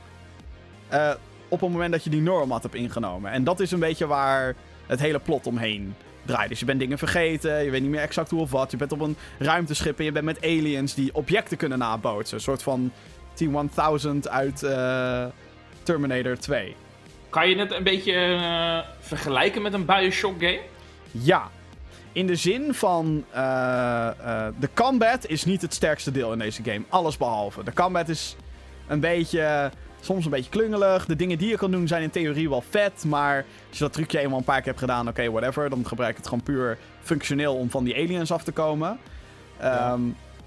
[0.87, 1.11] eh,
[1.47, 3.31] op het moment dat je die neuromat hebt ingenomen.
[3.31, 4.55] En dat is een beetje waar
[4.87, 5.95] het hele plot omheen
[6.25, 6.49] draait.
[6.49, 8.71] Dus je bent dingen vergeten, je weet niet meer exact hoe of wat.
[8.71, 12.37] Je bent op een ruimteschip en je bent met aliens die objecten kunnen nabootsen.
[12.37, 12.91] Een soort van
[13.33, 15.25] T-1000 uit eh,
[15.83, 16.75] Terminator 2.
[17.29, 20.59] Kan je het een beetje eh, vergelijken met een Bioshock game?
[21.11, 21.49] Ja.
[22.11, 23.25] In de zin van.
[23.31, 26.81] eh, de combat is niet het sterkste deel in deze game.
[26.89, 27.63] Alles behalve.
[27.63, 28.35] De combat is
[28.87, 29.71] een beetje.
[30.05, 31.05] Soms een beetje klungelig.
[31.05, 33.03] De dingen die je kan doen zijn in theorie wel vet.
[33.07, 35.69] Maar als je dat trucje eenmaal een paar keer hebt gedaan, oké, whatever.
[35.69, 38.97] Dan gebruik ik het gewoon puur functioneel om van die aliens af te komen.
[39.59, 40.01] Ehm,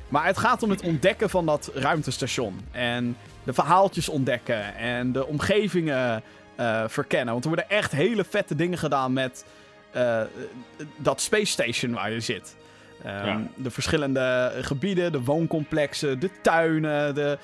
[0.08, 2.60] Maar het gaat om het ontdekken van dat ruimtestation.
[2.70, 4.74] En de verhaaltjes ontdekken.
[4.76, 6.22] En de omgevingen
[6.56, 7.32] eh, verkennen.
[7.32, 9.44] Want er worden echt hele vette dingen gedaan met
[9.90, 10.20] eh,
[10.96, 12.56] dat space station waar je zit.
[13.04, 13.40] Ehm, Ja.
[13.54, 17.14] De verschillende gebieden, de wooncomplexen, de tuinen.
[17.14, 17.38] De...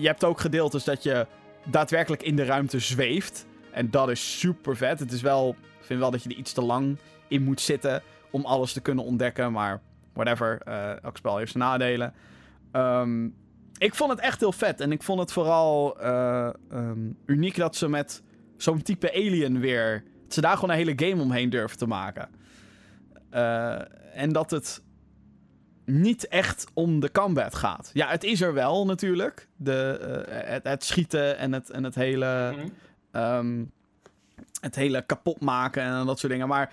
[0.00, 1.26] Je hebt ook gedeeltes dat je
[1.64, 3.46] daadwerkelijk in de ruimte zweeft.
[3.70, 4.98] En dat is super vet.
[4.98, 6.96] Het is wel, ik vind wel dat je er iets te lang
[7.28, 9.52] in moet zitten om alles te kunnen ontdekken.
[9.52, 9.80] Maar
[10.12, 12.14] whatever, eh, elk spel heeft zijn nadelen.
[12.72, 13.28] Ehm,
[13.78, 14.80] ik vond het echt heel vet.
[14.80, 18.22] En ik vond het vooral eh, ehm, uniek dat ze met
[18.56, 20.04] zo'n type alien weer...
[20.24, 22.28] Dat ze daar gewoon een hele game omheen durven te maken.
[23.30, 23.80] Eh,
[24.14, 24.82] en dat het
[25.84, 27.90] niet echt om de combat gaat.
[27.92, 29.48] Ja, het is er wel natuurlijk.
[29.56, 29.98] De,
[30.28, 32.54] eh, het, het schieten en het, en het hele...
[32.56, 32.66] Mhm.
[33.10, 33.64] ehm,
[34.60, 36.48] het hele kapot maken en dat soort dingen.
[36.48, 36.72] Maar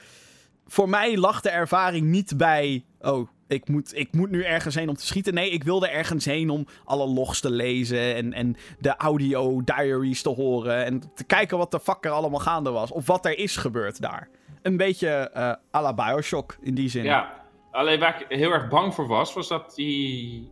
[0.68, 2.86] voor mij lag de ervaring niet bij.
[3.02, 5.34] Oh, ik moet, ik moet nu ergens heen om te schieten.
[5.34, 8.16] Nee, ik wilde ergens heen om alle logs te lezen.
[8.16, 10.86] En, en de audio diaries te horen.
[10.86, 12.92] En te kijken wat de fuck er allemaal gaande was.
[12.92, 14.30] Of wat er is gebeurd daar.
[14.62, 17.04] Een beetje eh à la Bioshock in die zin.
[17.04, 17.39] Ja,
[17.80, 20.52] alleen waar ik heel erg bang voor was, was dat die...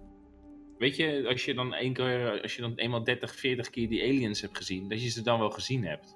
[0.77, 4.01] Weet je, als je dan één keer, als je dan eenmaal 30, 40 keer die
[4.01, 6.15] aliens hebt gezien, dat je ze dan wel gezien hebt.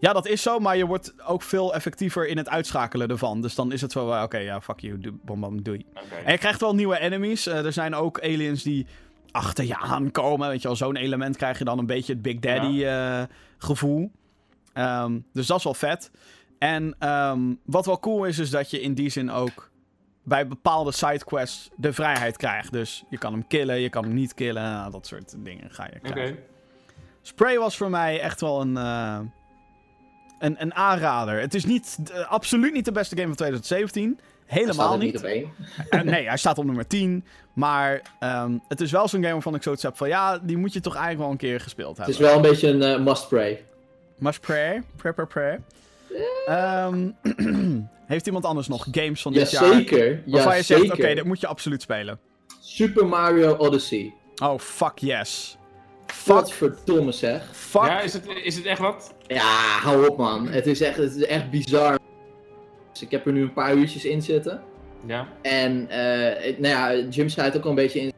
[0.00, 3.40] Ja, dat is zo, maar je wordt ook veel effectiever in het uitschakelen ervan.
[3.40, 5.86] Dus dan is het zo, eh, oké, ja, fuck you, bom, bom, doei.
[6.24, 7.46] En je krijgt wel nieuwe enemies.
[7.46, 8.86] Eh, er zijn ook aliens die
[9.30, 10.48] achter je aankomen.
[10.48, 13.22] Weet je wel, zo'n element krijg je dan een beetje het Big Daddy eh,
[13.58, 14.10] gevoel.
[14.72, 16.10] Ehm, dus dat is wel vet.
[16.58, 19.74] En ehm, wat wel cool is, is dat je in die zin ook
[20.26, 22.72] bij bepaalde sidequests de vrijheid krijgt.
[22.72, 24.62] Dus je kan hem killen, je kan hem niet killen.
[24.62, 26.10] nou, dat soort dingen ga je Oké.
[26.12, 26.38] krijgen.
[27.22, 29.18] Spray was voor mij echt wel een, eh,
[30.38, 31.40] een, een aanrader.
[31.40, 34.18] Het is niet, eh, absoluut niet de beste game van 2017.
[34.46, 35.12] Hij staat Helemaal er niet.
[35.12, 35.50] niet op één.
[35.90, 37.24] Eh, nee, hij staat op nummer 10.
[37.52, 40.08] Maar ehm, het is wel zo'n game waarvan ik zoiets heb van...
[40.08, 42.14] Ja, die moet je toch eigenlijk wel een keer gespeeld Het hebben.
[42.14, 43.64] is wel een beetje een eh, must pray.
[44.18, 44.82] Must pray.
[44.96, 45.58] Pray,
[46.46, 47.10] Ehm,
[48.06, 49.64] heeft iemand anders nog games van dit jaar?
[49.64, 50.22] Jazeker.
[50.26, 50.94] Waarvan Ja, je zegt, zeker.
[51.04, 52.18] oké, dit moet je absoluut spelen.
[52.60, 54.14] Super Mario Odyssey.
[54.42, 55.58] Oh, fuck yes.
[56.06, 57.48] Fuck, Wat verdomme zeg.
[57.56, 57.82] fuck.
[57.84, 59.14] Ja, is het, is het echt wat?
[59.26, 60.48] Ja, hou op man.
[60.48, 61.98] Het is echt, het is echt bizar.
[62.92, 64.62] Dus ik heb er nu een paar uurtjes in zitten.
[65.06, 65.28] Ja.
[65.42, 68.12] En eh, nou ja, Jim zei het ook al een beetje in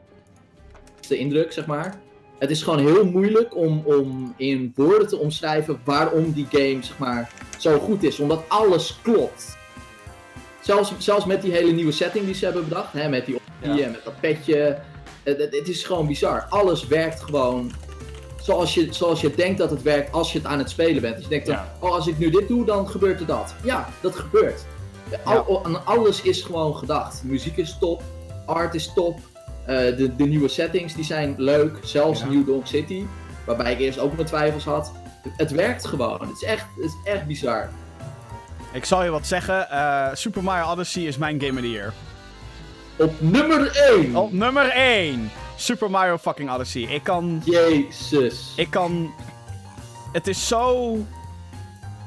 [1.09, 1.95] de indruk, zeg maar.
[2.39, 6.99] Het is gewoon heel moeilijk om, om in woorden te omschrijven waarom die game, zeg
[6.99, 8.19] maar, zo goed is.
[8.19, 9.57] Omdat alles klopt.
[10.61, 13.75] Zelfs, zelfs met die hele nieuwe setting die ze hebben bedacht, hè, met die optie
[13.81, 13.85] Ja.
[13.85, 14.79] en met dat petje.
[15.23, 16.47] Het, het, het is gewoon bizar.
[16.49, 17.73] Alles werkt gewoon
[18.43, 21.15] zoals je, zoals je denkt dat het werkt als je het aan het spelen bent.
[21.15, 21.77] Dus je denkt dan, Ja.
[21.81, 23.55] oh als ik nu dit doe, dan gebeurt er dat.
[23.63, 24.65] Ja, dat gebeurt.
[25.25, 27.23] Al, alles is gewoon gedacht.
[27.25, 28.03] Muziek is top,
[28.47, 29.19] art is top,
[29.77, 32.27] de, de nieuwe settings die zijn leuk, zelfs Ja.
[32.27, 33.05] New Donk City,
[33.47, 34.93] waarbij ik eerst ook mijn twijfels had.
[35.23, 37.69] Het, het werkt gewoon, het is echt, het is echt bizar.
[38.73, 39.71] Ik zal je wat zeggen.
[39.71, 41.93] eh, Super Mario Odyssey is mijn game of the year.
[42.97, 44.17] Op nummer 1!
[44.17, 45.31] Op nummer 1.
[45.57, 46.83] Super Mario fucking Odyssey.
[46.83, 47.43] Ik kan...
[47.45, 48.53] Jezus.
[48.57, 49.11] Ik kan.
[50.13, 50.97] Het is zo.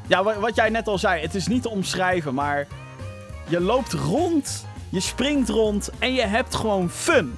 [0.07, 2.67] Ja, wa- wat jij net al zei, het is niet te omschrijven, maar.
[3.47, 7.35] Je loopt rond, je springt rond en je hebt gewoon fun.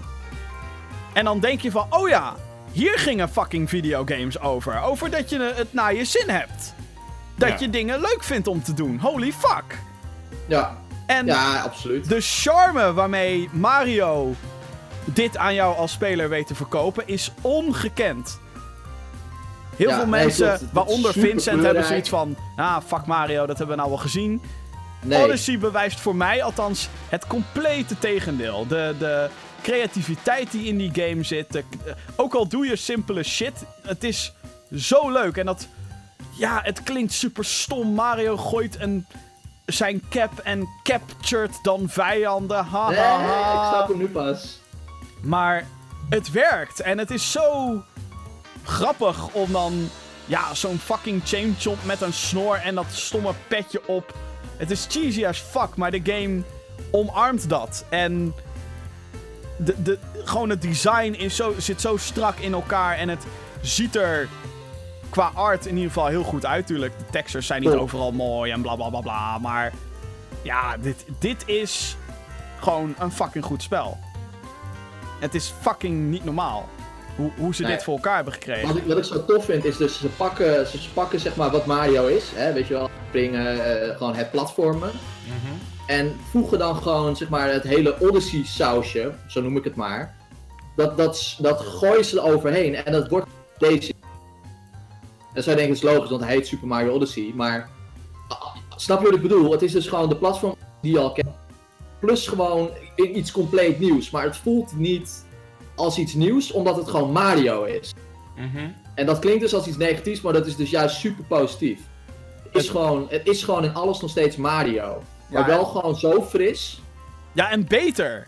[1.14, 2.36] En dan denk je van, oh ja,
[2.72, 4.82] hier gingen fucking videogames over.
[4.82, 6.74] Over dat je het naar je zin hebt.
[7.36, 7.56] Dat Ja.
[7.60, 9.00] je dingen leuk vindt om te doen.
[9.00, 9.78] Holy fuck.
[10.48, 12.10] Ja, En ja, absoluut.
[12.10, 14.34] de charme waarmee Mario
[15.06, 18.40] dit aan jou als speler weet te verkopen is ongekend.
[19.76, 20.74] Heel Ja, veel nee, mensen, klopt.
[20.74, 22.36] Waaronder Vincent, hebben zoiets van...
[22.56, 24.42] Ah, fuck Mario, dat hebben we nou wel gezien.
[25.02, 28.68] Nee, Odyssey bewijst voor mij althans het complete tegendeel.
[28.68, 29.30] De, de
[29.64, 31.56] creativiteit die in die game zit.
[31.56, 31.64] eh,
[32.16, 34.34] ook al doe je simpele shit, het is
[34.76, 35.38] zo leuk.
[35.38, 35.68] En dat...
[36.38, 37.94] Ja, het klinkt super stom.
[37.94, 39.06] Mario gooit een,
[39.66, 42.66] zijn cap en captured dan vijanden.
[42.66, 43.64] Ha, nee, ha, ha.
[43.64, 44.60] ik snap hem nu pas.
[45.22, 45.68] Maar
[46.10, 46.80] het werkt.
[46.80, 47.82] En het is zo
[48.64, 49.90] grappig om dan...
[50.26, 54.14] Ja, zo'n fucking chain chomp met een snor en dat stomme petje op.
[54.58, 56.42] Het is cheesy as fuck, maar de game
[56.92, 57.86] omarmt dat.
[57.90, 58.34] En
[59.58, 62.98] de, de, gewoon het design is zo, zit zo strak in elkaar.
[62.98, 63.24] En het
[63.62, 64.28] ziet er
[65.10, 66.68] qua art in ieder geval heel goed uit.
[66.68, 69.38] Tuurlijk, de textures zijn niet overal mooi en bla bla bla bla.
[69.38, 69.74] Maar
[70.42, 71.96] ja, dit, dit is
[72.60, 73.98] gewoon een fucking goed spel.
[75.20, 76.70] Het is fucking niet normaal.
[77.16, 77.72] Hoe, hoe ze Nee.
[77.72, 78.68] dit voor elkaar hebben gekregen.
[78.68, 81.50] Wat ik, wat ik zo tof vind is dus ze pakken, ze pakken zeg maar
[81.52, 84.92] wat Mario is, hè, weet je wel, springen, eh, gewoon het platformen.
[85.26, 85.54] Mhm.
[85.88, 90.16] En voegen dan gewoon zeg maar het hele Odyssey sausje, zo noem ik het maar.
[90.76, 93.28] Dat, dat, dat gooien ze er overheen en dat wordt
[93.58, 93.94] deze.
[95.34, 97.70] Zou je denken, het is logisch, want hij heet Super Mario Odyssey, maar
[98.76, 99.52] snap je wat ik bedoel?
[99.52, 101.30] Het is dus gewoon de platform die je al kent,
[102.00, 104.10] plus gewoon iets compleet nieuws.
[104.10, 105.26] Maar het voelt niet
[105.76, 107.94] als iets nieuws, omdat het gewoon Mario is.
[108.36, 108.70] Mhm.
[108.96, 111.80] En dat klinkt dus als iets negatiefs, maar dat is dus juist super positief.
[112.44, 115.02] Het is, gewoon, het is gewoon in alles nog steeds Mario.
[115.34, 116.82] Maar Ja, wel gewoon zo fris.
[117.32, 118.28] Ja, en beter.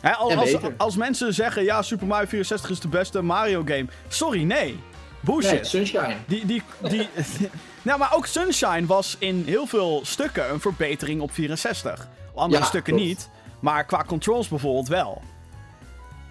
[0.00, 0.74] Hè, als, En als, beter.
[0.76, 3.86] als mensen zeggen, ja, Super Mario 64 is de beste Mario game.
[4.08, 4.78] Sorry, nee.
[5.20, 5.52] Bullshit.
[5.52, 6.16] Nee, Sunshine.
[6.26, 7.08] Die, die, die,
[7.82, 12.08] nou, maar ook Sunshine was in heel veel stukken een verbetering op 64.
[12.32, 13.08] Op andere Ja, stukken klopt.
[13.08, 13.28] niet.
[13.60, 15.22] Maar qua controls bijvoorbeeld wel.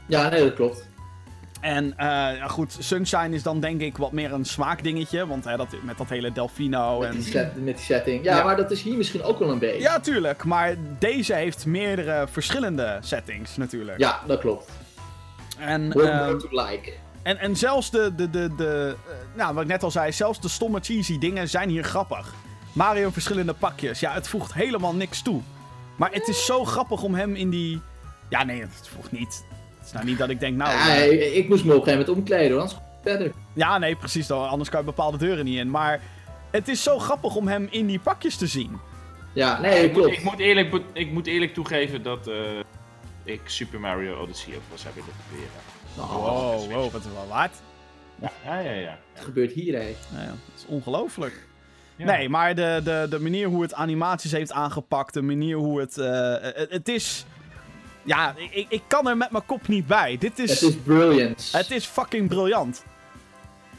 [0.07, 0.85] Ja, nee, dat klopt.
[1.61, 5.27] En ja, goed, Sunshine is dan denk ik wat meer een smaakdingetje.
[5.27, 7.15] Want hè, dat, met dat hele Delfino Met en...
[7.15, 8.23] die, set- met die setting.
[8.23, 8.43] Ja, Ja.
[8.43, 9.79] maar dat is hier misschien ook wel een beetje.
[9.81, 10.43] Ja, tuurlijk.
[10.43, 13.99] Maar deze heeft meerdere verschillende settings natuurlijk.
[13.99, 14.69] Ja, dat klopt.
[15.57, 16.93] En, ehm, more to like.
[17.23, 20.41] en, en zelfs de, de, de, de eh, nou, wat ik net al zei, zelfs
[20.41, 22.33] de stomme cheesy dingen zijn hier grappig.
[22.73, 23.99] Mario verschillende pakjes.
[23.99, 25.41] Ja, het voegt helemaal niks toe.
[25.95, 27.81] Maar het is zo grappig om hem in die...
[28.29, 29.43] Ja, nee, het voegt niet.
[29.81, 30.71] Het is nou niet dat ik denk, nou...
[30.71, 33.31] Ja, eh, ik moest me op een gegeven moment omkleden, anders verder.
[33.53, 34.27] Ja, nee, precies.
[34.27, 35.69] dan, Anders kan je bepaalde deuren niet in.
[35.69, 36.01] Maar
[36.51, 38.79] het is zo grappig om hem in die pakjes te zien.
[39.33, 40.17] Ja, nee, ik, moet, klopt.
[40.17, 42.35] ik, moet eerlijk, ik moet eerlijk toegeven dat eh,
[43.23, 45.59] ik Super Mario Odyssey ook wel zou willen proberen.
[45.97, 47.55] Oh, Wow, wow, wat is wel waard.
[48.21, 48.71] Ja, ja, ja.
[48.71, 48.97] ja.
[49.15, 49.95] Wat gebeurt hier, hé?
[50.11, 51.47] Nou ja, dat is ongelooflijk.
[51.95, 52.05] Ja.
[52.05, 55.97] Nee, maar de, de, de manier hoe het animaties heeft aangepakt, de manier hoe het.
[55.97, 57.25] eh, het, het is.
[58.03, 60.17] Ja, ik, ik kan er met mijn kop niet bij.
[60.17, 60.49] Dit is.
[60.61, 61.49] Het is brilliant.
[61.51, 62.83] Het is fucking briljant.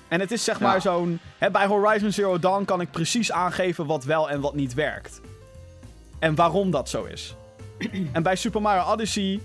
[0.09, 0.67] En het is zeg Ja.
[0.67, 1.21] maar zo'n.
[1.53, 5.21] Bij Horizon Zero Dawn kan ik precies aangeven wat wel en wat niet werkt.
[6.19, 7.35] En waarom dat zo is.
[8.13, 9.41] en bij Super Mario Odyssey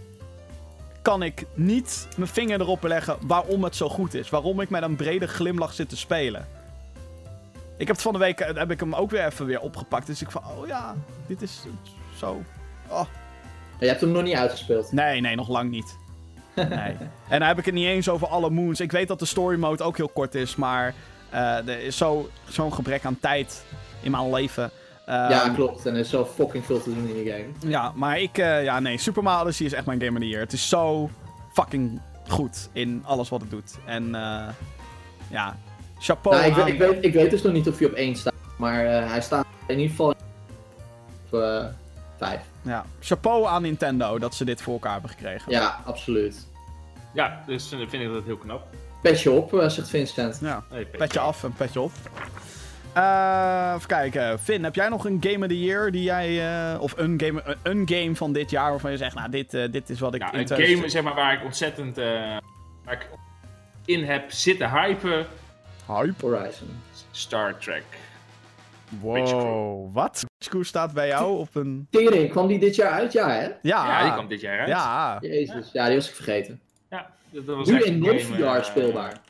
[1.02, 4.30] kan ik niet mijn vinger erop leggen waarom het zo goed is.
[4.30, 6.48] Waarom ik met een brede glimlach zit te spelen.
[7.78, 10.08] Ik heb het van de week eh, heb ik hem ook weer even weer opgepakt.
[10.08, 10.96] Dus ik van, oh ja,
[11.28, 11.60] dit is
[12.18, 12.42] zo.
[12.88, 13.06] Oh.
[13.80, 14.92] Je hebt hem nog niet uitgespeeld.
[14.92, 15.98] Nee, nee, nog lang niet.
[16.56, 16.68] Nee.
[17.30, 18.80] en dan heb ik het niet eens over alle moons.
[18.80, 20.94] Ik weet dat de story mode ook heel kort is, maar
[21.30, 23.66] eh, er is zo- zo'n gebrek aan tijd
[24.02, 24.72] in mijn leven.
[25.06, 25.86] Ehm, ja, klopt.
[25.86, 27.46] En er is zo fucking veel te doen in die game.
[27.72, 30.28] Ja, maar ik, eh, ja, nee, Super Mario Odyssey is echt mijn game of the
[30.28, 30.42] year.
[30.42, 31.10] Het is zo
[31.54, 33.76] fucking goed in alles wat het doet.
[33.86, 34.48] En eh,
[35.30, 35.58] ja,
[36.00, 36.36] chapeau.
[36.38, 38.34] nou, ik, weet- ik, weet, ik weet dus nog niet of hij op 1 staat.
[38.58, 40.14] Maar hij staat in ieder geval
[41.30, 41.44] op
[42.18, 42.42] 5.
[42.62, 45.52] ja, chapeau aan Nintendo dat ze dit voor elkaar hebben gekregen.
[45.52, 46.48] Ja, absoluut.
[47.14, 48.68] Ja, dus eh, vind ik dat heel knap.
[49.02, 50.38] Petje op, eh, zegt Vincent.
[50.42, 50.64] Ja.
[50.70, 50.98] Hey, Petje.
[50.98, 51.92] Petje af en petje op.
[52.94, 54.40] Eh, even kijken.
[54.40, 56.50] Finn, heb jij nog een Game of the Year die jij...
[56.74, 59.16] eh, of een game, een- een game van dit jaar waarvan je zegt...
[59.16, 60.22] Nou, dit, eh, dit is wat ik...
[60.22, 62.06] Ja, in een 2000 game zeg maar, waar ik ontzettend eh,
[62.84, 63.08] waar ik
[63.86, 65.26] in heb zitten hypen.
[65.88, 66.26] Hype.
[66.26, 66.68] Horizon.
[67.12, 67.84] Star Trek.
[69.02, 70.26] Wow, wat?
[70.40, 71.88] School staat bij jou op een...
[71.90, 73.14] Tering, kwam die dit jaar uit?
[73.14, 73.42] Ja, hè?
[73.44, 74.68] Ja, Ja, die kwam dit jaar uit.
[74.70, 75.18] Ja.
[75.22, 76.62] Jezus, ja, die was ik vergeten.
[76.90, 79.22] Ja, dat, was Nu echt in non-VR eh, speelbaar.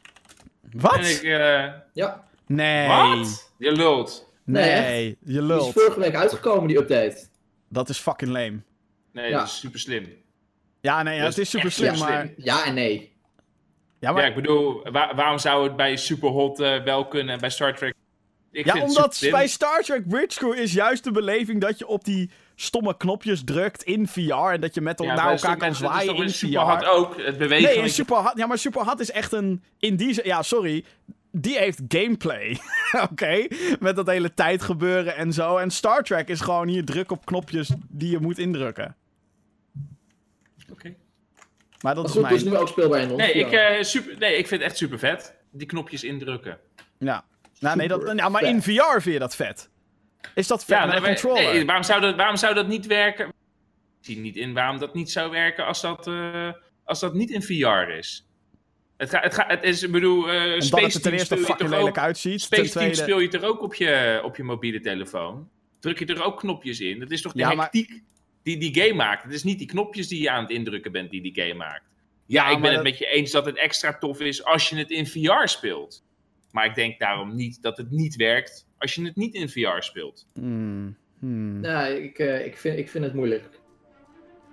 [0.72, 0.96] Wat?
[0.96, 2.88] En ik, eh, Ja, Nee.
[2.88, 3.52] Wat?
[3.58, 4.32] Je lult.
[4.44, 5.74] Nee, Nee, je die is lult.
[5.74, 7.26] vorige week uitgekomen, die update.
[7.70, 8.60] Dat is fucking lame.
[9.12, 9.38] Nee, Ja.
[9.38, 10.08] dat is super slim.
[10.82, 12.22] Ja, nee, ja, het is super slim, maar...
[12.22, 12.34] slim.
[12.38, 13.16] Ja en nee.
[14.00, 14.22] Ja, maar...
[14.22, 17.76] Ja, ik bedoel, wa- waarom zou het bij Superhot eh wel kunnen en bij Star
[17.76, 17.96] Trek?
[18.58, 22.04] Ik Ja, omdat bij Star Trek Bridge Crew is juist de beleving dat je op
[22.04, 25.70] die stomme knopjes drukt in VR en dat je met Ja, naar elkaar kan dat
[25.70, 26.90] is toch zwaaien in Superhot VR.
[26.90, 27.70] ook, het bewegen.
[27.70, 30.86] Nee, in Superhot, ja, maar Superhot is echt een in die ja, sorry,
[31.32, 32.60] die heeft gameplay.
[33.12, 33.48] Oké,
[33.80, 35.58] met dat hele tijd gebeuren en zo.
[35.58, 38.96] En Star Trek is gewoon hier druk op knopjes die je moet indrukken.
[40.72, 40.96] Oké.
[41.82, 42.54] Maar dat is goed, dus mijn.
[42.54, 45.00] nu ook speelbaar in non Nee, ik, eh, super, nee, ik vind het echt super
[45.00, 45.36] vet.
[45.52, 46.60] Die knopjes indrukken.
[46.98, 47.26] Ja.
[47.60, 49.70] Nou, nee, dat, maar in VR vind je dat vet.
[50.36, 51.54] Is dat vet Ja, met nee, controller?
[51.54, 53.28] nee, waarom, zou dat, waarom zou dat niet werken?
[53.28, 53.34] Ik
[54.02, 56.50] zie niet in waarom dat niet zou werken als dat, eh,
[56.84, 58.28] als dat niet in VR is.
[58.98, 61.38] Het, ga, het, ga, het is, ik bedoel, eh Omdat Space het er ten eerste
[61.38, 62.42] fucking lelijk uitziet.
[62.42, 62.96] Space ten Team tweede...
[63.12, 65.50] speel je er ook op je, op je mobiele telefoon.
[65.80, 67.00] Druk je er ook knopjes in.
[67.00, 68.02] Dat is toch de Ja, maar- hectiek
[68.44, 69.24] die die game maakt.
[69.24, 71.84] Het is niet die knopjes die je aan het indrukken bent die die game maakt.
[72.26, 74.70] Ja, Ja, ik ben het dat- met je eens dat het extra tof is als
[74.70, 76.04] je het in VR speelt.
[76.58, 79.80] Maar ik denk daarom niet dat het niet werkt als je het niet in VR
[79.80, 80.28] speelt.
[80.34, 81.64] Hmm, hmm.
[81.64, 83.44] Ja, ik, eh, ik, vind, ik vind het moeilijk.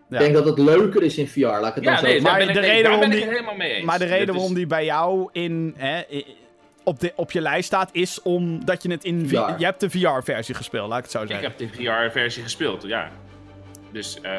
[0.08, 0.18] Ja.
[0.18, 2.20] Ik denk dat het leuker is in VR, laat ik het dan Ja, zo nee,
[2.20, 3.84] Maar ben, ik, de reden waarom ik die- het helemaal mee eens.
[3.84, 6.02] Maar de reden is- waarom die bij jou in, hè,
[6.82, 9.28] op, de, op je lijst staat, is omdat je het in...
[9.28, 9.34] VR.
[9.34, 11.48] Je hebt de VR-versie gespeeld, laat ik het zo Ik zeggen.
[11.48, 13.10] heb de VR-versie gespeeld, ja.
[13.92, 14.32] Dus, eh,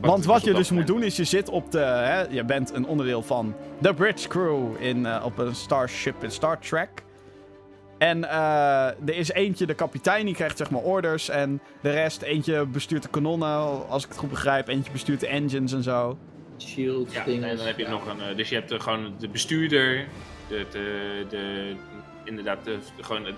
[0.00, 1.78] Want wat je dus moet doen is, je zit op de...
[1.78, 6.30] Hè, je bent een onderdeel van de Bridge Crew in, eh, op een starship in
[6.30, 6.88] Star Trek.
[7.98, 11.28] En eh, er is eentje, de kapitein, die krijgt zeg maar orders.
[11.28, 14.68] En de rest, eentje bestuurt de kanonnen, als ik het goed begrijp.
[14.68, 16.18] Eentje bestuurt de engines en zo.
[16.58, 17.48] Shield, Ja, dingen.
[17.48, 17.90] en dan heb je ja.
[17.90, 18.20] nog een.
[18.20, 20.06] eh, Dus je hebt er gewoon de bestuurder,
[20.48, 21.72] de, de, de,
[22.24, 23.34] inderdaad, de, de- gewoon de,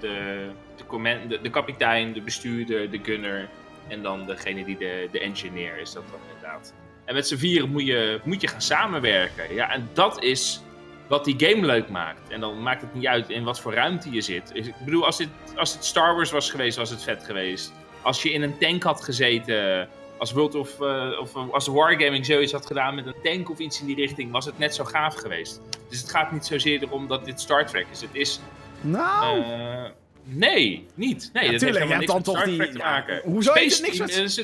[0.77, 3.49] de, command, de, de kapitein, de bestuurder, de gunner.
[3.89, 6.75] En dan degene die de, de engineer is, dat dan inderdaad.
[7.05, 9.55] En met z'n vieren moet je, moet je gaan samenwerken.
[9.55, 10.63] Ja, en dat is
[11.09, 12.31] wat die game leuk maakt.
[12.31, 14.51] En dan maakt het niet uit in wat voor ruimte je zit.
[14.55, 17.73] Ik bedoel, als, dit, als het Star Wars was geweest, was het vet geweest.
[18.03, 22.27] Als je in een tank had gezeten Als World of, eh, of eh, als Wargaming
[22.27, 24.85] zoiets had gedaan met een tank of iets in die richting, was het net zo
[24.85, 25.61] gaaf geweest.
[25.89, 28.01] Dus het gaat niet zozeer erom dat dit Star Trek is.
[28.01, 28.41] Het is.
[28.81, 29.85] Nou, eh,
[30.25, 31.31] nee, niet.
[31.33, 33.15] Nee, dat heeft helemaal niks dan met Star toch Trek die- te maken.
[33.15, 34.39] ja, hoezo heeft niks met-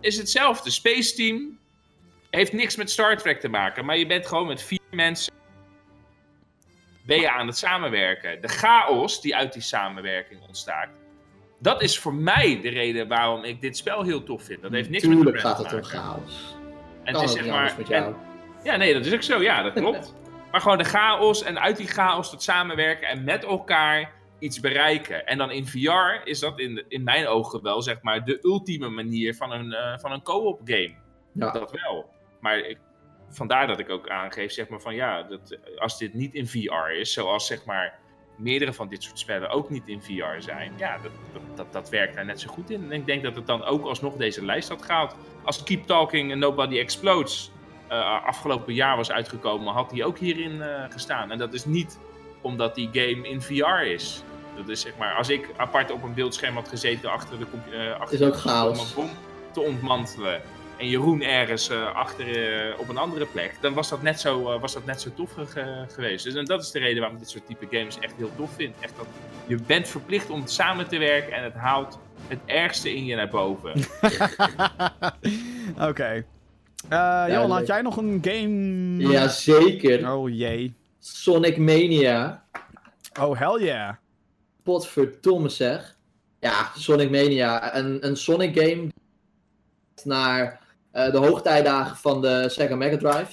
[0.00, 0.70] is hetzelfde.
[0.70, 1.58] Space Team
[2.30, 3.84] heeft niks met Star Trek te maken.
[3.84, 5.32] Maar je bent gewoon met vier mensen.
[7.08, 8.40] Ben je aan het samenwerken.
[8.40, 10.88] De chaos die uit die samenwerking ontstaat.
[11.58, 14.62] Dat is voor mij de reden waarom ik dit spel heel tof vind.
[14.62, 16.56] Dat heeft niks met de brand gaat het om chaos.
[17.04, 17.74] En het is zeg maar.
[17.90, 18.16] en-
[18.62, 19.42] ja, nee, dat is ook zo.
[19.42, 20.14] Ja, dat klopt.
[20.50, 25.26] maar gewoon de chaos en uit die chaos tot samenwerken en met elkaar iets bereiken.
[25.26, 28.88] En dan in VR is dat in, in mijn ogen wel zeg maar de ultieme
[28.88, 30.94] manier van een, eh, van een co-op game.
[31.32, 31.50] Ja.
[31.50, 32.10] Dat wel.
[32.40, 32.78] Maar ik,
[33.30, 36.90] vandaar dat ik ook aangeef zeg maar van ja, dat, als dit niet in VR
[36.98, 37.98] is, zoals zeg maar
[38.36, 41.88] meerdere van dit soort spellen ook niet in VR zijn, ja, dat, dat, dat, dat
[41.88, 42.84] werkt daar net zo goed in.
[42.84, 45.14] En ik denk dat het dan ook alsnog deze lijst had gehaald.
[45.44, 47.50] Als Keep Talking and Nobody Explodes
[47.88, 51.30] eh, afgelopen jaar was uitgekomen, had die ook hierin eh, gestaan.
[51.30, 51.98] En dat is niet
[52.40, 54.22] omdat die game in VR is.
[54.56, 57.70] Dat is zeg maar, als ik apart op een beeldscherm had gezeten achter de compu-
[57.72, 58.78] eh, achter Is ook om chaos.
[58.88, 59.10] een bom
[59.52, 60.40] te ontmantelen.
[60.78, 62.26] En Jeroen ergens eh, achter
[62.70, 63.54] eh, op een andere plek.
[63.60, 66.24] Dan was dat net zo, eh, was dat net zo tof ge- geweest.
[66.24, 68.50] Dus en dat is de reden waarom ik dit soort type games echt heel tof
[68.56, 68.74] vind.
[68.80, 69.06] Echt dat
[69.46, 71.98] je bent verplicht om samen te werken en het haalt
[72.28, 73.72] het ergste in je naar boven.
[75.88, 76.24] oké.
[76.88, 79.12] Eh Johan, had jij nog een game?
[79.12, 80.12] Jazeker.
[80.12, 80.74] Oh jee.
[80.98, 82.44] Sonic Mania.
[83.20, 83.94] Oh, hell yeah.
[84.62, 85.96] Potverdomme zeg.
[86.40, 87.76] Ja, Sonic Mania.
[87.76, 88.88] Een, een Sonic game
[90.04, 90.60] naar
[91.04, 93.32] de hoogtijdagen van de Sega Mega Drive.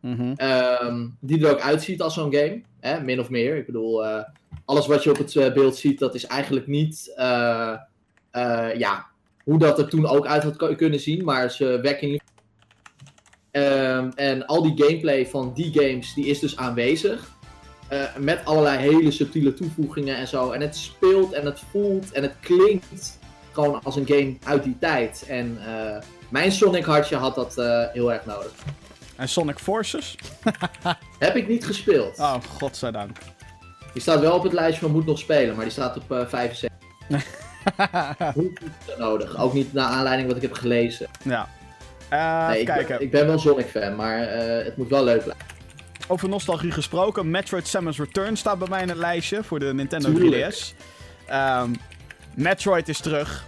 [0.00, 0.32] Mhm.
[0.36, 2.62] Ehm, die er ook uitziet als zo'n game.
[2.80, 3.56] Hè, min of meer.
[3.56, 4.22] Ik bedoel, eh,
[4.64, 7.72] alles wat je op het eh, beeld ziet, dat is eigenlijk niet eh,
[8.30, 9.06] eh, ja,
[9.44, 11.24] hoe dat er toen ook uit had ku- kunnen zien.
[11.24, 12.20] Maar ze wekken
[13.50, 17.34] Ehm, en al die gameplay van die games, die is dus aanwezig.
[17.88, 20.50] Eh, met allerlei hele subtiele toevoegingen en zo.
[20.50, 23.18] En het speelt en het voelt en het klinkt
[23.52, 25.24] gewoon als een game uit die tijd.
[25.28, 25.96] En eh,
[26.28, 28.52] mijn Sonic hartje had dat eh, heel erg nodig.
[29.16, 30.14] En Sonic Forces?
[31.18, 32.18] Heb ik niet gespeeld.
[32.18, 33.16] Oh, godzijdank.
[33.92, 36.26] Die staat wel op het lijstje van moet nog spelen, maar die staat op eh
[36.26, 36.70] 75.
[38.34, 38.52] Hoe
[38.98, 39.38] nodig.
[39.38, 41.06] Ook niet naar aanleiding wat ik heb gelezen.
[41.22, 41.48] ja.
[42.08, 42.86] Eh, Nee, even ik, kijken.
[42.96, 44.18] ben, ik ben wel Sonic fan, maar
[44.64, 45.46] het moet wel leuk blijven.
[46.08, 50.12] Over nostalgie gesproken, Metroid Samus Return staat bij mij in het lijstje voor de Nintendo
[50.12, 50.54] Tuurlijk.
[50.54, 50.74] 3DS.
[51.26, 51.70] Ehm,
[52.34, 53.44] Metroid is terug.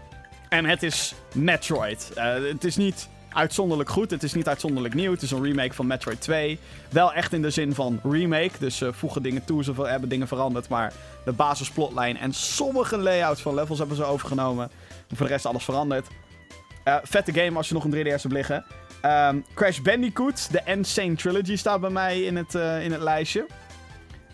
[0.48, 2.12] En het is Metroid.
[2.14, 5.12] Eh, het is niet uitzonderlijk goed, het is niet uitzonderlijk nieuw.
[5.12, 6.58] Het is een remake van Metroid 2.
[6.90, 10.28] Wel echt in de zin van remake, dus ze voegen dingen toe, ze hebben dingen
[10.28, 10.68] veranderd.
[10.68, 10.92] Maar
[11.24, 14.70] de basisplotline en sommige layouts van levels hebben ze overgenomen.
[15.12, 16.06] Voor de rest alles veranderd.
[16.84, 18.64] Eh, vette game als je nog een 3DS hebt liggen.
[19.00, 23.46] Ehm, Crash Bandicoot, de Insane Trilogy staat bij mij in het, eh, in het lijstje.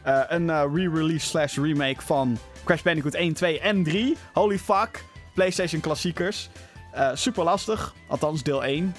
[0.02, 4.16] Eh, een eh, re-release slash remake van Crash Bandicoot 1, 2 en 3.
[4.32, 5.04] Holy fuck.
[5.35, 6.48] PlayStation klassiekers.
[6.93, 8.94] Eh, super lastig, althans deel 1.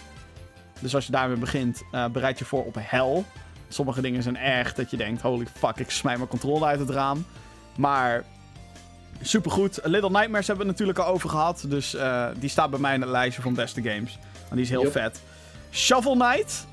[0.79, 3.25] Dus als je daarmee begint, eh, bereid je voor op hel.
[3.67, 6.89] Sommige dingen zijn erg dat je denkt, holy fuck, ik smijt mijn controle uit het
[6.89, 7.25] raam.
[7.75, 8.23] Maar
[9.21, 9.79] supergoed.
[9.83, 11.65] Little Nightmares hebben we het natuurlijk al over gehad.
[11.67, 14.19] Dus eh, die staat bij mij in het lijstje van beste games.
[14.49, 15.21] En die is heel vet.
[15.71, 16.67] Shovel Knight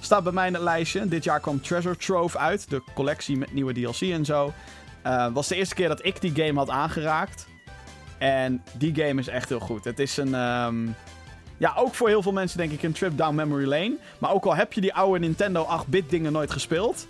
[0.00, 1.08] staat bij mij in het lijstje.
[1.08, 2.70] Dit jaar kwam Treasure Trove uit.
[2.70, 4.52] De collectie met nieuwe DLC en zo.
[5.02, 7.46] Eh was de eerste keer dat ik die game had aangeraakt.
[8.18, 9.84] En die game is echt heel goed.
[9.84, 10.34] Het is een...
[10.34, 10.86] ehm,
[11.56, 13.96] ja, ook voor heel veel mensen denk ik een trip down memory lane.
[14.18, 17.06] Maar ook al heb je die oude Nintendo 8-bit dingen nooit gespeeld...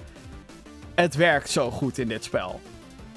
[0.94, 2.60] Het werkt zo goed in dit spel.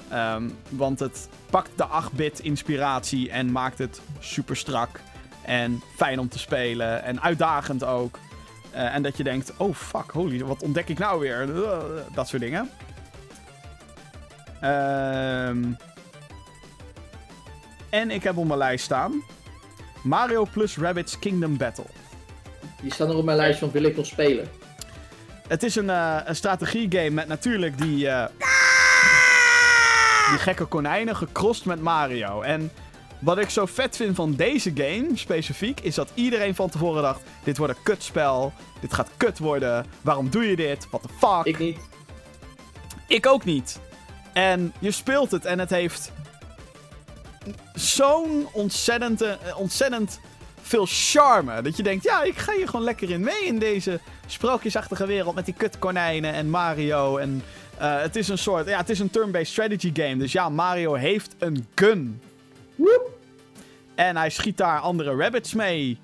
[0.08, 5.00] Ehm, want het pakt de 8-bit inspiratie en maakt het super strak.
[5.44, 7.02] En fijn om te spelen.
[7.02, 8.18] En uitdagend ook.
[8.70, 11.48] Eh, en dat je denkt, oh fuck, holy, wat ontdek ik nou weer?
[12.14, 12.70] Dat soort dingen.
[14.60, 15.62] Ehm,
[17.92, 19.22] en ik heb op mijn lijst staan...
[20.02, 21.84] Mario plus Rabbids Kingdom Battle.
[22.80, 24.48] Die staat nog op mijn lijstje van wil ik nog spelen.
[25.48, 28.26] Het is een, eh een strategiegame met natuurlijk die, eh,
[30.30, 32.40] die gekke konijnen gecrossed met Mario.
[32.40, 32.70] En
[33.18, 37.20] wat ik zo vet vind van deze game specifiek, is dat iedereen van tevoren dacht:
[37.44, 41.44] dit wordt een kutspel, dit gaat kut worden, waarom doe je dit, what the fuck.
[41.44, 41.78] Ik niet.
[43.06, 43.80] Ik ook niet.
[44.32, 46.12] En je speelt het en het heeft
[47.74, 50.20] zo'n ontzettend, eh, ontzettend
[50.60, 51.62] veel charme.
[51.62, 55.34] Dat je denkt, ja, ik ga hier gewoon lekker in mee in deze sprookjesachtige wereld
[55.34, 57.16] met die kutkonijnen en Mario.
[57.16, 57.42] En
[57.78, 60.16] eh, het is een soort, ja, het is een turn-based strategy game.
[60.16, 62.20] Dus ja, Mario heeft een gun.
[62.74, 63.10] Woep.
[63.94, 65.98] En hij schiet daar andere rabbits mee.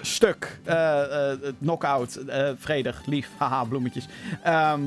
[0.00, 0.58] stuk.
[0.64, 2.18] eh, knockout,
[2.58, 4.06] vredig, lief, haha, bloemetjes.
[4.42, 4.80] Ehm,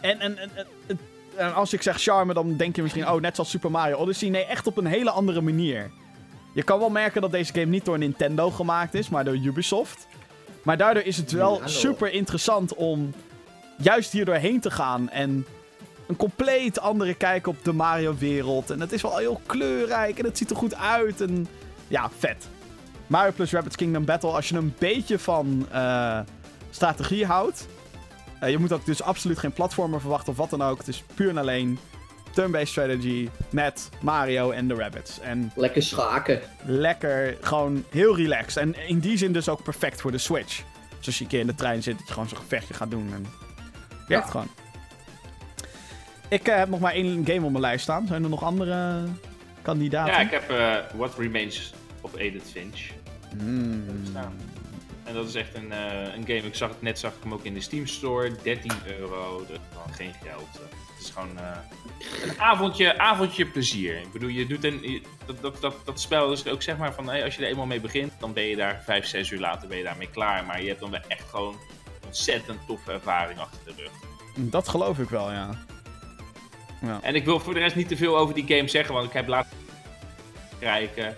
[0.00, 0.50] en, en, en,
[0.86, 0.98] en-
[1.40, 4.28] en als ik zeg charme, dan denk je misschien, oh, net zoals Super Mario Odyssey.
[4.28, 5.90] Nee, echt op een hele andere manier.
[6.54, 10.06] Je kan wel merken dat deze game niet door Nintendo gemaakt is, maar door Ubisoft.
[10.62, 13.12] Maar daardoor is het wel super interessant om
[13.76, 15.46] juist hier doorheen te gaan en
[16.06, 18.70] een compleet andere kijk op de Mario-wereld.
[18.70, 21.20] En het is wel heel kleurrijk en het ziet er goed uit.
[21.20, 21.46] En
[21.88, 22.48] ja, vet.
[23.06, 26.20] Mario plus Rabbids Kingdom Battle, als je een beetje van eh,
[26.70, 27.66] strategie houdt.
[28.40, 30.78] Eh, je moet ook dus absoluut geen platformer verwachten of wat dan ook.
[30.78, 31.78] Het is puur en alleen
[32.30, 35.20] turn-based strategy met Mario en de Rabbits.
[35.20, 36.40] En Lekker schaken.
[36.64, 38.56] lekker, gewoon heel relaxed.
[38.62, 40.62] En in die zin dus ook perfect voor de Switch.
[40.98, 42.90] Dus als je een keer in de trein zit, dat je gewoon zo'n gevechtje gaat
[42.90, 43.10] doen.
[43.14, 43.26] En
[44.08, 44.30] werkt Ja.
[44.30, 44.48] gewoon.
[46.28, 48.06] Ik eh, heb nog maar één game op mijn lijst staan.
[48.06, 49.02] Zijn er nog andere
[49.62, 50.12] kandidaten?
[50.14, 52.80] Ja, ik heb eh, What Remains of Edith Finch
[53.38, 53.84] Hmm.
[54.10, 54.32] staan.
[55.10, 56.42] En dat is echt een, eh, een game.
[56.46, 58.36] Ik zag het net, zag ik hem ook in de Steam Store.
[58.42, 59.38] 13 euro.
[59.38, 60.48] Dat is gewoon geen geld.
[60.54, 60.60] Eh,
[60.96, 61.56] Het is gewoon eh,
[62.22, 63.98] een avondje, avondje plezier.
[64.00, 66.94] Ik bedoel, je doet een, je- dat, dat, dat, dat spel is ook zeg maar
[66.94, 69.40] van, hey, als je er eenmaal mee begint, dan ben je daar 5, 6 uur
[69.40, 70.44] later ben je daarmee klaar.
[70.44, 71.56] Maar je hebt dan wel echt gewoon
[72.06, 73.90] ontzettend toffe ervaring achter de rug.
[74.50, 75.50] Dat geloof ik wel, ja.
[77.02, 79.12] En ik wil voor de rest niet te veel over die game zeggen, want ik
[79.12, 79.56] heb laten
[80.58, 81.14] kijken.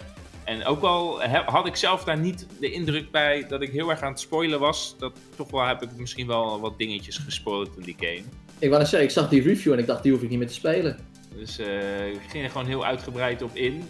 [0.53, 4.01] En ook al had ik zelf daar niet de indruk bij dat ik heel erg
[4.03, 7.83] aan het spoilen was, dat toch wel heb ik misschien wel wat dingetjes gespoild in
[7.83, 8.23] die game.
[8.59, 10.39] Ik wou net zeggen, ik zag die review en ik dacht, die hoef ik niet
[10.39, 10.99] meer te spelen.
[11.35, 13.89] Dus eh, ik ging er gewoon heel uitgebreid op in.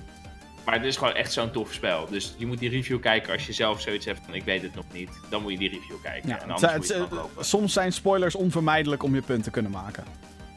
[0.64, 2.06] Maar het is gewoon echt zo'n tof spel.
[2.10, 4.74] Dus je moet die review kijken als je zelf zoiets hebt van ik weet het
[4.74, 5.10] nog niet.
[5.30, 6.28] Dan moet je die review kijken.
[6.28, 7.44] ja en anders het- moet je het lopen.
[7.44, 10.04] soms zijn spoilers onvermijdelijk om je punt te kunnen maken.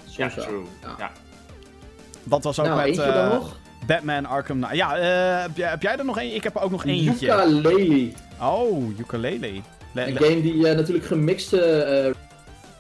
[0.05, 0.45] Ja, Soms wel.
[0.45, 0.63] true.
[0.81, 0.95] Ja.
[0.97, 1.11] Ja.
[2.23, 3.57] Dat was ook Nou, met eentje eh, dan nog?
[3.87, 4.75] Batman Arkham Knight.
[4.75, 6.35] Ja, eh, heb, jij, heb jij er nog één?
[6.35, 7.25] Ik heb er ook nog eentje.
[7.25, 8.13] Yooka-Laylee.
[8.41, 9.51] Oh, ukulele.
[9.91, 11.61] Le- Een game die eh, natuurlijk gemixte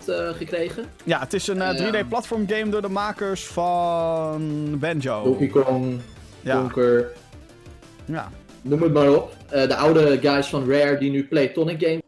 [0.07, 0.85] eh, gekregen.
[1.03, 5.23] ja, het is een eh, Eh, 3D platform game door de makers van Banjo.
[5.23, 5.99] Donkey Kong,
[6.41, 7.11] Ja, Conker,
[8.05, 8.29] ja.
[8.61, 9.35] noem het maar op.
[9.49, 12.01] De oude guys van Rare die nu Playtonic Games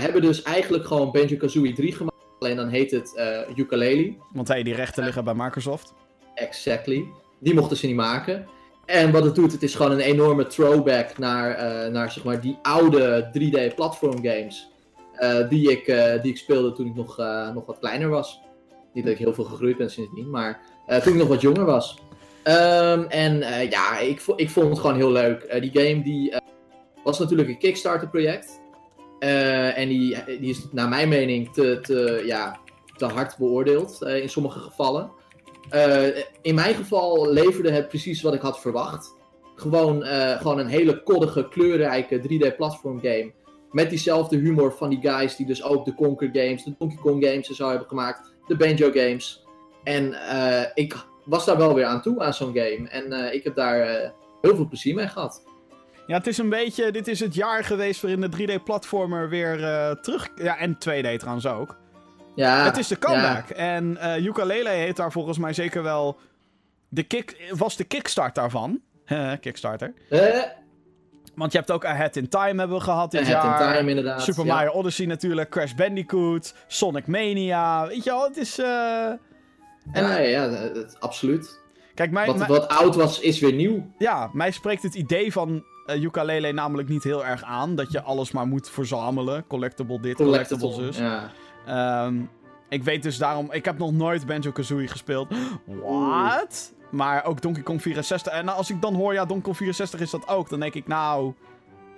[0.00, 2.16] hebben dus eigenlijk gewoon Banjo-Kazooie 3 gemaakt.
[2.38, 3.20] Alleen dan heet het
[3.56, 4.14] Ukulele.
[4.32, 5.92] Want hey, die rechten liggen bij Microsoft.
[6.34, 7.04] Exactly.
[7.44, 8.46] Die mochten ze niet maken.
[8.86, 12.40] En wat het doet, het is gewoon een enorme throwback naar, eh, naar zeg maar,
[12.40, 14.72] die oude 3D platform games.
[15.14, 17.16] eh, die, ik, eh, die ik speelde toen ik nog,
[17.54, 18.40] nog wat kleiner was.
[18.92, 20.60] Niet dat ik heel veel gegroeid ben sindsdien, maar
[21.02, 21.98] toen ik nog wat jonger was.
[22.42, 23.38] Ehm, en
[23.70, 25.60] ja, ik, ik vond het gewoon heel leuk.
[25.60, 26.34] Die game die,
[27.04, 28.60] was natuurlijk een Kickstarter project.
[29.18, 32.58] En die, die is naar mijn mening te, te, ja,
[32.96, 35.10] te hard beoordeeld in sommige gevallen.
[35.70, 36.06] Eh,
[36.42, 39.14] in mijn geval leverde het precies wat ik had verwacht.
[39.54, 43.32] Gewoon, eh, gewoon een hele koddige, kleurrijke 3D-platform game.
[43.70, 47.24] Met diezelfde humor van die guys die dus ook de Conker games, de Donkey Kong
[47.24, 48.32] games en zo hebben gemaakt.
[48.46, 49.44] De Banjo games.
[49.84, 52.88] En eh, ik was daar wel weer aan toe aan zo'n game.
[52.88, 55.42] En ik heb daar heel veel plezier mee gehad.
[56.06, 56.90] Ja, het is een beetje...
[56.90, 59.56] Dit is het jaar geweest waarin de 3D-platformer weer
[60.00, 60.28] terug...
[60.36, 61.76] Ja, en 2D trouwens ook.
[62.34, 63.48] Ja, het is de comeback.
[63.48, 66.18] En eh Ukulele heeft daar volgens mij zeker wel...
[66.88, 68.80] De kick, was de kickstart daarvan.
[69.40, 69.92] Kickstarter.
[70.10, 70.42] Eh,
[71.34, 73.76] Want je hebt ook Ahead in Time hebben we gehad dit Ahead in.
[73.76, 74.22] Time inderdaad.
[74.22, 74.54] Super ja.
[74.54, 75.50] Mario Odyssey natuurlijk.
[75.50, 76.54] Crash Bandicoot.
[76.66, 77.86] Sonic Mania.
[77.86, 78.58] Weet je wel, het is...
[78.58, 79.18] eh, En,
[79.92, 81.60] Ja, ja, absoluut.
[81.94, 83.90] Kijk, Wat, wat oud was, is weer nieuw.
[83.98, 87.74] ja, mij spreekt het idee van uh, ukulele namelijk niet heel erg aan.
[87.74, 89.46] Dat je alles maar moet verzamelen.
[89.46, 90.92] Collectible dit, collectible, Collectible.
[90.92, 91.02] zus.
[91.02, 91.30] Ja.
[91.66, 92.20] Ehm,
[92.68, 93.52] ik weet dus daarom...
[93.52, 95.28] Ik heb nog nooit Banjo-Kazooie gespeeld.
[95.64, 96.72] What?
[96.90, 98.32] Maar ook Donkey Kong 64.
[98.32, 100.48] En als ik dan hoor, ja, Donkey Kong 64 is dat ook.
[100.48, 101.32] Dan denk ik, nou,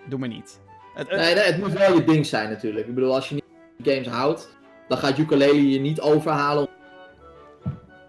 [0.08, 0.60] doe me niet.
[0.94, 2.86] Het, het- Nee, nee, het moet wel je ding zijn natuurlijk.
[2.86, 3.44] Ik bedoel, als je niet
[3.82, 4.56] van games houdt,
[4.88, 6.68] dan gaat ukulele je niet overhalen.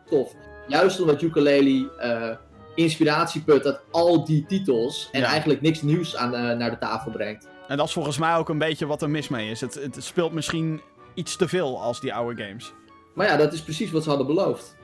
[0.10, 0.34] Tof.
[0.68, 2.36] Juist omdat ukulele eh,
[2.76, 5.26] inspiratie put uit al die titels en Ja.
[5.28, 7.48] eigenlijk niks nieuws aan, naar de tafel brengt.
[7.68, 9.62] En dat is volgens mij ook een beetje wat er mis mee is.
[9.62, 10.82] Het, het speelt misschien
[11.18, 12.74] iets te veel als die oude games.
[13.14, 14.76] Maar ja, dat is precies wat ze hadden beloofd.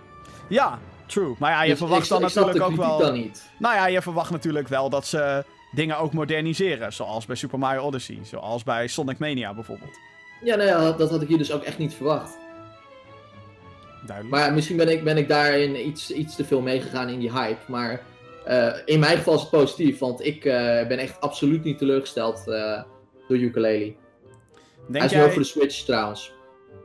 [0.50, 1.36] Ja, true.
[1.40, 2.98] Maar ja, je Dus verwacht ik, dan ik natuurlijk ook wel...
[2.98, 3.50] dan niet.
[3.60, 6.94] Nou ja, je verwacht natuurlijk wel dat ze dingen ook moderniseren.
[6.94, 8.20] Zoals bij Super Mario Odyssey.
[8.22, 9.98] Zoals bij Sonic Mania bijvoorbeeld.
[10.44, 12.38] Ja, nou ja, dat had ik hier dus ook echt niet verwacht.
[14.06, 14.36] Duidelijk.
[14.36, 17.72] Maar misschien ben ik, ben ik daarin iets, iets te veel meegegaan in die hype.
[17.72, 18.02] Maar
[18.46, 22.48] eh, in mijn geval is het positief, want ik eh, ben echt absoluut niet teleurgesteld
[22.48, 22.84] eh,
[23.28, 23.94] door ukulele.
[24.92, 25.20] Hij is jij...
[25.20, 26.34] wel voor de Switch trouwens.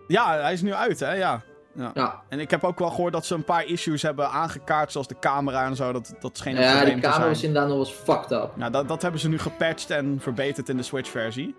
[0.07, 1.13] Ja, hij is nu uit, hè?
[1.13, 1.43] Ja.
[1.75, 1.91] Ja.
[1.95, 5.09] Ja, En ik heb ook wel gehoord dat ze een paar issues hebben aangekaart, zoals
[5.09, 5.93] de camera en zo.
[5.93, 8.57] Dat, dat scheen ja probleem te camera was inderdaad nog eens fucked up.
[8.57, 11.57] Nou, dat, dat hebben ze nu gepatcht en verbeterd in de Switch-versie.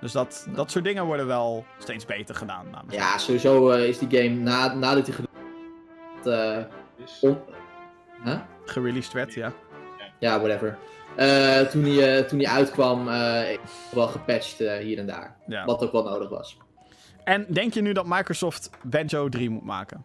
[0.00, 2.64] Dus dat, dat soort dingen worden wel steeds beter gedaan.
[2.70, 2.96] namens mij.
[2.96, 6.64] Ja, sowieso eh, is die game na, nadat hij gedaan eh,
[6.96, 7.38] Dus, on-
[8.24, 8.38] Huh?
[8.64, 9.52] Gereleased werd, ja.
[10.18, 10.78] Ja, whatever.
[11.16, 13.58] Eh, toen, hij, eh, toen hij uitkwam, eh,
[13.90, 15.36] wel gepatcht hier en daar.
[15.46, 15.64] ja.
[15.64, 16.56] Wat ook wel nodig was.
[17.24, 20.04] En denk je nu dat Microsoft Banjo 3 moet maken?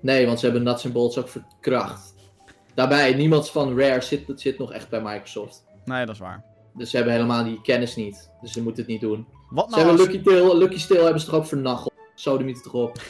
[0.00, 2.14] Nee, want ze hebben Nuts and Bolts ook verkracht.
[2.74, 5.64] Daarbij, niemand van Rare zit, zit nog echt bij Microsoft.
[5.84, 6.44] Nee, dat is waar.
[6.74, 8.30] Dus ze hebben helemaal die kennis niet.
[8.40, 9.26] Dus ze moeten het niet doen.
[9.50, 10.14] Wat Ze nou hebben als...
[10.14, 11.92] Lucky Tail, Lucky Steel hebben ze toch ook vernacheld.
[12.14, 12.98] Sodemiet toch op.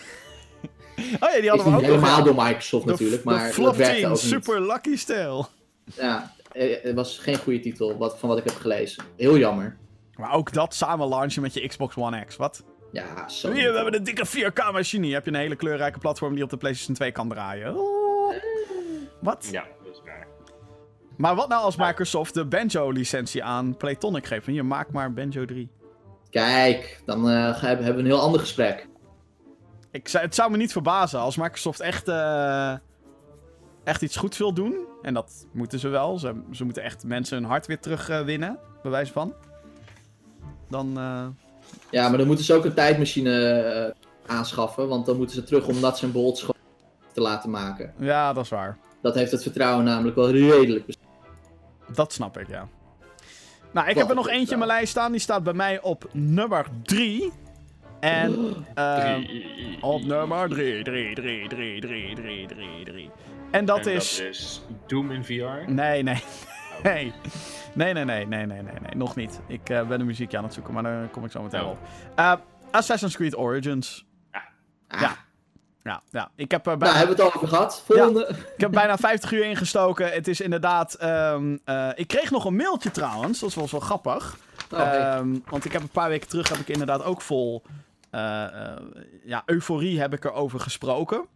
[1.20, 3.54] Oh ja, die Is hadden we niet ook helemaal door Microsoft De- natuurlijk, de maar
[3.56, 4.20] dat werkte ook niet.
[4.20, 5.46] Super Lucky Steel.
[5.96, 6.32] Ja,
[6.82, 9.04] het was geen goede titel wat, van wat ik heb gelezen.
[9.16, 9.76] Heel jammer.
[10.16, 12.36] Maar ook dat samen launchen met je Xbox One X.
[12.36, 12.64] Wat?
[12.92, 13.52] Ja, zo.
[13.52, 15.06] Hier, we hebben een dikke 4K-machine.
[15.12, 17.76] Heb je een hele kleurrijke platform die op de PlayStation 2 kan draaien.
[17.76, 18.34] Oh.
[19.20, 19.48] Wat?
[19.50, 20.26] ja, dat is waar.
[21.16, 24.46] Maar wat nou als Microsoft de Banjo-licentie aan Playtonic geeft?
[24.46, 25.68] Hier, maak maar Banjo 3.
[26.30, 28.88] Kijk, dan eh, hebben we een heel ander gesprek.
[29.90, 32.74] Ik, zou- het zou me niet verbazen als Microsoft echt, eh,
[33.84, 34.76] echt iets goeds wil doen.
[35.02, 36.18] En dat moeten ze wel.
[36.18, 39.34] Ze, ze moeten echt mensen hun hart weer terugwinnen, winnen, bij wijze van.
[40.68, 41.26] Dan, eh,
[41.90, 43.90] Ja, maar dan moeten ze ook een tijdmachine eh,
[44.36, 46.46] aanschaffen, want dan moeten ze terug om Nuts and Bolts
[47.12, 47.92] te laten maken.
[47.98, 48.78] ja, dat is waar.
[49.02, 50.96] Dat heeft het vertrouwen namelijk wel redelijk
[51.92, 52.68] Dat snap ik, ja.
[53.72, 55.10] Nou, ik Wat heb er nog een eentje in mijn lijst staan.
[55.10, 57.32] Die staat bij mij op nummer 3.
[58.00, 58.34] En
[58.74, 59.22] ehm,
[59.80, 63.10] op nummer 3, 3, 3, 3, 3, 3, 3, 3.
[63.54, 64.16] En dat En is...
[64.16, 65.70] Dat is Doom in VR.
[65.70, 66.22] Nee, nee.
[66.82, 67.12] Nee.
[67.74, 68.94] Nee, nee, nee, nee, nee, nee, nee.
[68.96, 69.40] Nog niet.
[69.46, 71.68] Ik eh, ben een muziekje aan het zoeken, maar daar kom ik zo meteen Oh.
[71.70, 71.78] op.
[72.14, 72.32] Eh,
[72.70, 74.06] Assassin's Creed Origins.
[74.88, 75.16] Ah, Ja.
[75.82, 76.30] Ja, ja.
[76.36, 77.82] Ik heb, er Nou, bijna, hebben we het al over gehad.
[77.86, 78.28] Volgende.
[78.54, 80.12] ik heb bijna 50 uur ingestoken.
[80.12, 80.94] Het is inderdaad...
[80.94, 83.40] ehm, eh, ik kreeg nog een mailtje trouwens.
[83.40, 84.36] Dat was wel grappig.
[84.72, 84.98] Oh, hey.
[84.98, 87.62] Ehm, want ik heb een paar weken terug heb ik inderdaad ook vol
[88.10, 88.76] eh, eh,
[89.24, 91.26] ja, euforie heb ik erover gesproken.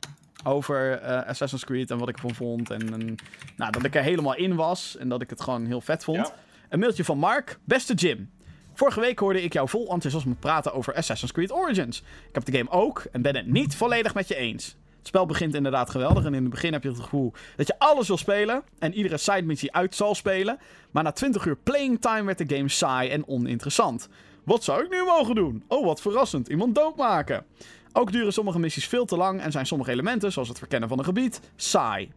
[0.49, 2.71] Over eh, Assassin's Creed en wat ik ervan vond.
[2.71, 3.15] En, en
[3.57, 6.27] nou, dat ik er helemaal in was en dat ik het gewoon heel vet vond.
[6.27, 6.35] Ja.
[6.69, 7.59] Een mailtje van Mark.
[7.65, 8.31] Beste Jim.
[8.75, 11.99] Vorige week hoorde ik jou vol enthousiasme praten over Assassin's Creed Origins.
[11.99, 14.77] Ik heb de game ook en ben het niet volledig met je eens.
[14.99, 17.79] Het spel begint inderdaad geweldig en in het begin heb je het gevoel dat je
[17.79, 20.59] alles wil spelen en iedere side missie uit zal spelen.
[20.91, 24.09] Maar na 20 uur playing time werd de game saai en oninteressant.
[24.45, 25.65] Wat zou ik nu mogen doen?
[25.67, 26.49] Oh, wat verrassend.
[26.49, 27.45] Iemand doodmaken.
[27.93, 30.99] Ook duren sommige missies veel te lang en zijn sommige elementen, zoals het verkennen van
[30.99, 32.11] een gebied, saai.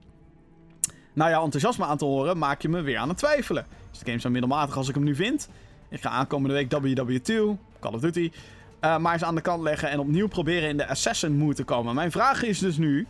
[1.13, 3.65] Na jouw enthousiasme aan te horen, maak je me weer aan het twijfelen.
[3.91, 5.49] Is de game zo middelmatig als ik hem nu vind?
[5.89, 7.33] Ik ga aankomende week WW2,
[7.79, 8.31] Call of Duty,
[8.79, 11.63] eh, maar eens aan de kant leggen en opnieuw proberen in de Assassin mood te
[11.63, 11.95] komen.
[11.95, 13.07] Mijn vraag is dus nu,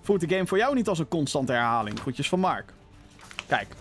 [0.00, 2.00] voelt de game voor jou niet als een constante herhaling?
[2.00, 2.72] Groetjes van Mark.
[3.46, 3.74] Kijk.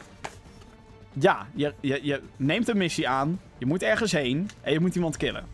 [1.14, 4.96] Ja, je, je, je neemt een missie aan, je moet ergens heen en je moet
[4.96, 5.53] iemand killen.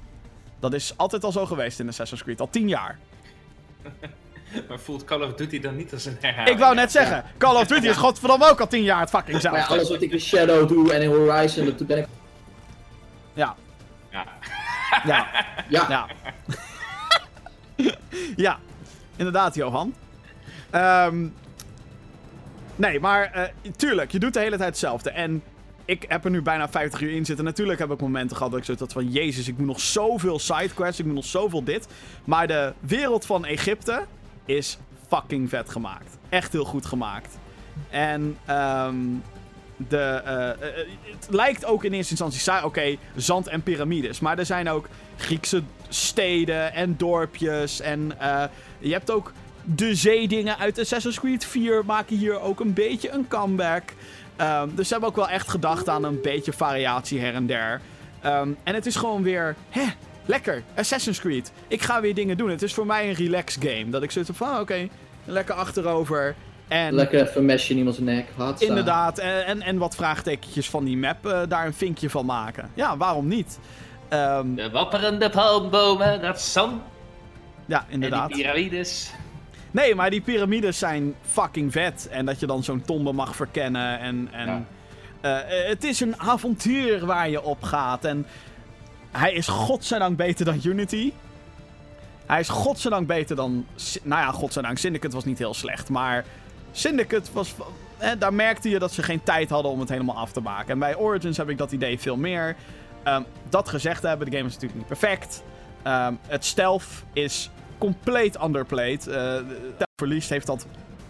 [0.60, 2.98] Dat is altijd al zo geweest in Assassin's Creed, al tien jaar.
[4.68, 6.50] Maar voelt Call of Duty dan niet als een herhaling?
[6.56, 9.44] Ik wou net zeggen, Call of Duty is godverdomme ook al tien jaar het fucking
[9.44, 12.08] Maar ja, alles wat ik in Shadow doe en in Horizon, dat ben ik...
[13.34, 13.56] Ja,
[14.12, 14.26] Ja.
[15.06, 15.28] ja,
[15.70, 16.08] Ja, ja.
[18.36, 18.60] ja,
[19.16, 19.94] inderdaad, Johan.
[20.70, 21.28] Ehm,
[22.76, 23.44] nee, maar eh,
[23.76, 25.10] tuurlijk, je doet de hele tijd hetzelfde.
[25.10, 25.44] En
[25.90, 27.46] ik heb er nu bijna 50 uur in zitten.
[27.46, 29.12] Natuurlijk heb ik momenten gehad dat ik zoiets had van...
[29.12, 31.88] Jezus, ik moet nog zoveel sidequests, ik moet nog zoveel dit.
[32.24, 34.06] Maar de wereld van Egypte
[34.46, 36.18] is fucking vet gemaakt.
[36.30, 37.38] Echt heel goed gemaakt.
[37.90, 38.96] En ehm,
[39.78, 40.58] de, eh, eh,
[41.06, 42.66] het lijkt ook in eerste instantie saai.
[42.66, 44.20] Oké, zand en piramides.
[44.20, 44.88] Maar er zijn ook
[45.18, 47.82] Griekse steden en dorpjes.
[47.82, 48.44] En eh,
[48.80, 49.34] je hebt ook
[49.64, 53.84] de zeedingen uit Assassin's Creed 4 maken hier ook een beetje een comeback.
[54.40, 57.82] Ehm, dus ze hebben ook wel echt gedacht aan een beetje variatie her en der.
[58.22, 59.84] Ehm, en het is gewoon weer, hè,
[60.26, 60.64] lekker.
[60.76, 61.52] Assassin's Creed.
[61.68, 62.50] Ik ga weer dingen doen.
[62.50, 63.90] Het is voor mij een relax game.
[63.90, 64.88] Dat ik zit van, oké,
[65.26, 66.36] lekker achterover.
[66.68, 68.26] En lekker even mesje in iemands nek.
[68.58, 72.72] Inderdaad, en, en, en wat vraagtekentjes van die map eh, daar een vinkje van maken.
[72.74, 73.60] Ja, waarom niet?
[74.10, 76.82] Ehm, De wapperende palmbomen, dat zand
[77.66, 78.30] ja, en die inderdaad.
[78.30, 79.12] piramides.
[79.72, 82.08] Nee, maar die piramides zijn fucking vet.
[82.12, 84.00] En dat je dan zo'n tombe mag verkennen.
[84.00, 84.68] En, en
[85.22, 85.42] Ja.
[85.44, 88.06] eh, het is een avontuur waar je op gaat.
[88.06, 88.26] En
[89.12, 91.14] hij is godzijdank beter dan Unity.
[92.26, 93.66] Hij is godzijdank beter dan...
[94.04, 94.78] Nou ja, godzijdank.
[94.78, 95.90] Syndicate was niet heel slecht.
[95.90, 96.26] Maar
[96.72, 97.56] Syndicate was...
[97.98, 100.70] Eh, daar merkte je dat ze geen tijd hadden om het helemaal af te maken.
[100.72, 102.56] En bij Origins heb ik dat idee veel meer.
[103.04, 105.44] Ehm, dat gezegd hebben, de game is natuurlijk niet perfect.
[105.84, 107.50] Ehm, het stealth is
[107.80, 109.08] compleet underplayed.
[109.08, 109.14] Eh,
[109.78, 110.66] de verlies heeft dat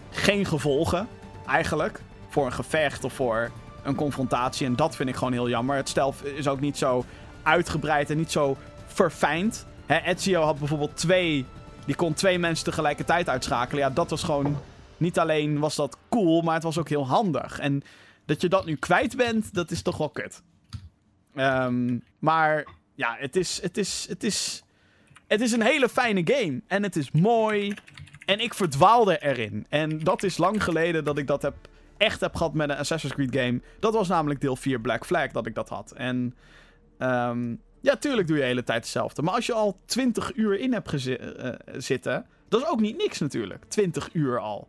[0.10, 1.08] geen gevolgen,
[1.48, 2.02] eigenlijk.
[2.30, 3.52] Voor een gevecht of voor
[3.84, 4.66] een confrontatie.
[4.66, 5.76] En dat vind ik gewoon heel jammer.
[5.76, 7.06] Het stel is ook niet zo
[7.44, 9.66] uitgebreid en niet zo verfijnd.
[9.88, 11.46] Ezio had bijvoorbeeld twee...
[11.86, 13.84] Die kon twee mensen tegelijkertijd uitschakelen.
[13.84, 14.58] Ja, dat was gewoon...
[14.98, 17.60] Niet alleen was dat cool, maar het was ook heel handig.
[17.60, 17.84] En
[18.26, 20.41] dat je dat nu kwijt bent, dat is toch wel kut.
[21.36, 22.66] Ehm, maar
[22.96, 24.64] ja, het is, het, is, het, is,
[25.30, 26.62] het is een hele fijne game.
[26.68, 27.74] En het is mooi.
[28.26, 29.66] En ik verdwaalde erin.
[29.70, 31.54] En dat is lang geleden dat ik dat heb,
[31.98, 33.62] echt heb gehad met een Assassin's Creed game.
[33.80, 35.92] Dat was namelijk deel 4 Black Flag dat ik dat had.
[35.92, 36.36] En
[36.98, 39.22] ehm, ja, tuurlijk doe je de hele tijd hetzelfde.
[39.22, 41.18] Maar als je al 20 uur in hebt uh,
[41.78, 43.66] zitten, dat is ook niet niks natuurlijk.
[43.68, 44.68] 20 uur al.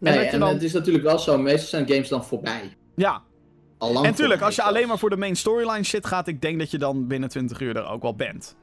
[0.00, 0.48] Nee, en, dan...
[0.48, 2.76] het is natuurlijk wel zo, meestal zijn games dan voorbij.
[2.94, 3.22] Ja.
[3.78, 6.70] En natuurlijk, als je alleen maar voor de main storyline shit gaat, ik denk dat
[6.70, 8.56] je dan binnen 20 uur er ook wel bent.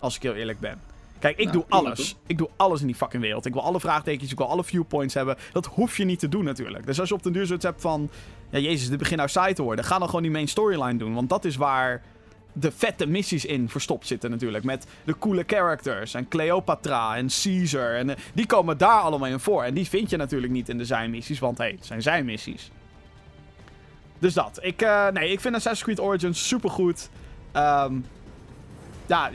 [0.00, 0.80] Als ik heel eerlijk ben.
[1.18, 2.16] Kijk, ik nou, doe alles.
[2.26, 3.46] Ik doe alles in die fucking wereld.
[3.46, 5.36] Ik wil alle vraagtekens, ik wil alle viewpoints hebben.
[5.52, 6.86] Dat hoef je niet te doen natuurlijk.
[6.86, 8.10] Dus als je op den duur zoiets hebt van...
[8.50, 9.84] Ja, jezus, dit begint nou saai te worden.
[9.84, 11.14] Ga dan gewoon die main storyline doen.
[11.14, 12.02] Want dat is waar
[12.52, 14.64] de vette missies in verstopt zitten natuurlijk.
[14.64, 17.94] Met de coole characters en Cleopatra en Caesar.
[17.94, 19.62] En eh, die komen daar allemaal in voor.
[19.62, 22.70] En die vind je natuurlijk niet in de zijmissies, want hé, hey, het zijn zijmissies.
[24.18, 24.58] Dus dat.
[24.62, 27.10] Ik, uh, nee, ik vind Assassin's Creed Origins supergoed.
[27.56, 28.06] Um,
[29.06, 29.30] ja,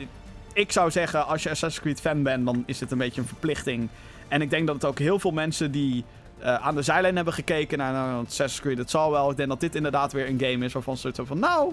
[0.56, 3.26] ik zou zeggen, als je Assassin's Creed fan bent, dan is dit een beetje een
[3.26, 3.88] verplichting.
[4.28, 6.04] En ik denk dat het ook heel veel mensen die
[6.40, 9.30] uh, aan de zijlijn hebben gekeken naar nou, Assassin's Creed, het zal wel.
[9.30, 11.72] Ik denk dat dit inderdaad weer een game is waarvan ze zo van, nou,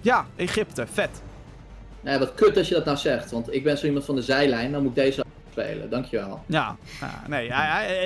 [0.00, 1.22] ja, Egypte, vet.
[2.00, 3.30] Nee, wat kut als je dat nou zegt.
[3.30, 5.90] Want ik ben zo iemand van de zijlijn, dan moet ik deze spelen.
[5.90, 6.42] Dankjewel.
[6.46, 7.46] Ja, ja nee,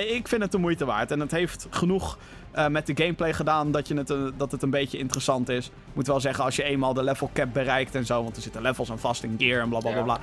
[0.07, 1.11] ik vind het de moeite waard.
[1.11, 2.17] En het heeft genoeg
[2.55, 5.65] uh, met de gameplay gedaan dat, je het, uh, dat het een beetje interessant is.
[5.65, 8.41] Ik moet wel zeggen, als je eenmaal de level cap bereikt en zo, want er
[8.41, 10.03] zitten levels aan vast in gear en bla bla bla.
[10.03, 10.19] bla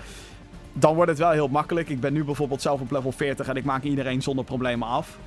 [0.72, 1.88] dan wordt het wel heel makkelijk.
[1.88, 5.18] Ik ben nu bijvoorbeeld zelf op level 40 en ik maak iedereen zonder problemen af.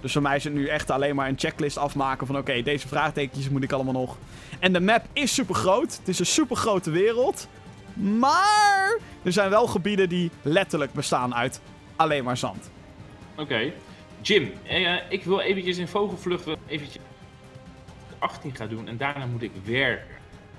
[0.00, 2.88] Dus voor mij is het nu echt alleen maar een checklist afmaken van oké, deze
[2.88, 4.16] vraagtekens moet ik allemaal nog.
[4.58, 5.96] En de map is super groot.
[5.96, 7.48] Het is een super grote wereld.
[7.94, 11.60] Maar er zijn wel gebieden die letterlijk bestaan uit
[11.96, 12.70] alleen maar zand.
[13.36, 13.72] Oké.
[14.24, 17.02] Jim, eh, ik wil eventjes in vogelvlucht eventjes
[18.18, 20.16] 18 gaan doen en daarna moet ik werken.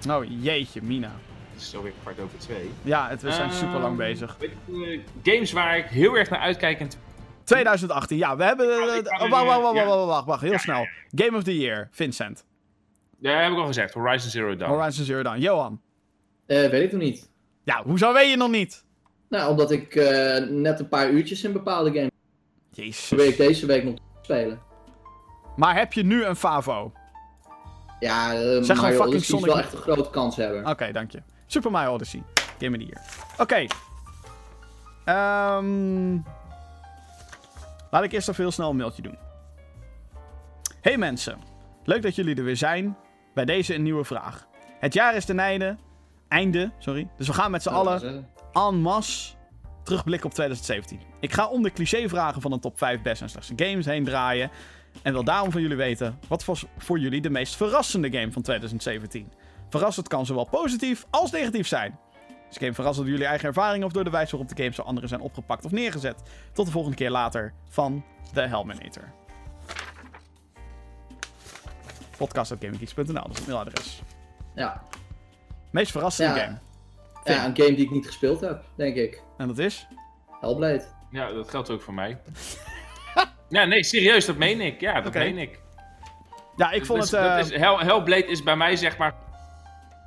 [0.09, 1.11] Oh jeetje, Mina.
[1.53, 2.69] Het is alweer kwart over twee.
[2.81, 4.37] Ja, het, we zijn uh, super lang bezig.
[4.67, 6.89] Uh, games waar ik heel erg naar uitkijk en
[7.43, 8.67] 2018, ja, we hebben.
[8.67, 10.87] Uh, wacht, wacht, wacht, wacht, wacht, wacht, heel snel.
[11.15, 12.45] Game of the Year, Vincent.
[13.19, 13.93] Ja, heb ik al gezegd.
[13.93, 14.71] Horizon Zero Dawn.
[14.71, 15.39] Horizon Zero Dawn.
[15.39, 15.81] Johan.
[16.47, 17.29] Uh, weet ik nog niet.
[17.63, 18.83] Ja, hoezo weet je nog niet?
[19.29, 22.09] Nou, omdat ik uh, net een paar uurtjes in bepaalde games.
[22.75, 23.07] Jezus.
[23.07, 24.61] Probeer ik deze week nog te spelen.
[25.55, 26.91] Maar heb je nu een Favo?
[27.99, 29.45] Ja, uh, zeg Mario fucking Odyssey Sonic...
[29.45, 30.59] wel echt een grote kans hebben.
[30.59, 31.21] Oké, okay, dank je.
[31.45, 32.23] Super Mario Odyssey.
[32.59, 33.01] Game of the Year.
[33.37, 33.67] Oké.
[35.03, 35.57] Okay.
[35.57, 36.23] Um...
[37.91, 39.17] Laat ik eerst even heel snel een mailtje doen.
[40.81, 41.39] Hey mensen,
[41.83, 42.97] leuk dat jullie er weer zijn.
[43.33, 44.47] Bij deze een nieuwe vraag.
[44.79, 45.77] Het jaar is ten einde.
[46.27, 47.09] Einde, sorry.
[47.17, 49.34] Dus we gaan met z'n allen en masse
[49.85, 50.99] terugblikken op 2017.
[51.19, 54.51] Ik ga om de clichévragen van een top 5 best en slechtste games heen draaien.
[55.01, 58.41] En wil daarom van jullie weten, wat was voor jullie de meest verrassende game van
[58.41, 59.31] 2017?
[59.69, 61.99] Verrassend kan zowel positief als negatief zijn.
[62.49, 64.85] Is game verrast door jullie eigen ervaringen of door de wijze waarop de games door
[64.85, 66.21] anderen zijn opgepakt of neergezet?
[66.53, 68.03] Tot de volgende keer later van
[68.33, 69.11] The Helminator.
[72.17, 74.01] Podcast.gaminggeeks.nl, dat is het mailadres.
[74.55, 74.83] Ja.
[75.71, 76.57] Meest verrassende game.
[77.33, 79.21] Ja, een game die ik niet gespeeld heb, denk ik.
[79.37, 79.87] En dat is?
[80.39, 80.85] Hellblade.
[81.11, 82.17] Ja, dat geldt ook voor mij.
[83.49, 84.81] ja, nee, serieus, dat meen ik.
[84.81, 85.59] Ja, dat meen ik.
[86.55, 87.21] Ja, ik vond dus, het...
[87.21, 87.39] Uh...
[87.39, 89.13] Is, Hell, Hellblade is bij mij zeg maar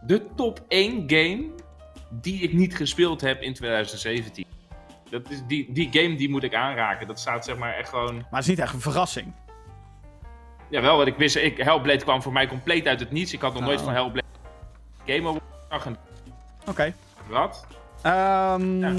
[0.07, 1.47] de top 1 game
[2.11, 4.45] die ik niet gespeeld heb in 2017.
[5.11, 7.07] Dat is die, die game die moet ik aanraken.
[7.07, 8.15] Dat staat zeg maar echt gewoon...
[8.15, 9.33] Maar het is niet echt een verrassing.
[10.71, 11.37] Jawel, wat ik wist.
[11.37, 13.33] Ik, Hellblade kwam voor mij compleet uit het niets.
[13.33, 13.85] Ik had nog nooit oh.
[13.85, 14.27] van Hellblade
[15.07, 15.97] game over Oké.
[16.67, 16.95] Okay.
[17.29, 17.67] Wat?
[18.07, 18.99] Um,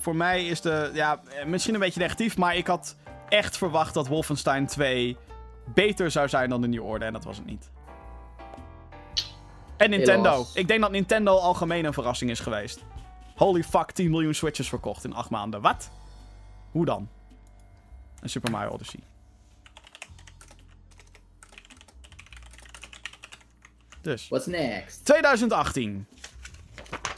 [0.00, 0.90] voor mij is de...
[0.94, 2.96] Ja, misschien een beetje negatief, maar ik had
[3.28, 5.16] echt verwacht dat Wolfenstein 2
[5.74, 7.06] beter zou zijn dan de New Order.
[7.06, 7.70] En dat was het niet.
[9.76, 10.46] En Nintendo.
[10.54, 12.84] Ik denk dat Nintendo algemeen een verrassing is geweest.
[13.36, 15.60] Holy fuck, 10 miljoen Switches verkocht in 8 maanden.
[15.60, 15.90] Wat?
[16.70, 17.08] Hoe dan?
[18.20, 19.00] Een Super Mario Odyssey.
[24.00, 24.28] Dus.
[24.28, 25.04] What's next?
[25.04, 26.06] 2018.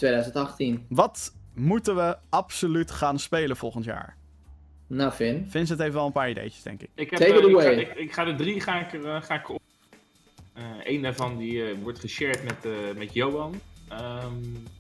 [0.01, 0.87] 2018.
[0.89, 4.17] Wat moeten we absoluut gaan spelen volgend jaar?
[4.87, 5.47] Nou, Vin.
[5.49, 6.89] Vincent heeft wel een paar ideetjes, denk ik.
[6.95, 7.75] ik heb, Take it uh, away.
[7.75, 9.61] Ik ga, ik, ik ga de drie ga ik, uh, ga ik op.
[10.59, 13.61] Uh, een daarvan die uh, wordt geshared met, uh, met Johan.
[13.89, 14.33] Ehm,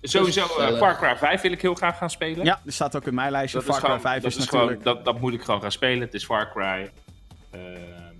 [0.02, 0.76] sowieso, eh.
[0.76, 2.44] Far Cry 5 wil ik heel graag gaan spelen.
[2.44, 3.58] Ja, die staat ook in mijn lijstje.
[3.58, 4.82] dat Far is Cry gewoon, 5 dat is, is natuurlijk...
[4.82, 6.00] gewoon, dat, dat moet ik gewoon gaan spelen.
[6.00, 6.90] Het is Far Cry.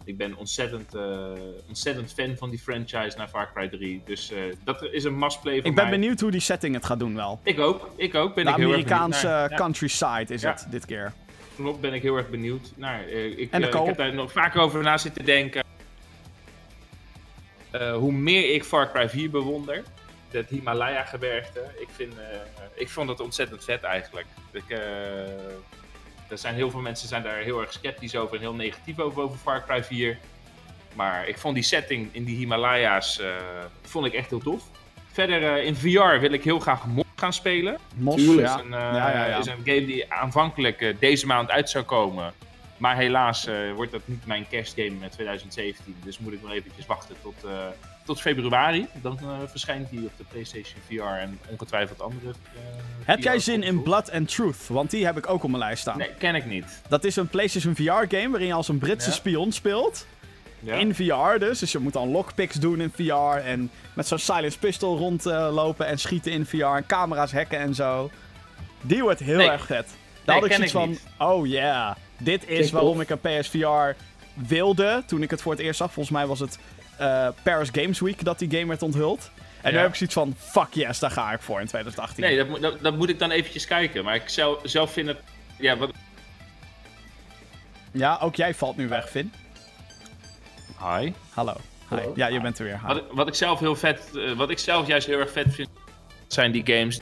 [0.04, 1.30] Ik ben ontzettend, eh,
[1.68, 4.02] ontzettend fan van die franchise naar Far Cry 3.
[4.04, 5.98] Dus eh, dat is een must-play voor ik ben mij.
[5.98, 7.40] benieuwd hoe die setting het gaat doen wel.
[7.42, 8.34] Ik ook, ik ook.
[8.34, 9.50] Ben De ik heel erg Amerikaanse naar.
[9.50, 9.56] Ja.
[9.56, 10.50] countryside is Ja.
[10.50, 11.12] het dit keer.
[11.56, 12.72] Klopt, ben ik heel erg benieuwd.
[12.80, 15.64] Eh, ik, En de ik heb daar nog vaker over na zitten denken.
[17.98, 19.82] Hoe meer ik Far Cry 4 bewonder,
[20.30, 22.12] het Himalaya-gebergte, ik, vind,
[22.74, 24.26] ik vond het ontzettend vet eigenlijk.
[24.52, 24.64] Ik,
[26.30, 29.22] er zijn heel veel mensen zijn daar heel erg sceptisch over en heel negatief over,
[29.22, 30.18] over Far Cry 4.
[30.94, 33.28] Maar ik vond die setting in die Himalaya's eh,
[33.82, 34.62] vond ik echt heel tof.
[35.12, 37.78] Verder eh, in VR wil ik heel graag Mos gaan spelen.
[37.94, 38.46] Mos, Tuurlijk.
[38.46, 38.54] ja.
[38.54, 39.38] is, een, eh, Ja, ja, ja.
[39.38, 42.32] is een game die aanvankelijk deze maand uit zou komen.
[42.76, 45.96] Maar helaas wordt dat niet mijn kerstgame in 2017.
[46.04, 47.34] Dus moet ik nog eventjes wachten tot,
[48.04, 48.86] tot februari.
[49.02, 52.30] Dan eh, verschijnt die op de PlayStation VR en ongetwijfeld andere.
[52.30, 52.60] eh,
[53.04, 53.82] Heb jij zin in.
[53.82, 54.66] Blood and Truth?
[54.68, 55.98] Want die heb ik ook op mijn lijst staan.
[55.98, 56.80] Nee, ken ik niet.
[56.88, 59.14] Dat is een PlayStation VR-game waarin je als een Britse Ja.
[59.14, 60.06] spion speelt.
[60.62, 60.74] Ja?
[60.74, 61.58] In VR dus.
[61.58, 63.36] Dus je moet dan lockpicks doen in VR.
[63.44, 66.56] En met zo'n silence pistol rondlopen en schieten in VR.
[66.64, 68.10] En camera's hacken en zo.
[68.80, 69.48] Die wordt heel Nee.
[69.50, 69.88] erg vet.
[70.24, 71.96] Daar had ik zoiets van, oh yeah.
[72.18, 73.96] Dit is Klinkt waarom ik een PSVR
[74.34, 75.02] wilde.
[75.06, 75.92] Toen ik het voor het eerst zag.
[75.92, 76.58] Volgens mij was het
[77.00, 79.30] eh, Paris Games Week dat die game werd onthuld.
[79.62, 79.82] En nu Ja.
[79.82, 82.24] heb ik zoiets van, fuck yes, daar ga ik voor in 2018.
[82.24, 84.04] Nee, dat, moet- dat, dat moet ik dan eventjes kijken.
[84.04, 85.18] Maar ik zelf, zelf vind het.
[85.58, 85.90] Ja, wat.
[87.92, 89.32] Ja, ook jij valt nu weg, Finn.
[90.82, 91.12] Hi.
[91.30, 91.54] Hallo.
[91.88, 91.96] Hi.
[92.14, 92.80] Ja, je bent er weer.
[92.80, 92.86] Hi.
[92.86, 95.54] Wat, ik- wat ik zelf heel vet, eh, wat ik zelf juist heel erg vet
[95.54, 95.68] vind,
[96.26, 97.00] zijn die games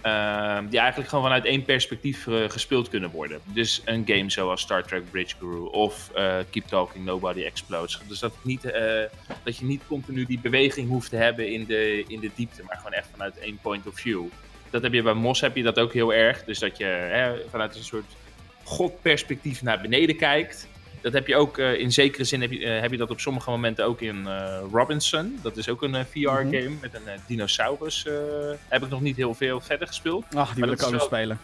[0.00, 3.40] ehm, die eigenlijk gewoon vanuit één perspectief eh, gespeeld kunnen worden.
[3.44, 8.00] Dus een game zoals Star Trek Bridge Crew of eh, Keep Talking Nobody Explodes.
[8.08, 9.02] Dus dat, niet, eh,
[9.42, 12.76] dat je niet continu die beweging hoeft te hebben in de, in de diepte, maar
[12.76, 14.24] gewoon echt vanuit één point of view.
[14.70, 16.44] Dat heb je bij Mos heb je dat ook heel erg.
[16.44, 18.16] Dus dat je hè, vanuit een soort
[18.64, 20.68] godperspectief naar beneden kijkt.
[21.00, 23.20] Dat heb je ook eh, in zekere zin heb je, eh, heb je dat op
[23.20, 25.38] sommige momenten ook in eh, Robinson.
[25.42, 28.06] Dat is ook een VR-game met een dinosaurus.
[28.06, 28.14] eh,
[28.68, 30.24] heb ik nog niet heel veel verder gespeeld.
[30.34, 31.38] Ach, die Maar wil ik ook nog wel- spelen.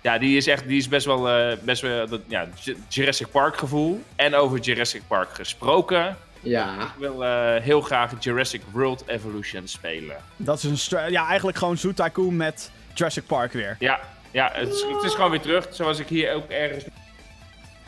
[0.00, 2.48] Ja, die is echt die is best wel, eh, best wel dat, ja,
[2.88, 4.02] Jurassic Park gevoel.
[4.16, 6.16] En over Jurassic Park gesproken.
[6.40, 10.16] Ja, Ik wil eh, heel graag Jurassic World Evolution spelen.
[10.36, 13.76] Dat is een ja, eigenlijk gewoon Zoo Tycoon met Jurassic Park weer.
[13.78, 15.66] Ja, ja het, is, het is gewoon weer terug.
[15.70, 16.84] Zoals ik hier ook ergens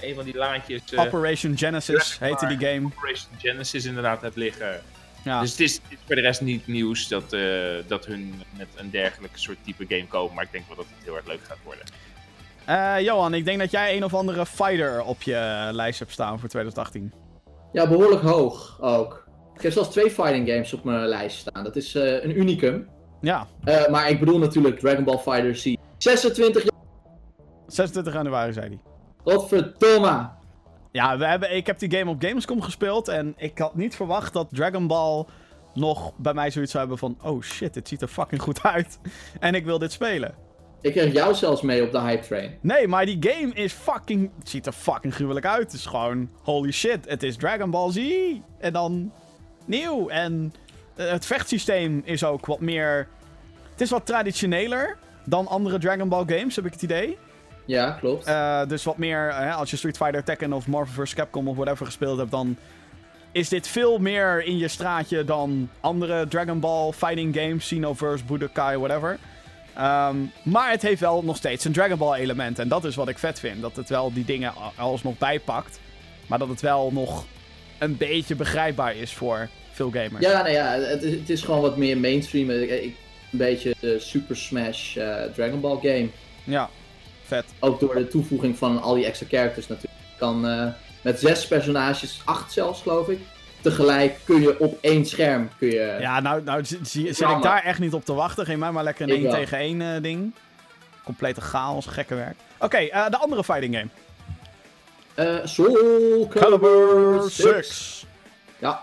[0.00, 2.86] een van die laantjes eh, Operation Genesis heette die game.
[2.96, 4.80] Operation Genesis inderdaad heb liggen.
[5.24, 5.40] Ja.
[5.40, 7.40] Dus het is, het is voor de rest niet nieuws dat, eh,
[7.86, 10.34] dat hun met een dergelijke soort type game komen.
[10.34, 11.84] Maar ik denk wel dat het heel erg leuk gaat worden.
[12.64, 16.38] Eh, Johan, ik denk dat jij een of andere fighter op je lijst hebt staan
[16.40, 17.12] voor 2018.
[17.72, 19.26] ja, behoorlijk hoog ook.
[19.56, 21.64] Ik heb zelfs twee fighting games op mijn lijst staan.
[21.64, 22.88] Dat is eh, een unicum.
[23.20, 25.74] Ja, Eh, maar ik bedoel natuurlijk Dragon Ball Fighter Z.
[25.98, 26.72] 26 jaar.
[27.66, 28.78] 26 januari zei hij.
[29.28, 30.28] Godverdomme.
[30.92, 34.32] Ja, we hebben, ik heb die game op Gamescom gespeeld en ik had niet verwacht
[34.32, 35.24] dat Dragon Ball
[35.74, 37.30] nog bij mij zoiets zou hebben van...
[37.30, 38.98] Oh shit, dit ziet er fucking goed uit.
[39.40, 40.34] En ik wil dit spelen.
[40.80, 42.58] Ik kreeg jou zelfs mee op de hype train.
[42.60, 44.30] Nee, maar die game is fucking...
[44.38, 45.62] Het ziet er fucking gruwelijk uit.
[45.62, 46.30] Het is gewoon...
[46.42, 47.98] Holy shit, het is Dragon Ball Z.
[48.58, 49.12] En dan
[49.64, 50.08] nieuw.
[50.08, 50.52] En
[50.96, 53.08] eh, het vechtsysteem is ook wat meer...
[53.70, 57.18] Het is wat traditioneler dan andere Dragon Ball games, heb ik het idee.
[57.68, 58.26] Ja, klopt.
[58.26, 61.14] Eh, dus wat meer, eh, als je Street Fighter, Tekken of Marvel vs.
[61.14, 62.56] Capcom of whatever gespeeld hebt, dan
[63.32, 68.78] is dit veel meer in je straatje dan andere Dragon Ball fighting games, Xenoverse, Budokai,
[68.78, 69.18] whatever.
[69.74, 73.08] Ehm, maar het heeft wel nog steeds een Dragon Ball element en dat is wat
[73.08, 73.60] ik vet vind.
[73.60, 75.80] Dat het wel die dingen alsnog bijpakt,
[76.26, 77.24] maar dat het wel nog
[77.78, 80.24] een beetje begrijpbaar is voor veel gamers.
[80.26, 82.50] Ja, nou ja, het is, het is gewoon wat meer mainstream.
[82.50, 82.96] Ik, ik-
[83.32, 86.08] een beetje de Super Smash eh, Dragon Ball game.
[86.44, 86.70] Ja,
[87.28, 87.44] vet.
[87.58, 90.00] Ook door de toevoeging van al die extra characters natuurlijk.
[90.12, 90.66] Je kan eh,
[91.02, 93.18] met zes personages, acht zelfs geloof ik.
[93.60, 95.96] Tegelijk kun je op één scherm kun je.
[96.00, 98.44] Ja, nou, nou zit ik daar echt niet op te wachten.
[98.44, 99.32] Geef mij maar lekker een Ik 1 wel.
[99.34, 100.34] tegen 1 eh, ding.
[101.04, 102.36] Complete chaos, gekke werk.
[102.58, 103.88] Oké, eh, de andere fighting game.
[105.14, 107.32] Eh, Soul Calibur Calibur 6.
[107.32, 108.06] 6.
[108.58, 108.80] Ja,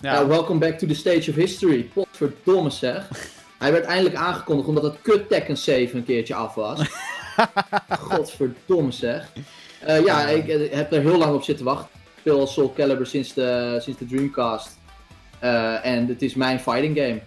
[0.00, 1.82] Ja, Nou, welcome back to the stage of history.
[1.82, 3.08] Potverdomme zeg.
[3.58, 6.80] Hij werd eindelijk aangekondigd omdat het kut Tekken 7 een keertje af was.
[8.08, 9.28] Godverdomme zeg.
[9.80, 11.88] Eh, ja, ik eh, heb er heel lang op zitten wachten.
[11.94, 14.78] Ik speel al Soul Calibur sinds de, sinds de Dreamcast.
[15.38, 17.20] Eh, en het is mijn fighting game.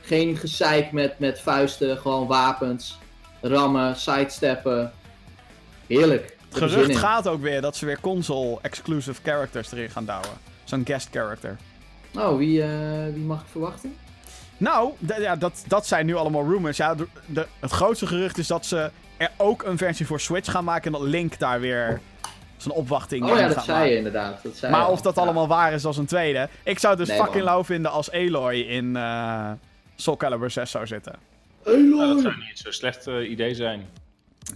[0.00, 2.98] Geen gezeik met, met vuisten, gewoon wapens,
[3.40, 4.92] rammen, sidesteppen.
[5.86, 6.36] Heerlijk.
[6.48, 10.30] Het er gerucht gaat ook weer dat ze weer console-exclusive characters erin gaan douwen.
[10.64, 11.56] Zo'n guest character.
[12.14, 12.62] Oh, wie,
[13.12, 13.96] wie mag ik verwachten?
[14.56, 16.76] Nou, ja, dat, dat zijn nu allemaal rumors.
[16.76, 20.50] Ja, de, de- het grootste gerucht is dat ze er ook een versie voor Switch
[20.50, 20.92] gaan maken.
[20.92, 22.00] En dat Link daar weer
[22.56, 23.90] zijn opwachting Oh in ja, gaat dat zei maken.
[23.92, 24.42] je inderdaad.
[24.42, 24.86] Dat zei Maar je.
[24.88, 25.22] of dat Ja.
[25.22, 26.48] allemaal waar is als een tweede.
[26.62, 27.52] Ik zou het dus Nee, fucking man.
[27.52, 29.50] lauw vinden als Aloy in eh
[29.96, 31.14] Soul Calibur 6 zou zitten.
[31.64, 31.74] Dat
[32.20, 33.86] zou niet zo'n slecht eh, idee zijn.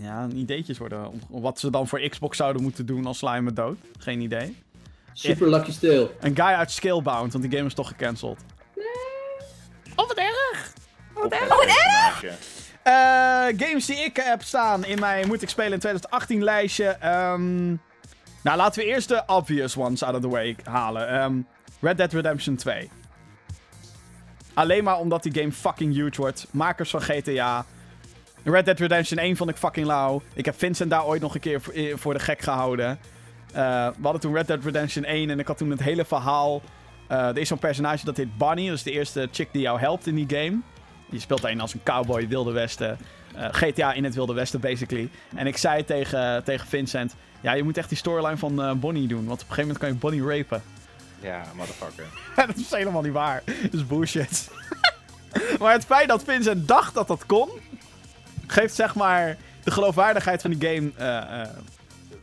[0.01, 1.09] Ja, ideetjes worden.
[1.09, 3.79] om- Wat ze dan voor Xbox zouden moeten doen als sla je me dood.
[3.99, 4.57] Geen idee.
[5.13, 6.09] Super Lucky Still.
[6.21, 8.41] Een guy uit Scalebound, want die game is toch gecanceld.
[9.97, 10.73] Oh, wat erg!
[11.15, 12.25] Wat erg!
[12.83, 16.87] Eh, games die ik heb staan in mijn moet ik spelen in 2018 lijstje.
[16.87, 17.67] Ehm,
[18.43, 21.09] nou, laten we eerst de obvious ones out of the way halen.
[21.09, 21.41] Ehm,
[21.81, 22.91] Red Dead Redemption 2.
[24.55, 26.47] Alleen maar omdat die game fucking huge wordt.
[26.51, 27.65] Makers van GTA.
[28.45, 30.23] Red Dead Redemption 1 vond ik fucking lauw.
[30.35, 32.99] Ik heb Vincent daar ooit nog een keer voor, eh, de gek gehouden.
[33.53, 36.63] Eh, we hadden toen Red Dead Redemption 1 en ik had toen het hele verhaal.
[37.09, 38.67] er is zo'n personage dat heet Bunny.
[38.67, 40.61] Dat is de eerste chick die jou helpt in die game.
[41.11, 42.99] Je speelt een als een cowboy, Wilde Westen.
[43.35, 45.11] Eh, GTA in het Wilde Westen, basically.
[45.35, 47.15] En ik zei tegen, tegen Vincent...
[47.41, 49.27] Ja, je moet echt die storyline van eh, Bonnie doen.
[49.27, 50.63] Want op een gegeven moment kan je Bonnie rapen.
[51.21, 52.05] Ja, motherfucker.
[52.47, 53.43] dat is helemaal niet waar.
[53.45, 54.51] Dat is bullshit.
[55.61, 57.49] maar het feit dat Vincent dacht dat dat kon...
[58.47, 60.93] geeft zeg maar de geloofwaardigheid van die game...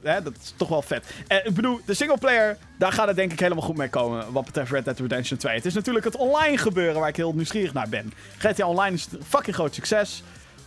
[0.04, 1.06] eh, eh, hè, dat is toch wel vet.
[1.28, 4.32] En ik bedoel, de singleplayer, daar gaat het denk ik helemaal goed mee komen.
[4.32, 5.56] Wat betreft Red Dead Redemption 2.
[5.56, 8.14] Het is natuurlijk het online gebeuren waar ik heel nieuwsgierig naar ben.
[8.38, 10.24] GTA Online is een fucking groot succes.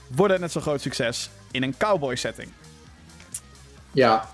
[0.06, 2.48] Wordt het net zo'n groot succes in een cowboy setting.
[3.92, 4.28] Ja.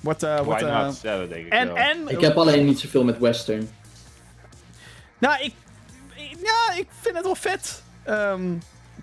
[0.00, 1.00] Wordt, eh, Why wordt, eh, not?
[1.02, 1.76] Ja, dat denk ik en, wel.
[1.76, 3.68] en, Ik heb alleen niet zoveel met Western.
[5.18, 5.52] Nou, ik,
[6.14, 7.82] ik- ja, ik vind het wel vet.
[8.02, 8.42] Ehm,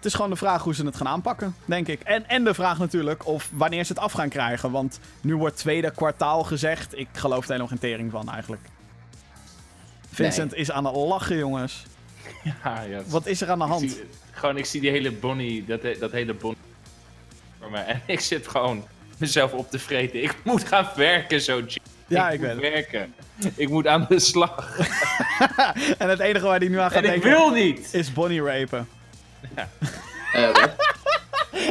[0.02, 2.02] het is gewoon de vraag hoe ze het gaan aanpakken, denk ik.
[2.02, 4.72] En, en de vraag natuurlijk of wanneer ze het af gaan krijgen.
[4.72, 6.98] Want nu wordt tweede kwartaal gezegd.
[6.98, 8.62] Ik geloof er helemaal geen tering van eigenlijk.
[10.12, 11.84] Vincent is aan het lachen, jongens.
[12.64, 13.82] Ja, ja, Wat is er aan de ik hand?
[13.92, 16.62] zie- gewoon, ik zie die hele Bonnie, dat, dat hele Bonnie
[17.60, 17.78] voor me.
[17.78, 18.84] En ik zit gewoon
[19.18, 20.24] mezelf op te vreten.
[20.24, 21.62] Ik moet gaan werken zo.
[22.08, 22.74] Ja, ik moet weet het.
[22.74, 23.14] werken.
[23.56, 24.78] Ik moet aan de slag.
[25.98, 27.94] En het enige waar hij nu aan gaat En ik denken wil niet.
[27.94, 28.88] is Bonnie rapen.
[30.34, 30.72] Eh, wat?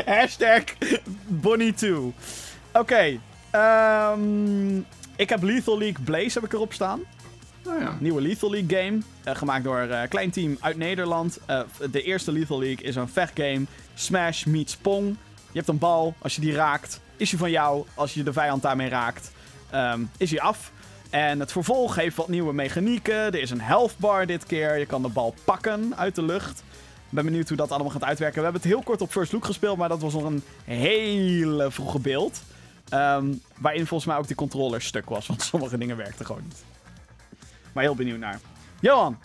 [0.07, 0.63] Hashtag
[1.27, 2.13] Bonnie 2.
[2.73, 3.19] Oké.
[3.51, 4.77] ehm,
[5.17, 7.01] ik heb Lethal League Blaze heb ik erop staan.
[7.65, 7.97] Nou ja.
[8.01, 8.99] Nieuwe Lethal League game.
[9.25, 11.39] eh, gemaakt door een klein team uit Nederland.
[11.47, 11.61] Eh,
[11.91, 13.63] de eerste Lethal League is een vechtgame.
[13.95, 15.17] Smash meets Pong.
[15.53, 16.15] Je hebt een bal.
[16.19, 17.85] Als je die raakt, is hij van jou.
[17.95, 19.31] Als je de vijand daarmee raakt,
[19.71, 20.73] ehm, is hij af.
[21.11, 23.15] En het vervolg heeft wat nieuwe mechanieken.
[23.15, 24.79] Er is een health bar dit keer.
[24.79, 26.63] Je kan de bal pakken uit de lucht.
[27.11, 28.37] Ben benieuwd hoe dat allemaal gaat uitwerken.
[28.39, 31.71] We hebben het heel kort op First Look gespeeld, maar dat was nog een hele
[31.71, 32.43] vroege beeld.
[32.89, 36.65] Ehm, waarin volgens mij ook de controller stuk was, want sommige dingen werkten gewoon niet.
[37.73, 38.41] Maar heel benieuwd naar.
[38.81, 39.19] Johan,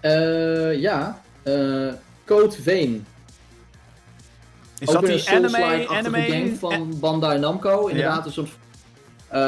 [0.00, 1.20] Eh, ja.
[1.42, 1.92] Eh,
[2.26, 3.06] Code Vein.
[4.78, 6.22] is Ook dat die een anime, anime?
[6.22, 7.86] game van Bandai Namco.
[7.86, 8.50] Inderdaad, een soort...
[9.28, 9.40] Eh,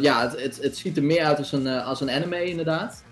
[0.00, 3.02] ja, het, het, het ziet er meer uit als een, als een anime, inderdaad.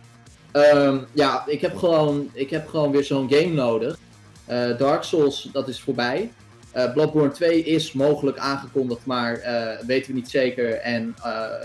[0.53, 3.99] Ehm, ja, ik heb, gewoon, ik heb gewoon weer zo'n game nodig.
[4.45, 6.33] Eh, Dark Souls, dat is voorbij.
[6.73, 10.75] Eh, Bloodborne 2 is mogelijk aangekondigd, maar eh, weten we niet zeker.
[10.75, 11.15] En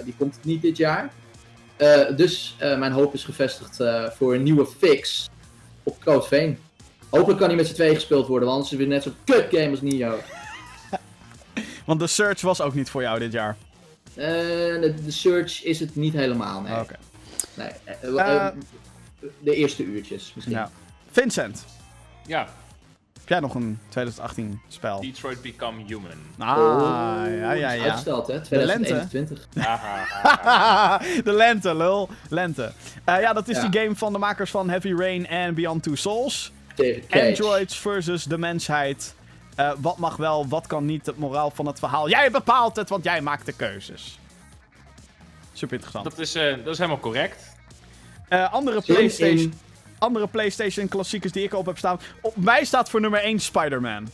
[0.04, 1.12] die komt niet dit jaar.
[2.16, 3.78] Dus mijn hoop is gevestigd
[4.18, 5.30] voor een nieuwe fix
[5.84, 6.60] op Code Vein.
[7.10, 9.36] Hopelijk kan hij met z'n tweeën gespeeld worden, want anders is het weer net zo'n
[9.36, 10.18] kut game als Nio.
[11.86, 13.58] Want de Search was ook niet voor jou dit jaar.
[14.14, 16.80] De, de Search is het niet helemaal, nee.
[16.80, 16.96] Oké.
[17.54, 17.70] Nee.
[17.84, 18.56] eh, eh, Eh,
[19.40, 20.56] de eerste uurtjes misschien.
[20.56, 20.70] Ja.
[21.12, 21.66] Vincent,
[22.26, 22.48] Ja,
[23.20, 25.02] heb jij nog een 2018 spel?
[25.02, 26.12] Detroit Become Human.
[26.38, 27.84] Ah, Oh, ja, ja, ja.
[27.84, 28.34] Uitgesteld, hè?
[28.34, 28.46] lente.
[29.08, 29.48] 2021.
[29.60, 30.98] Haha.
[31.24, 32.10] de lente, lul.
[32.30, 32.72] Lente.
[33.04, 33.68] Eh, ja, dat is Ja.
[33.68, 36.52] die game van de makers van Heavy Rain en Beyond Two Souls.
[37.10, 39.16] Androids versus de mensheid.
[39.56, 42.10] Eh, wat mag wel, wat kan niet, het moraal van het verhaal.
[42.10, 44.20] Jij bepaalt het, want jij maakt de keuzes.
[45.54, 46.04] Super interessant.
[46.04, 47.56] dat, is, eh, dat is helemaal correct.
[48.28, 49.54] Eh, andere, PlayStation,
[49.98, 52.00] andere PlayStation klassiekers die ik op heb staan.
[52.22, 54.08] Op mij staat voor nummer 1 Spider-Man.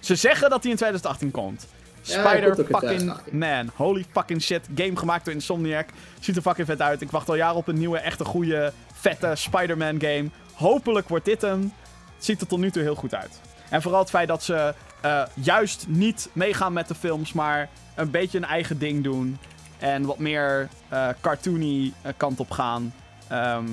[0.00, 1.66] Ze zeggen dat hij in 2018 komt.
[2.00, 3.38] Spider in fucking 2018.
[3.38, 3.70] Man.
[3.74, 4.68] Holy fucking shit.
[4.74, 5.88] Game gemaakt door Insomniac.
[6.20, 7.00] Ziet er fucking vet uit.
[7.00, 10.28] Ik wacht al jaren op een nieuwe, echte goede, vette Spider-Man game.
[10.52, 11.72] Hopelijk wordt dit hem.
[12.18, 13.40] Ziet er tot nu toe heel goed uit.
[13.68, 18.10] En vooral het feit dat ze eh, juist niet meegaan met de films, maar een
[18.10, 19.38] beetje een eigen ding doen.
[19.78, 22.94] En wat meer eh, cartoony eh, kant op gaan.
[23.28, 23.66] Ehm,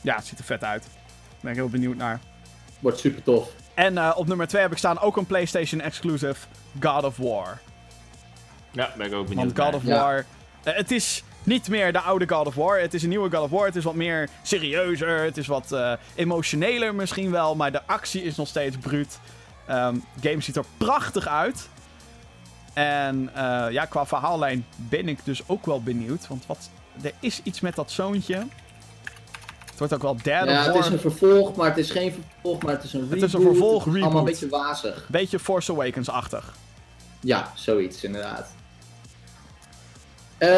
[0.00, 0.82] ja, het ziet er vet uit.
[0.82, 2.20] Daar ben ik heel benieuwd naar.
[2.78, 3.48] Wordt super tof.
[3.74, 6.46] En eh, op nummer 2 heb ik staan ook een PlayStation exclusive
[6.80, 7.58] God of War.
[8.70, 9.74] Ja, ben ik ook benieuwd Want God naar.
[9.74, 10.00] of Ja.
[10.00, 10.24] War.
[10.62, 12.78] het, is, niet meer de oude God of War.
[12.78, 13.66] Het is een nieuwe God of War.
[13.66, 15.24] Het is wat meer serieuzer.
[15.24, 17.56] Het is wat eh, emotioneler misschien wel.
[17.56, 19.18] Maar de actie is nog steeds bruut.
[19.66, 21.68] Ehm game ziet er prachtig uit.
[22.76, 26.28] En eh, ja, qua verhaallijn ben ik dus ook wel benieuwd.
[26.28, 26.70] Want wat,
[27.02, 28.46] er is iets met dat zoontje.
[29.66, 32.62] Het wordt ook wel derde Ja, het is een vervolg, maar het is geen vervolg,
[32.62, 33.22] maar het is een reboot.
[33.22, 34.40] is een vervolg, Het is Allemaal een reboot.
[34.40, 35.04] beetje wazig.
[35.08, 36.54] Beetje Force Awakens-achtig.
[37.20, 38.54] Ja, zoiets inderdaad.
[40.38, 40.48] Eh,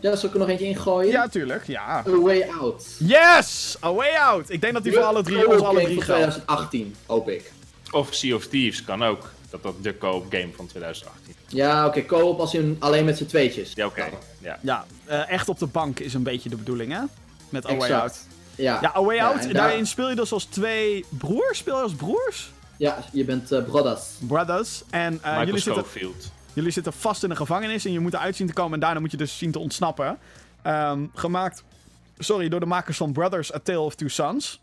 [0.00, 1.10] ja, zal ik er nog eentje ingooien?
[1.10, 1.66] Ja, tuurlijk.
[1.66, 2.04] Ja.
[2.08, 2.86] A Way Out.
[2.98, 3.76] Yes!
[3.84, 4.50] A Way Out!
[4.50, 6.20] Ik denk dat die voor alle drie, ons alle drie van geldt.
[6.30, 7.52] 2018, hoop ik.
[7.90, 9.30] Of Sea of Thieves kan ook.
[9.54, 11.34] Dat dat de co-op game van 2018.
[11.48, 13.72] Ja, oké, co-op als in alleen met z'n tweetjes.
[13.74, 14.04] Ja, oké.
[14.40, 14.58] Ja.
[14.62, 17.00] Ja, eh, echt op de bank is een beetje de bedoeling, hè?
[17.48, 18.02] Met A Way Exact.
[18.02, 18.18] Out.
[18.54, 21.58] Ja, Ja, A Way Ja, Out, en daar- daarin speel je dus als twee broers.
[21.58, 22.52] Speel je als broers?
[22.76, 24.02] ja je bent eh brothers.
[24.18, 24.82] Brothers.
[24.90, 25.84] En Michael jullie, zitten,
[26.52, 28.72] jullie zitten vast in een gevangenis en je moet eruit zien te komen.
[28.74, 30.18] En daarna moet je dus zien te ontsnappen.
[30.62, 31.62] Ehm, gemaakt,
[32.18, 34.60] sorry, door de makers van Brothers, A Tale of Two Sons.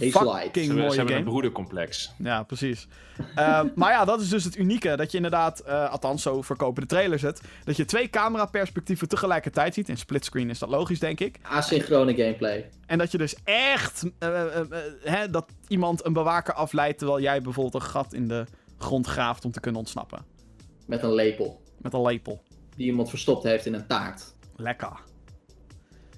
[0.00, 0.66] Fucking.
[0.66, 1.30] Ze, mooie ze hebben een game.
[1.30, 2.12] broedercomplex.
[2.18, 2.88] Ja, precies.
[3.34, 4.96] Ehm, maar ja, dat is dus het unieke.
[4.96, 9.74] Dat je inderdaad, eh, althans zo verkopen de trailers het, dat je twee cameraperspectieven tegelijkertijd
[9.74, 9.88] ziet.
[9.88, 11.38] In splitscreen is dat logisch, denk ik.
[11.42, 12.68] Asynchrone gameplay.
[12.86, 14.66] En dat je dus echt, eh, eh,
[15.02, 18.44] hè, dat iemand een bewaker afleidt terwijl jij bijvoorbeeld een gat in de
[18.78, 20.24] grond graaft om te kunnen ontsnappen.
[20.86, 21.60] Met een lepel.
[21.78, 22.42] Met een lepel.
[22.76, 24.34] Die iemand verstopt heeft in een taart.
[24.56, 25.08] Lekker.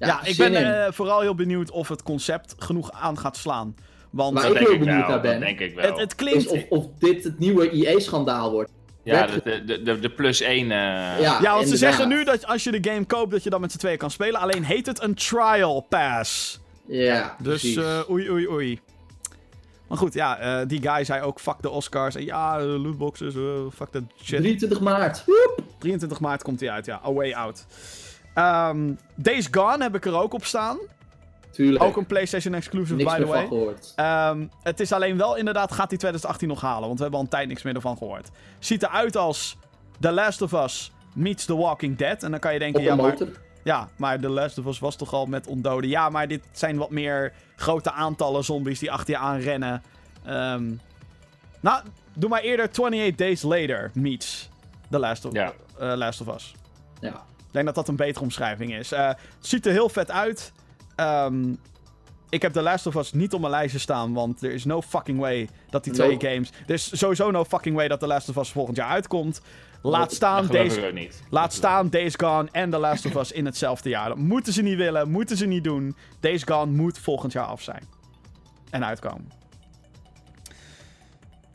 [0.06, 3.74] Ja, Ja, ik ben eh, vooral heel benieuwd of het concept genoeg aan gaat slaan.
[4.10, 5.08] Want Maar Dat ik denk heel benieuwd wel.
[5.08, 5.32] naar ben.
[5.32, 5.84] Dat denk ik wel.
[5.84, 6.46] het, het Is klinkt...
[6.46, 8.70] of, of dit het nieuwe IE-schandaal wordt.
[9.02, 10.66] ja, de, de, de, de, plus 1.
[10.66, 13.60] Ja, ja, want ze zeggen nu dat als je de game koopt, dat je dan
[13.60, 14.40] met z'n tweeën kan spelen.
[14.40, 16.60] Alleen heet het een trial pass.
[16.86, 17.76] Ja, Dus precies.
[17.76, 18.80] eh, oei, oei, oei.
[19.88, 22.14] Maar goed, ja, eh, die guy zei ook fuck de Oscars.
[22.14, 23.40] En ja, eh, lootboxes, eh,
[23.74, 24.38] fuck that shit.
[24.38, 25.24] 23 maart.
[25.26, 25.62] Woep.
[25.78, 27.00] 23 maart komt hij uit, ja.
[27.06, 27.66] A Way Out.
[28.34, 30.78] Ehm, Days Gone heb ik er ook op staan.
[31.50, 31.84] Tuurlijk.
[31.84, 33.46] Ook een PlayStation exclusive, Niks by meer the van way.
[33.48, 33.92] gehoord.
[33.96, 36.86] Ehm, het is alleen wel inderdaad, gaat die 2018 nog halen?
[36.86, 38.30] Want we hebben al een tijd niks meer ervan gehoord.
[38.58, 39.56] Ziet eruit als
[40.00, 42.22] The Last of Us meets The Walking Dead.
[42.22, 43.16] En dan kan je denken, Op ja maar,
[43.62, 45.90] ja, maar The Last of Us was toch al met ondoden.
[45.90, 49.82] Ja, maar dit zijn wat meer grote aantallen zombies die achter je aanrennen.
[50.24, 50.64] Ehm
[51.60, 51.82] nou,
[52.14, 54.48] doe maar eerder 28 Days Later meets
[54.90, 55.52] The Last of, Ja.
[55.78, 56.54] eh, Last of Us.
[57.00, 57.22] Ja.
[57.52, 58.92] Ik denk dat dat een betere omschrijving is.
[58.92, 60.52] Eh, het ziet er heel vet uit.
[60.96, 61.54] Ehm,
[62.28, 64.82] ik heb The Last of Us niet op mijn lijstje staan, want er is no
[64.82, 66.50] fucking way dat die twee games...
[66.66, 69.40] Er is sowieso no fucking way dat The Last of Us volgend jaar uitkomt.
[69.82, 71.22] Laat staan, deze, niet.
[71.30, 74.08] laat staan Days Gone en The Last of Us in hetzelfde jaar.
[74.08, 75.96] Dat moeten ze niet willen, moeten ze niet doen.
[76.20, 77.82] Days Gone moet volgend jaar af zijn.
[78.70, 79.30] En uitkomen.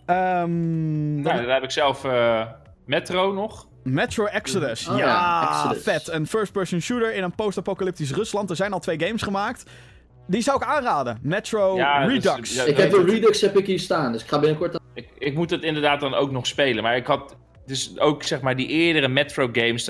[0.05, 2.45] Ehm, Nou, daar heb ik zelf eh,
[2.85, 3.66] Metro nog.
[3.93, 4.87] Metro Exodus.
[4.87, 5.83] Oh ja, ja, Exodus.
[5.83, 6.07] vet.
[6.07, 8.49] Een first-person shooter in een post-apocalyptisch Rusland.
[8.49, 9.63] Er zijn al twee games gemaakt.
[10.27, 11.17] Die zou ik aanraden.
[11.21, 12.55] Metro Ja, dus- Redux.
[12.55, 14.79] ja, Ik heb de Redux heb ik hier staan, dus ik ga binnenkort...
[14.93, 16.83] Ik, ik moet het inderdaad dan ook nog spelen.
[16.83, 17.35] Maar ik had
[17.65, 19.89] dus ook zeg maar die eerdere Metro games.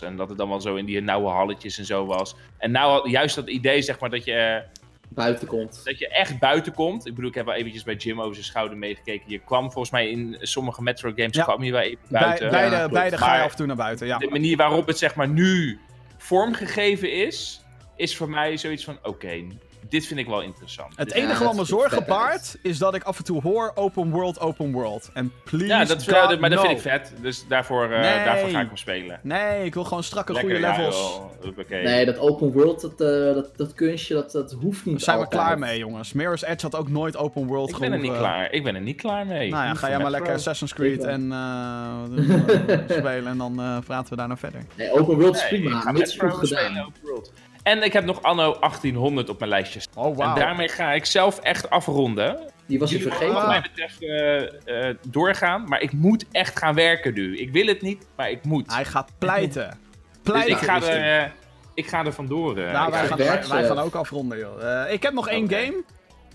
[0.00, 2.36] En dat het dan wel zo in die nauwe halletjes en zo was.
[2.58, 4.79] En nou had- juist dat idee zeg maar dat je, eh,
[5.14, 5.80] buiten komt.
[5.84, 7.06] dat je echt buiten komt.
[7.06, 9.30] Ik bedoel, ik heb wel eventjes bij Jim over zijn schouder meegekeken.
[9.30, 11.42] Je kwam volgens mij in sommige Metro games Ja.
[11.44, 12.50] kwam je wel even Bij, buiten.
[12.50, 14.06] beide beide ga je af en toe naar buiten.
[14.06, 14.18] Ja.
[14.18, 15.78] De manier waarop het zeg maar nu
[16.18, 17.64] vormgegeven is,
[17.96, 19.46] is voor mij zoiets van oké,
[19.90, 20.92] dit vind ik wel interessant.
[20.96, 24.10] Het enige Ja, wat me zorgen baart, is dat ik af en toe hoor open
[24.10, 25.10] world, open world.
[25.14, 27.12] En please ja, dat, God, maar dat vind ik vet.
[27.20, 28.24] Dus daarvoor, eh, Nee.
[28.24, 29.20] daarvoor ga ik hem spelen.
[29.22, 31.20] Nee, ik wil gewoon strakke, Lekker, goede levels.
[31.68, 35.16] Nee, dat open world, dat, eh, dat, dat kunstje, dat, dat hoeft niet Daar zijn
[35.18, 35.42] we altijd.
[35.42, 36.12] klaar mee, jongens.
[36.12, 38.52] Mirror's Edge had ook nooit open world ik ben er niet klaar.
[38.52, 39.50] Ik ben er niet klaar mee.
[39.50, 41.88] Nou ja, ga jij maar lekker Assassin's Creed en eh,
[42.74, 44.60] eh, spelen en dan eh, praten we daar nog verder.
[44.76, 46.78] Nee, open world is Nee, ik prima, ga mits goed gedaan.
[46.78, 47.32] open world.
[47.62, 50.04] En ik heb nog anno 1800 op mijn lijstje staan.
[50.04, 50.28] Oh, wauw.
[50.34, 52.40] En daarmee ga ik zelf echt afronden.
[52.66, 53.34] Die was je Jullie vergeten.
[53.34, 57.38] wat mij betreft eh, eh, doorgaan, maar ik moet echt gaan werken nu.
[57.38, 58.74] Ik wil het niet, maar ik moet.
[58.74, 59.68] Hij gaat pleiten.
[60.22, 61.30] dus Pleiten ik ga, er, eh,
[61.74, 62.54] ik ga er vandoor.
[62.54, 64.82] Nou, wij ga- gaan, wij, wij gaan ook afronden, joh.
[64.84, 65.82] Eh, ik heb nog één game.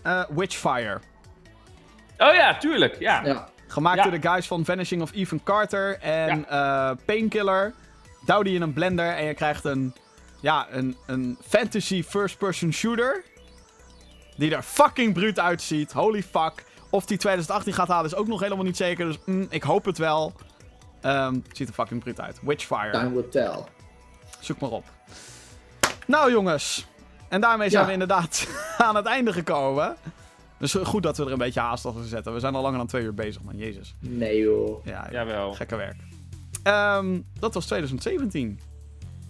[0.01, 0.99] Eh, Witchfire.
[2.17, 2.99] Oh ja, tuurlijk.
[2.99, 3.21] Ja.
[3.25, 4.03] Ja, Gemaakt Ja.
[4.03, 7.73] door de guys van Vanishing of Ethan Carter en eh, Painkiller.
[8.25, 9.95] Douw die in een blender en je krijgt een,
[10.45, 13.23] ja, een, een fantasy first-person shooter.
[14.37, 15.91] Die er fucking bruut uitziet.
[15.91, 16.63] Holy fuck.
[16.89, 19.05] Of die 2018 gaat halen is ook nog helemaal niet zeker.
[19.05, 20.33] Dus mm, ik hoop het wel.
[21.01, 22.39] Ehm, het ziet er fucking bruut uit.
[22.41, 22.91] Witchfire.
[22.91, 23.63] time will tell.
[24.39, 24.83] Zoek maar op.
[26.07, 26.85] Nou jongens.
[27.29, 27.87] En daarmee zijn Ja.
[27.87, 28.47] we inderdaad
[28.77, 29.95] aan het einde gekomen.
[30.57, 32.33] Dus goed dat we er een beetje haast achter zetten.
[32.33, 33.57] We zijn al langer dan twee uur bezig, man.
[33.57, 33.93] Jezus.
[33.99, 34.85] Nee joh.
[34.85, 35.11] Ja, ja.
[35.11, 35.53] Jawel.
[35.53, 35.97] gekke werk.
[36.63, 38.59] Ehm, dat was 2017.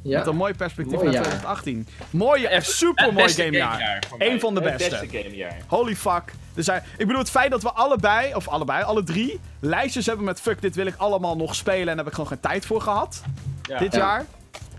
[0.10, 0.18] Ja.
[0.18, 1.24] Met een mooi perspectief Mooi naar jaar.
[1.24, 1.88] 2018.
[2.10, 4.04] Mooie, echt Het super mooi beste gamejaar.
[4.18, 4.98] Eén van de Het beste.
[5.00, 5.58] beste gamejaar.
[5.68, 6.34] Holy fuck.
[6.56, 10.42] Zijn, ik bedoel, het feit dat we allebei, of allebei, alle drie, lijstjes hebben met
[10.42, 12.82] fuck, dit wil ik allemaal nog spelen en daar heb ik gewoon geen tijd voor
[12.82, 13.22] gehad.
[13.64, 13.78] Ja.
[13.78, 14.00] dit Ja.
[14.00, 14.26] jaar.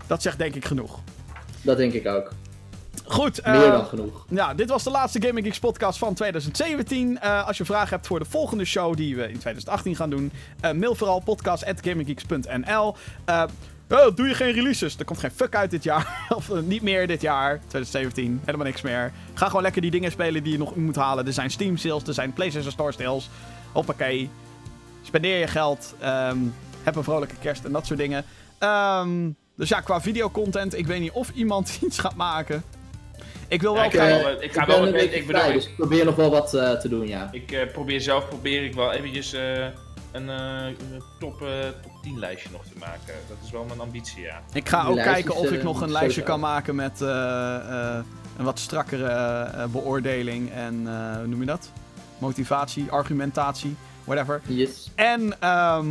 [0.07, 0.99] Dat zegt denk ik genoeg.
[1.61, 2.31] Dat denk ik ook.
[3.05, 3.45] Goed.
[3.45, 4.25] Meer eh, dan genoeg.
[4.29, 7.19] Ja, dit was de laatste Gaming Geeks podcast van 2017.
[7.19, 10.31] Eh, als je vragen hebt voor de volgende show die we in 2018 gaan doen,
[10.61, 12.95] eh, mail vooral podcast.gaminggeeks.nl.
[13.89, 14.97] Oh, doe je geen releases?
[14.97, 16.25] Er komt geen fuck uit dit jaar.
[16.35, 18.41] of eh, niet meer dit jaar, 2017.
[18.45, 19.11] Helemaal niks meer.
[19.33, 21.25] Ga gewoon lekker die dingen spelen die je nog moet halen.
[21.25, 23.29] Er zijn Steam sales, er zijn PlayStation Store sales.
[23.71, 24.29] Hoppakee.
[25.01, 25.95] Spendeer je geld.
[25.99, 26.37] ehm,
[26.83, 28.25] heb een vrolijke kerst en dat soort dingen.
[28.57, 32.63] Ehm, dus ja, qua videocontent, ik weet niet of iemand iets gaat maken.
[33.47, 35.53] Ik wil wel Ja, ik, wel, ik ga ben wel een beetje ik bedoel, vrij,
[35.53, 37.29] ik, dus ik probeer nog wel wat eh, te doen, ja.
[37.31, 39.65] ik eh, probeer zelf probeer ik wel eventjes eh,
[40.11, 41.47] een, eh, een top, eh,
[41.81, 43.13] top 10 lijstje nog te maken.
[43.27, 44.41] Dat is wel mijn ambitie, ja.
[44.53, 47.55] Ik ga Die ook kijken of ik eh, nog een lijstje kan maken met eh,
[47.55, 48.03] eh,
[48.37, 51.71] een wat strakkere eh, beoordeling en eh, hoe noem je dat?
[52.17, 54.41] Motivatie, argumentatie, whatever.
[54.45, 54.91] Yes.
[54.95, 55.87] En ehm,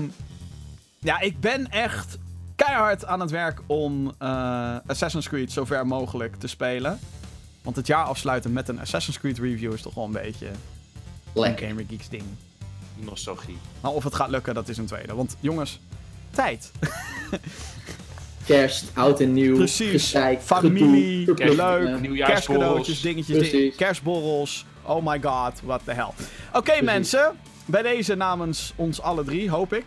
[0.98, 2.18] ja, ik ben echt
[2.56, 6.98] keihard aan het werk om eh, Assassin's Creed zo ver mogelijk te spelen.
[7.62, 10.48] Want het jaar afsluiten met een Assassin's Creed review is toch wel een beetje
[11.34, 11.58] een.
[11.58, 12.22] Gamer Geeks ding.
[12.96, 13.58] Nostalgie.
[13.80, 15.14] Maar of het gaat lukken, dat is een tweede.
[15.14, 15.80] Want jongens,
[16.30, 16.72] tijd.
[18.44, 19.54] Kerst, oud en nieuw.
[19.56, 19.90] Precies.
[19.90, 21.84] gezeik, Familie, gedoe, verplichtingen.
[21.92, 22.00] leuk.
[22.00, 22.26] Nieuwjaarsborrels.
[22.26, 24.66] Kerstcadeautjes, dingetjes, ding- kerstborrels.
[24.82, 26.10] Oh my god, what the hell.
[26.52, 27.32] Oké mensen,
[27.64, 29.84] bij deze namens ons alle drie, hoop ik.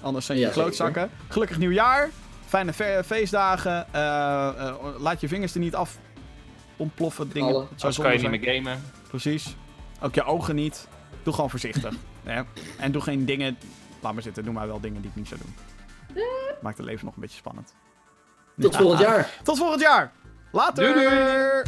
[0.00, 0.62] Anders zijn je Ja, zeker.
[0.64, 1.10] klootzakken.
[1.28, 2.10] Gelukkig nieuwjaar.
[2.46, 3.86] Fijne fe- feestdagen.
[3.92, 5.98] Eh, eh, laat je vingers er niet af
[6.76, 7.30] ontploffen.
[7.32, 7.54] Dingen.
[7.54, 8.82] Anders kan je niet meer gamen.
[9.08, 9.56] Precies.
[10.00, 10.88] Ook je ogen niet.
[11.22, 11.94] Doe gewoon voorzichtig.
[12.78, 13.58] En doe geen dingen...
[14.00, 15.54] Laat maar zitten, doe maar wel dingen die ik niet zou doen.
[16.62, 17.74] Maakt het leven nog een beetje spannend.
[18.58, 18.78] Tot Ja.
[18.78, 19.30] volgend jaar.
[19.42, 20.12] Tot volgend jaar.
[20.52, 20.94] Later.
[20.94, 21.62] Doei, doei.